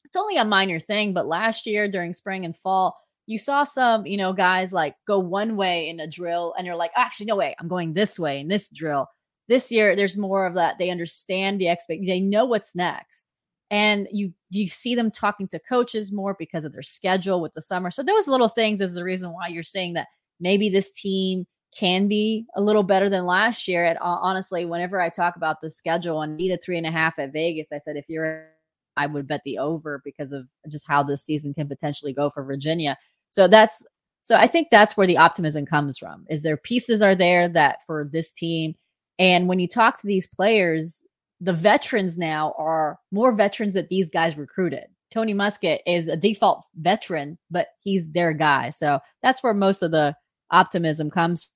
it's 0.03 0.15
only 0.15 0.37
a 0.37 0.45
minor 0.45 0.79
thing, 0.79 1.13
but 1.13 1.27
last 1.27 1.65
year 1.65 1.87
during 1.89 2.13
spring 2.13 2.45
and 2.45 2.55
fall, 2.55 2.97
you 3.27 3.39
saw 3.39 3.63
some, 3.63 4.05
you 4.05 4.17
know, 4.17 4.33
guys 4.33 4.71
like 4.71 4.95
go 5.07 5.17
one 5.17 5.55
way 5.55 5.89
in 5.89 5.99
a 5.99 6.07
drill 6.07 6.53
and 6.57 6.65
you're 6.65 6.75
like, 6.75 6.91
actually, 6.95 7.25
no 7.25 7.35
way, 7.35 7.55
I'm 7.59 7.67
going 7.67 7.93
this 7.93 8.19
way 8.19 8.39
in 8.39 8.47
this 8.47 8.69
drill. 8.69 9.07
This 9.47 9.71
year, 9.71 9.95
there's 9.95 10.17
more 10.17 10.45
of 10.45 10.55
that. 10.55 10.77
They 10.77 10.89
understand 10.89 11.59
the 11.59 11.67
expect, 11.69 12.05
they 12.05 12.19
know 12.19 12.45
what's 12.45 12.75
next. 12.75 13.27
And 13.71 14.07
you 14.11 14.31
you 14.51 14.67
see 14.67 14.93
them 14.93 15.09
talking 15.09 15.47
to 15.49 15.59
coaches 15.59 16.11
more 16.11 16.35
because 16.37 16.65
of 16.65 16.71
their 16.71 16.83
schedule 16.83 17.41
with 17.41 17.53
the 17.53 17.61
summer. 17.61 17.89
So 17.89 18.03
those 18.03 18.27
little 18.27 18.47
things 18.47 18.79
is 18.79 18.93
the 18.93 19.03
reason 19.03 19.33
why 19.33 19.47
you're 19.47 19.63
saying 19.63 19.93
that 19.93 20.07
maybe 20.39 20.69
this 20.69 20.91
team 20.91 21.47
can 21.77 22.07
be 22.07 22.45
a 22.55 22.61
little 22.61 22.83
better 22.83 23.09
than 23.09 23.25
last 23.25 23.67
year. 23.67 23.85
And 23.85 23.97
uh, 23.97 24.17
honestly, 24.21 24.65
whenever 24.65 25.01
I 25.01 25.09
talk 25.09 25.35
about 25.35 25.61
the 25.61 25.69
schedule 25.69 26.21
and 26.21 26.38
need 26.38 26.51
a 26.51 26.57
three 26.57 26.77
and 26.77 26.88
a 26.88 26.91
half 26.91 27.19
at 27.19 27.33
Vegas, 27.33 27.71
I 27.71 27.77
said 27.77 27.97
if 27.97 28.05
you're, 28.07 28.47
I 28.95 29.07
would 29.07 29.27
bet 29.27 29.41
the 29.43 29.57
over 29.57 30.01
because 30.05 30.31
of 30.31 30.47
just 30.69 30.88
how 30.88 31.03
this 31.03 31.23
season 31.23 31.53
can 31.53 31.67
potentially 31.67 32.13
go 32.13 32.29
for 32.29 32.43
Virginia. 32.43 32.97
So 33.31 33.47
that's 33.47 33.85
so 34.21 34.35
I 34.35 34.47
think 34.47 34.69
that's 34.71 34.97
where 34.97 35.05
the 35.05 35.17
optimism 35.17 35.67
comes 35.67 35.99
from. 35.99 36.25
Is 36.29 36.41
there 36.41 36.57
pieces 36.57 37.01
are 37.01 37.13
there 37.13 37.47
that 37.49 37.79
for 37.85 38.09
this 38.11 38.31
team, 38.31 38.73
and 39.19 39.47
when 39.47 39.59
you 39.59 39.67
talk 39.67 39.99
to 40.01 40.07
these 40.07 40.25
players, 40.25 41.03
the 41.41 41.53
veterans 41.53 42.17
now 42.17 42.55
are 42.57 42.97
more 43.11 43.33
veterans 43.33 43.73
that 43.73 43.89
these 43.89 44.09
guys 44.09 44.38
recruited. 44.38 44.85
Tony 45.11 45.33
Muskett 45.33 45.79
is 45.85 46.07
a 46.07 46.15
default 46.15 46.63
veteran, 46.75 47.38
but 47.51 47.67
he's 47.83 48.09
their 48.11 48.33
guy. 48.33 48.69
So 48.69 48.99
that's 49.21 49.43
where 49.43 49.53
most 49.53 49.81
of 49.81 49.91
the 49.91 50.15
optimism 50.51 51.11
comes 51.11 51.51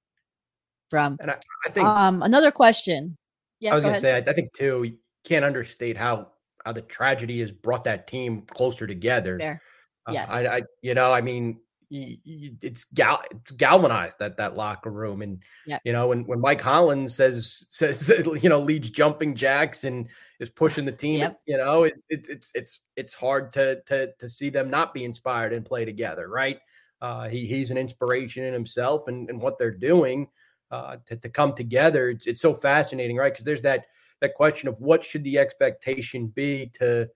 from. 0.90 1.18
And 1.20 1.32
I, 1.32 1.38
I 1.66 1.70
think 1.70 1.88
um, 1.88 2.24
another 2.24 2.52
question. 2.52 3.18
Yeah, 3.60 3.72
I 3.72 3.76
was 3.76 3.84
go 3.84 3.90
gonna 3.90 4.00
say, 4.00 4.16
I, 4.16 4.18
I 4.18 4.34
think 4.34 4.54
too, 4.54 4.84
you 4.84 4.98
can't 5.24 5.46
understate 5.46 5.98
how 5.98 6.30
how 6.66 6.74
the 6.74 6.82
tragedy 6.82 7.40
has 7.42 7.52
brought 7.52 7.84
that 7.86 8.08
team 8.08 8.44
closer 8.44 8.86
together. 8.88 9.60
Uh, 10.08 10.12
yeah, 10.12 10.26
I, 10.30 10.48
I, 10.48 10.62
you 10.82 10.94
know, 10.94 11.14
I 11.14 11.22
mean, 11.22 11.60
it's 11.92 12.84
gal 12.84 13.22
it's 13.32 13.52
galvanized 13.52 14.20
that 14.20 14.38
that 14.38 14.56
locker 14.56 14.92
room 14.92 15.24
and 15.24 15.42
yep. 15.66 15.82
you 15.84 15.92
know 15.92 16.08
when 16.08 16.24
when 16.26 16.40
Mike 16.40 16.62
Hollins 16.62 17.16
says 17.16 17.66
says 17.70 18.12
you 18.42 18.50
know 18.50 18.60
leads 18.60 18.90
jumping 18.92 19.36
jacks 19.36 19.84
and 19.84 20.08
is 20.40 20.50
pushing 20.50 20.86
the 20.86 20.92
team 20.92 21.20
yep. 21.20 21.42
you 21.48 21.58
know 21.58 21.84
it, 21.84 21.96
it, 22.10 22.28
it's 22.30 22.52
it's 22.54 22.82
it's 22.96 23.14
hard 23.16 23.52
to 23.54 23.82
to 23.88 24.12
to 24.20 24.30
see 24.30 24.50
them 24.50 24.70
not 24.70 24.94
be 24.94 25.04
inspired 25.04 25.52
and 25.52 25.66
play 25.66 25.84
together 25.84 26.28
right 26.30 26.60
uh 27.02 27.28
he 27.28 27.48
he's 27.48 27.72
an 27.72 27.78
inspiration 27.78 28.44
in 28.44 28.54
himself 28.54 29.08
and 29.08 29.28
and 29.30 29.42
what 29.42 29.58
they're 29.58 29.72
doing 29.72 30.28
uh, 30.72 30.98
to, 31.06 31.16
to 31.16 31.30
come 31.30 31.54
together. 31.54 32.10
It's, 32.10 32.28
it's 32.28 32.42
so 32.42 32.54
fascinating, 32.54 33.18
right? 33.18 33.34
Because 33.34 33.46
there's 33.46 33.62
that 33.62 33.86
that 34.22 34.36
question 34.36 34.68
of 34.68 34.80
what 34.82 35.04
should 35.04 35.24
the 35.24 35.38
expectation 35.38 36.28
be 36.28 36.72
to 36.80 37.08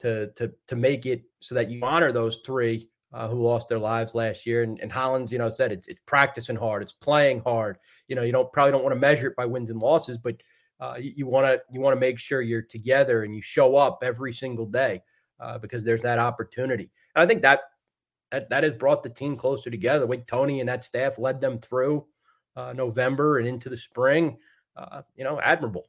to 0.00 0.28
to 0.36 0.52
to 0.66 0.76
make 0.76 1.06
it 1.06 1.22
so 1.40 1.54
that 1.54 1.70
you 1.70 1.80
honor 1.82 2.12
those 2.12 2.40
three 2.44 2.88
uh, 3.12 3.28
who 3.28 3.36
lost 3.36 3.68
their 3.68 3.78
lives 3.78 4.14
last 4.14 4.46
year. 4.46 4.62
And, 4.62 4.78
and 4.80 4.92
Hollins, 4.92 5.32
you 5.32 5.38
know, 5.38 5.48
said 5.48 5.72
it's 5.72 5.88
it's 5.88 6.00
practicing 6.06 6.56
hard, 6.56 6.82
it's 6.82 6.92
playing 6.92 7.42
hard. 7.44 7.78
You 8.08 8.16
know, 8.16 8.22
you 8.22 8.32
don't 8.32 8.52
probably 8.52 8.72
don't 8.72 8.82
want 8.82 8.94
to 8.94 9.00
measure 9.00 9.28
it 9.28 9.36
by 9.36 9.46
wins 9.46 9.70
and 9.70 9.80
losses, 9.80 10.18
but 10.18 10.36
uh, 10.80 10.94
you 10.98 11.26
want 11.26 11.46
to 11.46 11.60
you 11.70 11.80
want 11.80 11.94
to 11.94 12.00
make 12.00 12.18
sure 12.18 12.42
you're 12.42 12.62
together 12.62 13.24
and 13.24 13.34
you 13.34 13.42
show 13.42 13.76
up 13.76 14.00
every 14.02 14.32
single 14.32 14.66
day 14.66 15.02
uh, 15.40 15.58
because 15.58 15.82
there's 15.82 16.02
that 16.02 16.18
opportunity. 16.18 16.90
And 17.14 17.22
I 17.22 17.26
think 17.26 17.42
that 17.42 17.60
that 18.30 18.50
that 18.50 18.62
has 18.62 18.74
brought 18.74 19.02
the 19.02 19.10
team 19.10 19.36
closer 19.36 19.70
together. 19.70 20.06
The 20.06 20.16
Tony 20.26 20.60
and 20.60 20.68
that 20.68 20.84
staff 20.84 21.18
led 21.18 21.40
them 21.40 21.58
through 21.58 22.06
uh, 22.58 22.72
November 22.72 23.38
and 23.38 23.46
into 23.46 23.68
the 23.68 23.76
spring, 23.76 24.36
uh, 24.76 25.02
you 25.14 25.22
know, 25.22 25.40
admirable. 25.40 25.88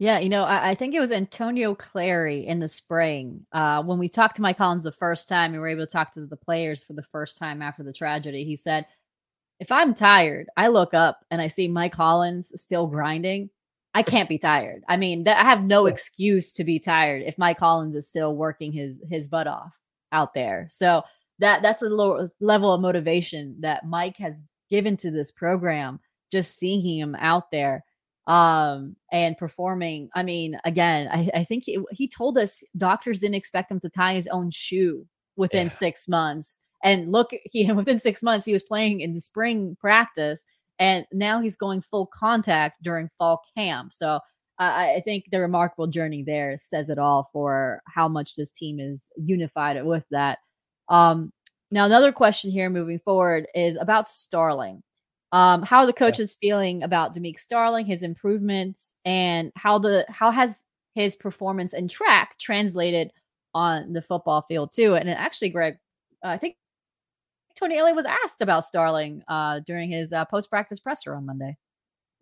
Yeah, 0.00 0.18
you 0.18 0.28
know, 0.28 0.44
I, 0.44 0.70
I, 0.70 0.74
think 0.74 0.94
it 0.94 1.00
was 1.00 1.12
Antonio 1.12 1.74
Clary 1.74 2.46
in 2.46 2.58
the 2.58 2.68
spring 2.68 3.46
uh, 3.52 3.82
when 3.82 3.98
we 3.98 4.08
talked 4.08 4.36
to 4.36 4.42
Mike 4.42 4.56
Hollins 4.56 4.82
the 4.82 4.90
first 4.90 5.28
time. 5.28 5.52
We 5.52 5.58
were 5.58 5.68
able 5.68 5.86
to 5.86 5.92
talk 5.92 6.14
to 6.14 6.26
the 6.26 6.36
players 6.36 6.82
for 6.82 6.94
the 6.94 7.02
first 7.02 7.38
time 7.38 7.62
after 7.62 7.82
the 7.82 7.92
tragedy. 7.92 8.44
He 8.44 8.56
said, 8.56 8.86
"If 9.60 9.70
I'm 9.70 9.94
tired, 9.94 10.48
I 10.56 10.68
look 10.68 10.94
up 10.94 11.24
and 11.30 11.40
I 11.40 11.48
see 11.48 11.68
Mike 11.68 11.94
Hollins 11.94 12.50
still 12.60 12.86
grinding. 12.86 13.50
I 13.92 14.02
can't 14.02 14.28
be 14.28 14.38
tired. 14.38 14.82
I 14.88 14.96
mean, 14.96 15.24
th- 15.24 15.36
I 15.36 15.44
have 15.44 15.64
no 15.64 15.86
excuse 15.86 16.50
to 16.52 16.64
be 16.64 16.78
tired 16.78 17.22
if 17.26 17.36
Mike 17.36 17.58
Hollins 17.60 17.94
is 17.94 18.08
still 18.08 18.34
working 18.34 18.72
his 18.72 19.00
his 19.08 19.28
butt 19.28 19.46
off 19.46 19.78
out 20.12 20.32
there. 20.32 20.66
So 20.70 21.02
that 21.40 21.60
that's 21.62 21.80
the 21.80 21.90
low 21.90 22.26
level 22.40 22.72
of 22.72 22.80
motivation 22.80 23.56
that 23.60 23.86
Mike 23.86 24.16
has 24.16 24.44
given 24.70 24.96
to 24.98 25.10
this 25.10 25.32
program. 25.32 26.00
Just 26.32 26.58
seeing 26.58 26.80
him 26.80 27.16
out 27.18 27.50
there." 27.50 27.84
um 28.26 28.94
and 29.10 29.36
performing 29.38 30.08
i 30.14 30.22
mean 30.22 30.58
again 30.64 31.08
i, 31.10 31.28
I 31.34 31.44
think 31.44 31.64
he, 31.64 31.78
he 31.90 32.06
told 32.06 32.36
us 32.36 32.62
doctors 32.76 33.18
didn't 33.18 33.34
expect 33.34 33.70
him 33.70 33.80
to 33.80 33.88
tie 33.88 34.14
his 34.14 34.28
own 34.28 34.50
shoe 34.50 35.06
within 35.36 35.66
yeah. 35.66 35.72
six 35.72 36.06
months 36.06 36.60
and 36.84 37.10
look 37.10 37.30
he 37.44 37.70
within 37.72 37.98
six 37.98 38.22
months 38.22 38.46
he 38.46 38.52
was 38.52 38.62
playing 38.62 39.00
in 39.00 39.14
the 39.14 39.20
spring 39.20 39.76
practice 39.80 40.44
and 40.78 41.06
now 41.12 41.40
he's 41.40 41.56
going 41.56 41.82
full 41.82 42.06
contact 42.06 42.82
during 42.82 43.08
fall 43.18 43.42
camp 43.56 43.92
so 43.92 44.20
I, 44.58 44.96
I 44.96 45.02
think 45.04 45.24
the 45.32 45.40
remarkable 45.40 45.86
journey 45.86 46.22
there 46.22 46.56
says 46.58 46.90
it 46.90 46.98
all 46.98 47.28
for 47.32 47.82
how 47.86 48.06
much 48.06 48.36
this 48.36 48.52
team 48.52 48.78
is 48.78 49.10
unified 49.16 49.82
with 49.84 50.04
that 50.10 50.38
um 50.88 51.32
now 51.70 51.84
another 51.84 52.12
question 52.12 52.50
here 52.50 52.70
moving 52.70 52.98
forward 52.98 53.46
is 53.54 53.76
about 53.80 54.08
starling 54.08 54.82
um, 55.32 55.62
how 55.62 55.78
are 55.78 55.86
the 55.86 55.92
coaches 55.92 56.36
yeah. 56.40 56.48
feeling 56.48 56.82
about 56.82 57.14
Demick 57.14 57.38
Starling, 57.38 57.86
his 57.86 58.02
improvements, 58.02 58.96
and 59.04 59.52
how 59.54 59.78
the 59.78 60.04
how 60.08 60.30
has 60.30 60.64
his 60.94 61.14
performance 61.14 61.72
and 61.72 61.88
track 61.88 62.36
translated 62.38 63.12
on 63.54 63.92
the 63.92 64.02
football 64.02 64.42
field 64.42 64.72
too? 64.72 64.96
And 64.96 65.08
actually, 65.08 65.50
Greg, 65.50 65.76
I 66.24 66.36
think 66.36 66.56
Tony 67.56 67.78
Elliott 67.78 67.96
was 67.96 68.06
asked 68.06 68.42
about 68.42 68.64
Starling 68.64 69.22
uh, 69.28 69.60
during 69.60 69.90
his 69.90 70.12
uh, 70.12 70.24
post 70.24 70.50
practice 70.50 70.80
presser 70.80 71.14
on 71.14 71.26
Monday. 71.26 71.56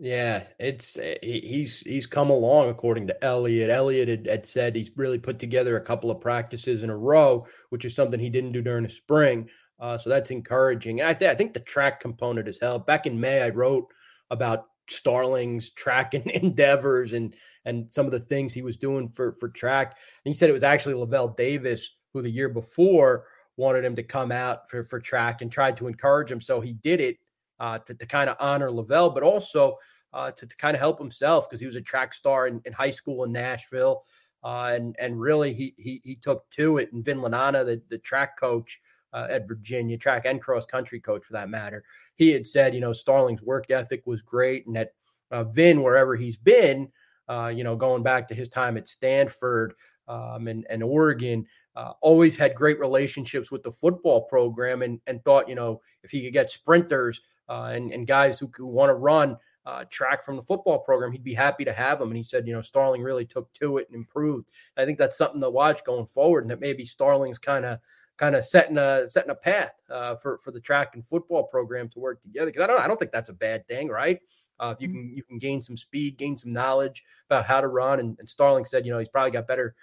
Yeah, 0.01 0.45
it's 0.61 0.97
eh, 0.97 1.17
he's 1.23 1.81
he's 1.81 2.07
come 2.07 2.31
along 2.31 2.69
according 2.69 3.09
to 3.09 3.25
Elliott. 3.25 3.69
Elliott 3.69 4.09
had, 4.09 4.27
had, 4.27 4.47
said 4.47 4.77
he's 4.77 4.93
really 4.97 5.19
put 5.19 5.41
together 5.41 5.77
a 5.77 5.85
couple 5.85 6.11
of 6.11 6.21
practices 6.21 6.85
in 6.85 6.91
a 6.91 6.97
row, 6.97 7.47
which 7.71 7.85
is 7.85 7.97
something 7.97 8.21
he 8.21 8.31
didn't 8.31 8.53
do 8.53 8.63
during 8.63 8.85
the 8.85 8.91
spring. 8.91 9.49
Uh, 9.81 9.99
so 9.99 10.09
that's 10.09 10.31
encouraging. 10.31 11.01
And 11.01 11.09
I, 11.09 11.15
th- 11.15 11.31
I 11.31 11.35
think 11.35 11.53
the 11.53 11.61
track 11.61 12.01
component 12.01 12.47
has 12.47 12.59
helped. 12.61 12.87
Back 12.87 13.07
in 13.07 13.19
May, 13.19 13.43
I 13.43 13.49
wrote 13.49 13.87
about 14.31 14.67
Starling's 14.89 15.71
track 15.71 16.15
and 16.15 16.31
endeavors 16.31 17.13
and 17.13 17.35
and 17.65 17.93
some 17.93 18.07
of 18.07 18.13
the 18.13 18.21
things 18.21 18.53
he 18.53 18.63
was 18.63 18.77
doing 18.77 19.09
for 19.09 19.33
for 19.33 19.49
track. 19.49 19.97
And 20.25 20.33
he 20.33 20.39
said 20.39 20.49
it 20.49 20.53
was 20.53 20.63
actually 20.63 20.95
Lavel 20.95 21.37
Davis 21.37 21.97
who 22.13 22.23
the 22.23 22.31
year 22.31 22.49
before 22.49 23.25
wanted 23.57 23.85
him 23.85 23.97
to 23.97 24.05
come 24.05 24.31
out 24.31 24.71
for 24.71 24.85
for 24.85 25.01
track 25.01 25.43
and 25.43 25.51
tried 25.51 25.77
to 25.79 25.89
encourage 25.89 26.31
him. 26.31 26.41
So 26.41 26.61
he 26.61 26.75
did 26.75 27.01
it 27.01 27.19
uh, 27.61 27.79
to 27.79 27.95
to 27.95 28.07
kind 28.07 28.31
of 28.31 28.37
honor 28.41 28.71
Lavel, 28.71 29.13
but 29.13 29.23
also 29.23 29.77
uh, 30.13 30.31
to, 30.31 30.47
to 30.47 30.57
kind 30.57 30.75
of 30.75 30.81
help 30.81 30.99
himself 30.99 31.49
because 31.49 31.61
he 31.61 31.67
was 31.67 31.77
a 31.77 31.81
track 31.81 32.15
star 32.15 32.47
in, 32.47 32.61
in 32.65 32.73
high 32.73 32.91
school 32.91 33.25
in 33.25 33.33
Nashville. 33.33 34.05
Uh, 34.45 34.71
and 34.75 34.95
and 35.01 35.21
really 35.21 35.53
he 35.53 35.75
he 35.77 36.01
he 36.05 36.15
took 36.15 36.49
to 36.51 36.79
it. 36.79 36.93
And 36.93 37.05
Vin 37.05 37.19
Lananna, 37.19 37.67
the, 37.67 37.83
the 37.89 37.99
track 37.99 38.39
coach, 38.39 38.81
uh, 39.13 39.27
at 39.31 39.49
Virginia, 39.49 39.97
track 39.97 40.27
and 40.27 40.41
cross 40.41 40.67
country 40.67 41.01
coach 41.01 41.25
for 41.25 41.33
that 41.33 41.49
matter. 41.49 41.85
He 42.15 42.31
had 42.31 42.47
said, 42.47 42.75
you 42.75 42.81
know, 42.81 42.93
Starling's 42.93 43.43
work 43.43 43.71
ethic 43.71 44.07
was 44.07 44.23
great, 44.23 44.67
and 44.67 44.77
that 44.77 44.93
uh, 45.31 45.45
Vin, 45.45 45.83
wherever 45.83 46.17
he's 46.17 46.37
been, 46.37 46.91
uh, 47.29 47.49
you 47.55 47.65
know, 47.65 47.77
going 47.77 48.03
back 48.03 48.29
to 48.29 48.35
his 48.35 48.49
time 48.49 48.77
at 48.77 48.89
Stanford 48.89 49.75
um, 50.07 50.49
and, 50.49 50.67
and 50.71 50.83
Oregon, 50.83 51.47
uh, 51.77 51.93
always 52.01 52.37
had 52.37 52.55
great 52.55 52.79
relationships 52.79 53.51
with 53.51 53.63
the 53.63 53.73
football 53.73 54.23
program, 54.23 54.83
and 54.83 55.01
and 55.07 55.23
thought, 55.25 55.49
you 55.49 55.55
know, 55.55 55.81
if 56.03 56.11
he 56.11 56.23
could 56.23 56.33
get 56.33 56.51
sprinters 56.51 57.21
uh, 57.49 57.71
and 57.75 57.93
and 57.93 58.07
guys 58.07 58.39
who, 58.39 58.51
who 58.57 58.67
want 58.67 58.91
to 58.91 58.95
run. 58.95 59.37
Uh, 59.67 59.85
track 59.91 60.25
from 60.25 60.35
the 60.35 60.41
football 60.41 60.79
program, 60.79 61.13
he'd 61.13 61.23
be 61.23 61.35
happy 61.35 61.63
to 61.63 61.75
have 61.75 62.01
him. 62.01 62.09
And 62.09 62.17
he 62.17 62.23
said, 62.23 62.47
you 62.47 62.55
know, 62.55 62.63
Starling 62.63 63.03
really 63.03 63.27
took 63.27 63.53
to 63.53 63.77
it 63.77 63.87
and 63.89 63.97
improved. 63.97 64.49
I 64.79 64.87
think 64.87 64.97
that's 64.97 65.19
something 65.19 65.43
to 65.43 65.51
watch 65.51 65.85
going 65.85 66.07
forward, 66.07 66.45
and 66.45 66.51
that 66.51 66.59
maybe 66.61 66.87
Starling's 66.87 67.39
kind 67.39 67.67
of 67.67 67.79
kind 68.17 68.35
of 68.35 68.47
setting 68.47 68.79
a 68.79 69.07
setting 69.07 69.31
a 69.31 69.35
path 69.35 69.75
uh, 69.91 70.17
for 70.17 70.39
for 70.39 70.51
the 70.51 70.61
track 70.61 70.95
and 70.95 71.07
football 71.07 71.45
program 71.45 71.89
to 71.91 71.99
work 71.99 72.23
together. 72.23 72.47
Because 72.47 72.63
I 72.63 72.67
don't 72.67 72.81
I 72.81 72.89
don't 72.89 72.99
think 72.99 73.13
that's 73.13 73.29
a 73.29 73.35
bad 73.35 73.67
thing, 73.69 73.89
right? 73.89 74.21
Uh, 74.61 74.75
if 74.77 74.83
you 74.83 74.89
mm-hmm. 74.89 74.99
can 74.99 75.17
you 75.17 75.23
can 75.23 75.39
gain 75.39 75.63
some 75.63 75.77
speed, 75.77 76.17
gain 76.17 76.37
some 76.37 76.53
knowledge 76.53 77.05
about 77.29 77.45
how 77.45 77.61
to 77.61 77.69
run, 77.69 78.01
and, 78.01 78.17
and 78.19 78.29
Starling 78.29 78.65
said, 78.65 78.85
you 78.85 78.93
know, 78.93 78.99
he's 78.99 79.09
probably 79.09 79.31
got 79.31 79.47
better 79.47 79.75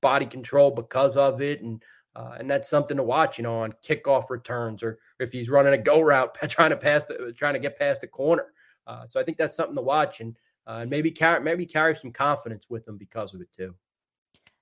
body 0.00 0.26
control 0.26 0.70
because 0.70 1.16
of 1.16 1.40
it, 1.40 1.62
and 1.62 1.82
uh, 2.16 2.36
and 2.38 2.50
that's 2.50 2.68
something 2.68 2.96
to 2.96 3.02
watch, 3.02 3.38
you 3.38 3.44
know, 3.44 3.60
on 3.60 3.72
kickoff 3.86 4.30
returns 4.30 4.82
or 4.82 4.98
if 5.18 5.30
he's 5.30 5.48
running 5.48 5.74
a 5.74 5.78
go 5.78 6.00
route, 6.00 6.36
trying 6.48 6.70
to 6.70 6.76
pass, 6.76 7.04
the, 7.04 7.32
trying 7.36 7.54
to 7.54 7.60
get 7.60 7.78
past 7.78 8.00
the 8.00 8.06
corner. 8.06 8.46
Uh, 8.86 9.06
so 9.06 9.20
I 9.20 9.24
think 9.24 9.38
that's 9.38 9.54
something 9.54 9.76
to 9.76 9.82
watch, 9.82 10.20
and 10.20 10.36
uh, 10.66 10.78
and 10.80 10.90
maybe 10.90 11.10
carry 11.10 11.40
maybe 11.40 11.66
carry 11.66 11.94
some 11.94 12.10
confidence 12.10 12.68
with 12.68 12.86
him 12.88 12.96
because 12.96 13.34
of 13.34 13.40
it 13.40 13.48
too. 13.56 13.74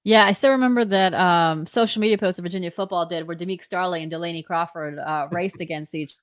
Yeah, 0.05 0.27
I 0.27 0.33
still 0.33 0.51
remember 0.53 0.85
that 0.85 1.15
um, 1.15 1.67
social 1.67 2.01
media 2.01 2.19
post 2.19 2.37
that 2.37 2.43
Virginia 2.43 2.71
football 2.71 3.07
did 3.07 3.27
where 3.27 3.37
Demick 3.37 3.63
Starling 3.63 4.03
and 4.03 4.11
Delaney 4.11 4.43
Crawford 4.43 4.99
uh, 4.99 5.29
raced 5.33 5.61
against 5.61 5.95
each 5.95 6.17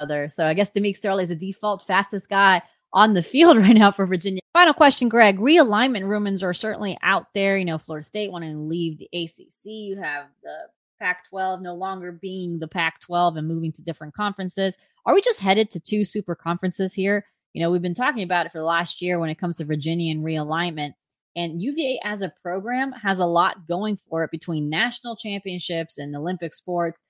other. 0.00 0.28
So 0.28 0.46
I 0.46 0.54
guess 0.54 0.70
Demick 0.70 0.96
Starling 0.96 1.24
is 1.24 1.28
the 1.30 1.36
default 1.36 1.82
fastest 1.82 2.28
guy 2.28 2.62
on 2.92 3.14
the 3.14 3.22
field 3.22 3.56
right 3.58 3.76
now 3.76 3.90
for 3.90 4.06
Virginia. 4.06 4.39
Final 4.52 4.74
question, 4.74 5.08
Greg. 5.08 5.38
Realignment 5.38 6.08
rumors 6.08 6.42
are 6.42 6.52
certainly 6.52 6.98
out 7.02 7.26
there. 7.34 7.56
You 7.56 7.64
know, 7.64 7.78
Florida 7.78 8.04
State 8.04 8.32
wanting 8.32 8.52
to 8.52 8.58
leave 8.58 8.98
the 8.98 9.08
ACC. 9.12 9.66
You 9.66 9.96
have 9.96 10.26
the 10.42 10.56
Pac 11.00 11.28
12 11.28 11.62
no 11.62 11.74
longer 11.74 12.12
being 12.12 12.58
the 12.58 12.68
Pac 12.68 13.00
12 13.00 13.36
and 13.36 13.48
moving 13.48 13.72
to 13.72 13.82
different 13.82 14.14
conferences. 14.14 14.76
Are 15.06 15.14
we 15.14 15.22
just 15.22 15.40
headed 15.40 15.70
to 15.70 15.80
two 15.80 16.04
super 16.04 16.34
conferences 16.34 16.92
here? 16.92 17.24
You 17.52 17.62
know, 17.62 17.70
we've 17.70 17.82
been 17.82 17.94
talking 17.94 18.22
about 18.22 18.46
it 18.46 18.52
for 18.52 18.58
the 18.58 18.64
last 18.64 19.00
year 19.00 19.18
when 19.18 19.30
it 19.30 19.38
comes 19.38 19.56
to 19.56 19.64
Virginia 19.64 20.12
and 20.12 20.24
realignment. 20.24 20.94
And 21.36 21.62
UVA 21.62 22.00
as 22.04 22.22
a 22.22 22.32
program 22.42 22.92
has 22.92 23.20
a 23.20 23.26
lot 23.26 23.68
going 23.68 23.96
for 23.96 24.24
it 24.24 24.30
between 24.30 24.68
national 24.68 25.16
championships 25.16 25.98
and 25.98 26.14
Olympic 26.14 26.52
sports. 26.52 27.02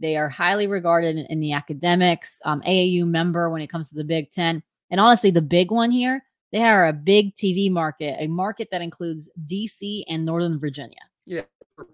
They 0.00 0.16
are 0.16 0.28
highly 0.28 0.66
regarded 0.66 1.16
in, 1.16 1.26
in 1.26 1.40
the 1.40 1.52
academics, 1.52 2.40
um, 2.44 2.62
AAU 2.62 3.06
member 3.06 3.50
when 3.50 3.62
it 3.62 3.70
comes 3.70 3.90
to 3.90 3.96
the 3.96 4.04
Big 4.04 4.30
Ten. 4.30 4.62
And 4.90 5.00
honestly, 5.00 5.30
the 5.30 5.42
big 5.42 5.70
one 5.70 5.90
here, 5.90 6.22
they 6.52 6.62
are 6.62 6.88
a 6.88 6.92
big 6.92 7.34
TV 7.34 7.70
market, 7.70 8.16
a 8.18 8.28
market 8.28 8.68
that 8.70 8.82
includes 8.82 9.30
DC 9.46 10.04
and 10.08 10.24
Northern 10.24 10.58
Virginia. 10.58 11.00
Yeah, 11.24 11.42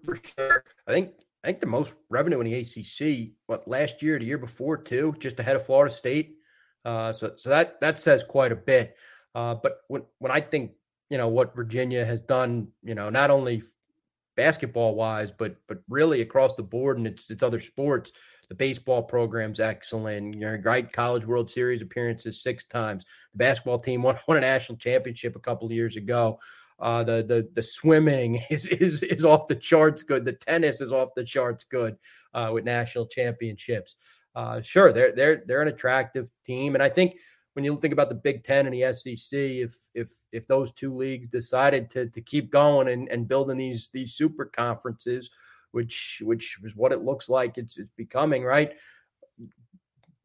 for, 0.03 0.19
sure. 0.37 0.63
I 0.87 0.93
think 0.93 1.11
I 1.43 1.47
think 1.47 1.59
the 1.59 1.67
most 1.67 1.95
revenue 2.09 2.39
in 2.39 2.45
the 2.45 2.59
ACC, 2.59 3.33
what 3.47 3.67
last 3.67 4.01
year, 4.01 4.17
the 4.17 4.25
year 4.25 4.37
before 4.37 4.77
too, 4.77 5.15
just 5.19 5.39
ahead 5.39 5.55
of 5.55 5.65
Florida 5.65 5.93
State. 5.93 6.37
Uh, 6.85 7.13
so 7.13 7.33
so 7.37 7.49
that 7.49 7.79
that 7.81 7.99
says 7.99 8.23
quite 8.23 8.51
a 8.51 8.55
bit. 8.55 8.95
Uh, 9.35 9.55
but 9.55 9.79
when 9.87 10.03
when 10.19 10.31
I 10.31 10.41
think 10.41 10.71
you 11.09 11.17
know 11.17 11.27
what 11.27 11.55
Virginia 11.55 12.05
has 12.05 12.21
done, 12.21 12.67
you 12.83 12.95
know, 12.95 13.09
not 13.09 13.31
only 13.31 13.63
basketball 14.35 14.95
wise, 14.95 15.31
but 15.31 15.55
but 15.67 15.79
really 15.89 16.21
across 16.21 16.55
the 16.55 16.63
board 16.63 16.97
and 16.97 17.07
its 17.07 17.29
its 17.29 17.43
other 17.43 17.59
sports. 17.59 18.11
The 18.49 18.55
baseball 18.55 19.03
program's 19.03 19.59
excellent. 19.59 20.35
You 20.35 20.41
know, 20.41 20.59
right 20.63 20.91
college 20.91 21.25
World 21.25 21.49
Series 21.49 21.81
appearances 21.81 22.41
six 22.41 22.65
times. 22.65 23.05
The 23.33 23.37
basketball 23.37 23.79
team 23.79 24.03
won, 24.03 24.17
won 24.27 24.37
a 24.37 24.41
national 24.41 24.77
championship 24.77 25.35
a 25.35 25.39
couple 25.39 25.67
of 25.67 25.71
years 25.71 25.95
ago. 25.95 26.39
Uh, 26.79 27.03
the 27.03 27.23
the 27.23 27.47
the 27.53 27.63
swimming 27.63 28.41
is 28.49 28.67
is 28.67 29.03
is 29.03 29.25
off 29.25 29.47
the 29.47 29.55
charts 29.55 30.03
good. 30.03 30.25
The 30.25 30.33
tennis 30.33 30.81
is 30.81 30.91
off 30.91 31.15
the 31.15 31.23
charts 31.23 31.63
good 31.63 31.97
uh, 32.33 32.49
with 32.53 32.65
national 32.65 33.07
championships. 33.07 33.95
Uh, 34.35 34.61
sure, 34.61 34.91
they're 34.91 35.13
they're 35.13 35.43
they're 35.45 35.61
an 35.61 35.67
attractive 35.67 36.29
team, 36.45 36.75
and 36.75 36.83
I 36.83 36.89
think 36.89 37.15
when 37.53 37.63
you 37.63 37.79
think 37.79 37.93
about 37.93 38.09
the 38.09 38.15
Big 38.15 38.43
Ten 38.43 38.65
and 38.65 38.73
the 38.73 38.93
SEC, 38.93 39.37
if 39.37 39.75
if 39.93 40.11
if 40.31 40.47
those 40.47 40.71
two 40.71 40.93
leagues 40.93 41.27
decided 41.27 41.89
to 41.91 42.09
to 42.09 42.21
keep 42.21 42.51
going 42.51 42.87
and, 42.89 43.07
and 43.09 43.27
building 43.27 43.57
these 43.57 43.89
these 43.89 44.13
super 44.13 44.45
conferences, 44.45 45.29
which 45.73 46.21
which 46.23 46.57
is 46.63 46.75
what 46.75 46.91
it 46.91 47.01
looks 47.01 47.27
like 47.27 47.57
it's 47.57 47.77
it's 47.77 47.91
becoming, 47.91 48.43
right? 48.43 48.73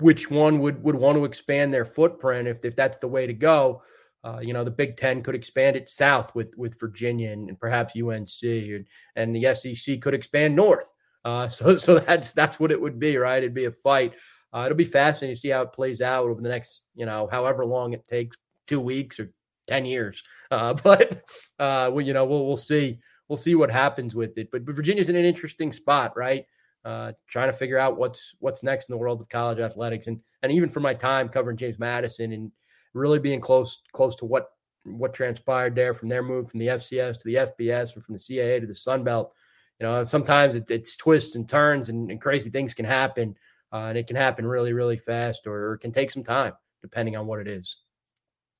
Which 0.00 0.30
one 0.30 0.60
would 0.60 0.82
would 0.84 0.94
want 0.94 1.18
to 1.18 1.24
expand 1.24 1.74
their 1.74 1.84
footprint 1.84 2.46
if 2.46 2.64
if 2.64 2.76
that's 2.76 2.98
the 2.98 3.08
way 3.08 3.26
to 3.26 3.32
go? 3.32 3.82
Uh, 4.24 4.40
you 4.42 4.52
know, 4.52 4.64
the 4.64 4.70
Big 4.70 4.96
Ten 4.96 5.22
could 5.22 5.34
expand 5.34 5.76
it 5.76 5.88
south 5.88 6.34
with 6.34 6.56
with 6.56 6.78
Virginia 6.78 7.32
and, 7.32 7.48
and 7.48 7.58
perhaps 7.58 7.94
UNC, 7.96 8.42
and, 8.42 8.86
and 9.16 9.34
the 9.34 9.54
SEC 9.54 10.00
could 10.00 10.14
expand 10.14 10.54
north. 10.54 10.92
Uh, 11.24 11.48
so 11.58 11.76
so 11.76 11.98
that's 11.98 12.32
that's 12.32 12.60
what 12.60 12.70
it 12.70 12.80
would 12.80 12.98
be, 12.98 13.16
right? 13.16 13.38
It'd 13.38 13.54
be 13.54 13.64
a 13.64 13.72
fight. 13.72 14.14
Uh, 14.52 14.62
it'll 14.66 14.76
be 14.76 14.84
fascinating 14.84 15.36
to 15.36 15.40
see 15.40 15.48
how 15.50 15.62
it 15.62 15.72
plays 15.72 16.00
out 16.00 16.24
over 16.24 16.40
the 16.40 16.48
next, 16.48 16.82
you 16.94 17.04
know, 17.04 17.28
however 17.30 17.66
long 17.66 17.92
it 17.92 18.06
takes, 18.06 18.36
two 18.66 18.80
weeks 18.80 19.20
or 19.20 19.32
ten 19.66 19.84
years. 19.84 20.22
Uh, 20.50 20.74
but 20.82 21.12
uh, 21.58 21.90
well, 21.92 22.00
you 22.00 22.12
know, 22.12 22.24
we'll 22.24 22.46
we'll 22.46 22.56
see 22.56 22.98
we'll 23.28 23.36
see 23.36 23.54
what 23.54 23.70
happens 23.70 24.14
with 24.14 24.36
it. 24.38 24.50
But, 24.50 24.64
but 24.64 24.74
Virginia's 24.74 25.08
in 25.08 25.16
an 25.16 25.24
interesting 25.24 25.72
spot, 25.72 26.16
right? 26.16 26.46
Uh, 26.84 27.12
trying 27.28 27.50
to 27.50 27.56
figure 27.56 27.78
out 27.78 27.98
what's 27.98 28.34
what's 28.38 28.62
next 28.62 28.88
in 28.88 28.92
the 28.92 28.98
world 28.98 29.20
of 29.20 29.28
college 29.28 29.58
athletics, 29.58 30.06
and 30.06 30.20
and 30.42 30.52
even 30.52 30.68
for 30.68 30.80
my 30.80 30.94
time 30.94 31.28
covering 31.28 31.56
James 31.56 31.78
Madison 31.78 32.32
and 32.32 32.52
really 32.94 33.18
being 33.18 33.40
close 33.40 33.82
close 33.92 34.14
to 34.16 34.24
what 34.24 34.50
what 34.84 35.12
transpired 35.12 35.74
there 35.74 35.92
from 35.92 36.08
their 36.08 36.22
move 36.22 36.48
from 36.48 36.58
the 36.60 36.68
FCS 36.68 37.18
to 37.18 37.24
the 37.24 37.34
FBS 37.34 37.96
or 37.96 38.00
from 38.00 38.14
the 38.14 38.20
CAA 38.20 38.60
to 38.60 38.66
the 38.66 38.74
Sun 38.74 39.04
Belt. 39.04 39.32
You 39.78 39.86
know, 39.86 40.02
sometimes 40.04 40.54
it, 40.54 40.70
it's 40.70 40.96
twists 40.96 41.36
and 41.36 41.48
turns 41.48 41.88
and, 41.88 42.10
and 42.10 42.20
crazy 42.20 42.48
things 42.48 42.74
can 42.74 42.86
happen, 42.86 43.36
uh, 43.72 43.86
and 43.88 43.98
it 43.98 44.06
can 44.06 44.16
happen 44.16 44.46
really, 44.46 44.72
really 44.72 44.96
fast, 44.96 45.46
or, 45.46 45.68
or 45.68 45.74
it 45.74 45.80
can 45.80 45.92
take 45.92 46.10
some 46.10 46.24
time 46.24 46.54
depending 46.80 47.16
on 47.16 47.26
what 47.26 47.40
it 47.40 47.48
is. 47.48 47.76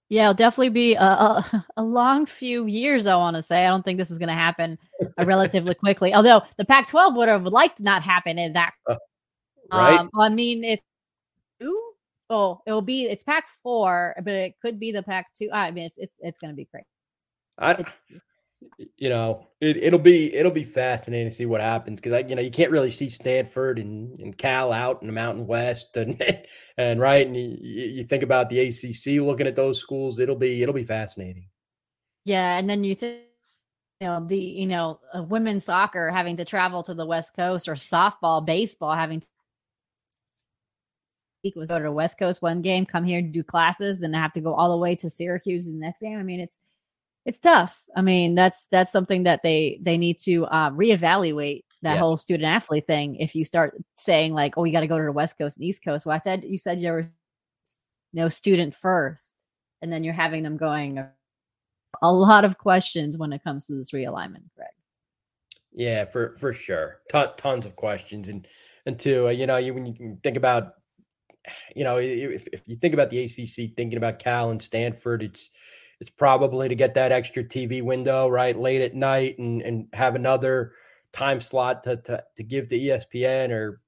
Yeah, 0.09 0.23
it'll 0.23 0.35
definitely 0.35 0.71
be 0.71 0.95
a, 0.95 1.03
a, 1.03 1.67
a 1.77 1.83
long 1.83 2.27
few 2.27 2.67
years. 2.67 3.07
I 3.07 3.17
want 3.17 3.37
to 3.37 3.43
say. 3.43 3.65
I 3.67 3.69
don't 3.69 3.85
think 3.85 3.99
this 3.99 4.11
is 4.11 4.19
going 4.19 4.29
to 4.29 4.35
happen 4.35 4.79
uh, 5.19 5.25
relatively 5.25 5.75
quickly. 5.75 6.15
Although 6.15 6.43
the 6.57 6.65
Pac-12 6.65 7.17
would 7.17 7.29
have 7.29 7.45
liked 7.45 7.79
to 7.79 7.83
not 7.83 8.03
happen 8.03 8.39
in 8.39 8.55
that. 8.55 8.73
Uh, 8.89 8.97
right. 9.73 10.01
Um, 10.01 10.11
I 10.19 10.29
mean, 10.29 10.65
it. 10.65 10.81
Oh, 12.31 12.61
it 12.67 12.73
will 12.73 12.83
be. 12.83 13.05
It's 13.05 13.25
Pac-4, 13.25 14.23
but 14.23 14.35
it 14.35 14.55
could 14.61 14.79
be 14.79 14.93
the 14.93 15.03
Pac-2. 15.03 15.49
I 15.53 15.71
mean, 15.71 15.87
it's 15.87 15.97
it's 15.99 16.15
it's 16.21 16.39
going 16.39 16.53
to 16.53 16.57
be 16.57 16.69
great. 16.71 16.85
I, 17.59 17.85
you 18.97 19.09
know, 19.09 19.47
it, 19.61 19.77
it'll 19.77 19.99
be 19.99 20.35
it'll 20.35 20.53
be 20.53 20.65
fascinating 20.65 21.29
to 21.29 21.35
see 21.35 21.47
what 21.47 21.61
happens 21.61 22.01
because 22.01 22.13
I, 22.13 22.19
you 22.21 22.35
know, 22.35 22.43
you 22.43 22.51
can't 22.51 22.71
really 22.71 22.91
see 22.91 23.09
Stanford 23.09 23.79
and, 23.79 24.19
and 24.19 24.37
Cal 24.37 24.73
out 24.73 25.01
in 25.01 25.07
the 25.07 25.13
Mountain 25.13 25.47
West 25.47 25.97
and 25.97 26.21
and 26.77 27.01
right, 27.01 27.27
and 27.27 27.37
you, 27.37 27.57
you 27.61 28.05
think 28.05 28.23
about 28.23 28.49
the 28.49 28.61
ACC 28.61 29.23
looking 29.23 29.47
at 29.47 29.57
those 29.57 29.79
schools, 29.79 30.19
it'll 30.19 30.37
be 30.37 30.63
it'll 30.63 30.75
be 30.75 30.83
fascinating. 30.83 31.47
Yeah, 32.25 32.59
and 32.59 32.69
then 32.69 32.85
you 32.85 32.95
think 32.95 33.21
you 34.01 34.07
know 34.09 34.25
the 34.27 34.39
you 34.39 34.67
know 34.67 35.01
uh, 35.15 35.23
women's 35.23 35.65
soccer 35.65 36.11
having 36.11 36.37
to 36.39 36.45
travel 36.45 36.83
to 36.85 36.95
the 36.95 37.07
West 37.07 37.35
Coast 37.35 37.69
or 37.69 37.75
softball, 37.75 38.45
baseball 38.45 38.95
having 38.95 39.21
to 39.21 39.27
was 41.55 41.69
go 41.69 41.79
to 41.79 41.85
the 41.85 41.93
West 41.93 42.19
Coast 42.19 42.43
one 42.43 42.63
game, 42.63 42.85
come 42.85 43.05
here 43.05 43.23
to 43.23 43.29
do 43.29 43.43
classes, 43.43 44.01
then 44.01 44.13
have 44.13 44.33
to 44.35 44.41
go 44.41 44.55
all 44.55 44.71
the 44.71 44.77
way 44.77 44.95
to 44.97 45.09
Syracuse 45.09 45.67
the 45.67 45.73
next 45.73 46.01
game. 46.01 46.19
I 46.19 46.23
mean, 46.23 46.41
it's 46.41 46.59
it's 47.29 47.39
tough. 47.39 47.85
I 47.95 48.01
mean, 48.01 48.35
that's 48.35 48.69
that's 48.71 48.91
something 48.91 49.25
that 49.25 49.43
they 49.43 49.79
they 49.83 49.99
need 49.99 50.19
to 50.21 50.47
uh, 50.47 50.71
reevaluate 50.71 51.65
that 51.83 51.95
yes. 51.95 52.01
whole 52.01 52.17
student 52.17 52.47
athlete 52.47 52.87
thing. 52.87 53.17
If 53.17 53.35
you 53.35 53.45
start 53.45 53.77
saying 53.99 54.33
like, 54.33 54.55
"Oh, 54.57 54.65
you 54.65 54.73
got 54.73 54.81
to 54.81 54.87
go 54.87 54.97
to 54.97 55.05
the 55.05 55.13
West 55.13 55.37
Coast 55.37 55.59
and 55.59 55.67
East 55.67 55.85
Coast," 55.85 56.07
well, 56.07 56.17
I 56.17 56.21
thought 56.21 56.43
you 56.43 56.57
said 56.57 56.81
you 56.81 56.91
were 56.91 57.11
no 58.15 58.31
student 58.31 58.75
first, 58.75 59.45
and 59.83 59.93
then 59.93 60.05
you're 60.05 60.15
having 60.15 60.43
them 60.43 60.57
going 60.57 61.05
a 62.01 62.11
lot 62.11 62.47
of 62.47 62.57
questions 62.57 63.19
when 63.19 63.35
it 63.35 63.45
comes 63.45 63.67
to 63.67 63.75
this 63.75 63.91
realignment, 63.91 64.49
Greg. 64.57 64.71
Yeah, 65.71 66.07
for 66.07 66.35
for 66.39 66.55
sure, 66.55 67.01
tons 67.11 67.67
of 67.67 67.77
questions, 67.77 68.29
and 68.29 68.49
and 68.87 68.99
two, 68.99 69.27
uh, 69.27 69.33
you 69.33 69.47
know, 69.47 69.59
you 69.59 69.75
when 69.75 69.85
you 69.85 70.19
think 70.25 70.39
about, 70.39 70.73
you 71.77 71.85
know, 71.85 71.99
if 71.99 72.49
if 72.55 72.63
you 72.65 72.77
think 72.77 72.95
about 72.95 73.11
the 73.11 73.23
ACC, 73.23 73.77
thinking 73.77 73.99
about 73.99 74.19
Cal 74.19 74.49
and 74.49 74.63
Stanford, 74.63 75.23
it's 75.23 75.51
it's 76.01 76.11
probably 76.11 76.69
to 76.69 76.75
get 76.75 76.95
that 76.95 77.13
extra 77.13 77.43
TV 77.43 77.83
window 77.83 78.29
right 78.29 78.57
late 78.57 78.81
at 78.81 78.95
night 78.95 79.39
and 79.39 79.63
and 79.63 79.89
have 79.93 80.15
another 80.15 80.73
time 81.13 81.41
slot 81.41 81.83
to 81.85 81.97
to, 81.97 82.23
to 82.37 82.43
give 82.43 82.69
to 82.69 82.79
ESPN 82.79 83.51
or 83.51 83.81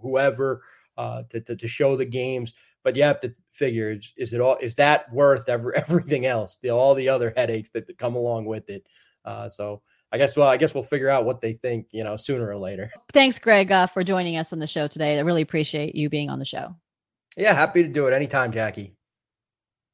whoever 0.00 0.62
uh, 0.98 1.22
to, 1.30 1.40
to, 1.40 1.56
to 1.56 1.68
show 1.68 1.96
the 1.96 2.04
games. 2.04 2.54
But 2.84 2.96
you 2.96 3.04
have 3.04 3.20
to 3.20 3.34
figure 3.52 3.90
is, 3.90 4.12
is 4.16 4.32
it 4.32 4.40
all 4.40 4.56
is 4.56 4.74
that 4.76 5.12
worth 5.12 5.48
every, 5.48 5.74
everything 5.76 6.26
else, 6.26 6.58
the, 6.62 6.70
all 6.70 6.94
the 6.94 7.08
other 7.08 7.32
headaches 7.36 7.70
that, 7.70 7.86
that 7.86 7.98
come 7.98 8.16
along 8.16 8.46
with 8.46 8.68
it. 8.70 8.86
Uh, 9.24 9.48
so 9.48 9.82
I 10.10 10.18
guess 10.18 10.36
well, 10.36 10.48
I 10.48 10.56
guess 10.56 10.74
we'll 10.74 10.82
figure 10.82 11.08
out 11.08 11.24
what 11.24 11.40
they 11.40 11.54
think, 11.54 11.86
you 11.92 12.04
know, 12.04 12.16
sooner 12.16 12.48
or 12.48 12.58
later. 12.58 12.90
Thanks, 13.12 13.38
Greg, 13.38 13.70
uh, 13.70 13.86
for 13.86 14.04
joining 14.04 14.36
us 14.36 14.52
on 14.52 14.58
the 14.58 14.66
show 14.66 14.88
today. 14.88 15.16
I 15.16 15.20
really 15.20 15.42
appreciate 15.42 15.94
you 15.94 16.10
being 16.10 16.28
on 16.28 16.38
the 16.38 16.44
show. 16.44 16.74
Yeah, 17.36 17.54
happy 17.54 17.82
to 17.82 17.88
do 17.88 18.06
it 18.08 18.12
anytime, 18.12 18.52
Jacquie. 18.52 18.92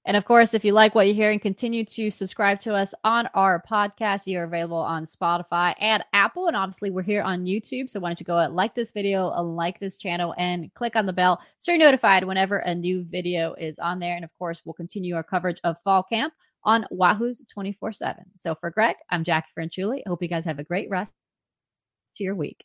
And 0.09 0.17
of 0.17 0.25
course, 0.25 0.55
if 0.55 0.65
you 0.65 0.73
like 0.73 0.95
what 0.95 1.07
you're 1.07 1.15
hearing, 1.15 1.39
continue 1.39 1.85
to 1.85 2.09
subscribe 2.09 2.61
to 2.61 2.75
us 2.75 2.95
on 3.05 3.29
our 3.35 3.63
podcast. 3.71 4.23
You're 4.27 4.45
available 4.45 4.79
on 4.79 5.05
Spotify 5.05 5.75
and 5.79 6.03
Apple. 6.15 6.47
And 6.47 6.57
obviously, 6.57 6.91
we're 6.91 7.03
here 7.03 7.21
on 7.21 7.45
YouTube. 7.45 7.91
So 7.91 8.01
why 8.01 8.09
don't 8.09 8.19
you 8.19 8.25
go 8.25 8.49
like 8.51 8.75
this 8.75 8.91
video, 8.91 9.31
uh, 9.31 9.43
like 9.43 9.79
this 9.79 9.99
channel, 9.99 10.35
and 10.39 10.73
click 10.73 10.97
on 10.97 11.05
the 11.05 11.13
bell 11.13 11.43
so 11.59 11.73
you're 11.73 11.79
notified 11.79 12.25
whenever 12.25 12.57
a 12.57 12.75
new 12.75 13.05
video 13.05 13.53
is 13.53 13.79
on 13.79 13.99
there. 13.99 14.17
And 14.17 14.25
of 14.25 14.33
course, 14.39 14.63
we'll 14.65 14.73
continue 14.73 15.15
our 15.15 15.23
coverage 15.23 15.61
of 15.63 15.79
fall 15.83 16.03
camp 16.03 16.33
on 16.65 16.87
Wahoo's 16.91 17.45
24 17.53 17.93
7. 17.93 18.25
So 18.35 18.55
for 18.55 18.71
Greg, 18.71 18.97
I'm 19.11 19.25
Jacquie 19.25 19.53
Franciulli. 19.55 20.01
I 20.07 20.09
hope 20.09 20.23
you 20.23 20.29
guys 20.29 20.47
have 20.47 20.59
a 20.59 20.65
great 20.65 20.89
rest 20.89 21.13
to 22.15 22.25
your 22.25 22.35
week. 22.35 22.65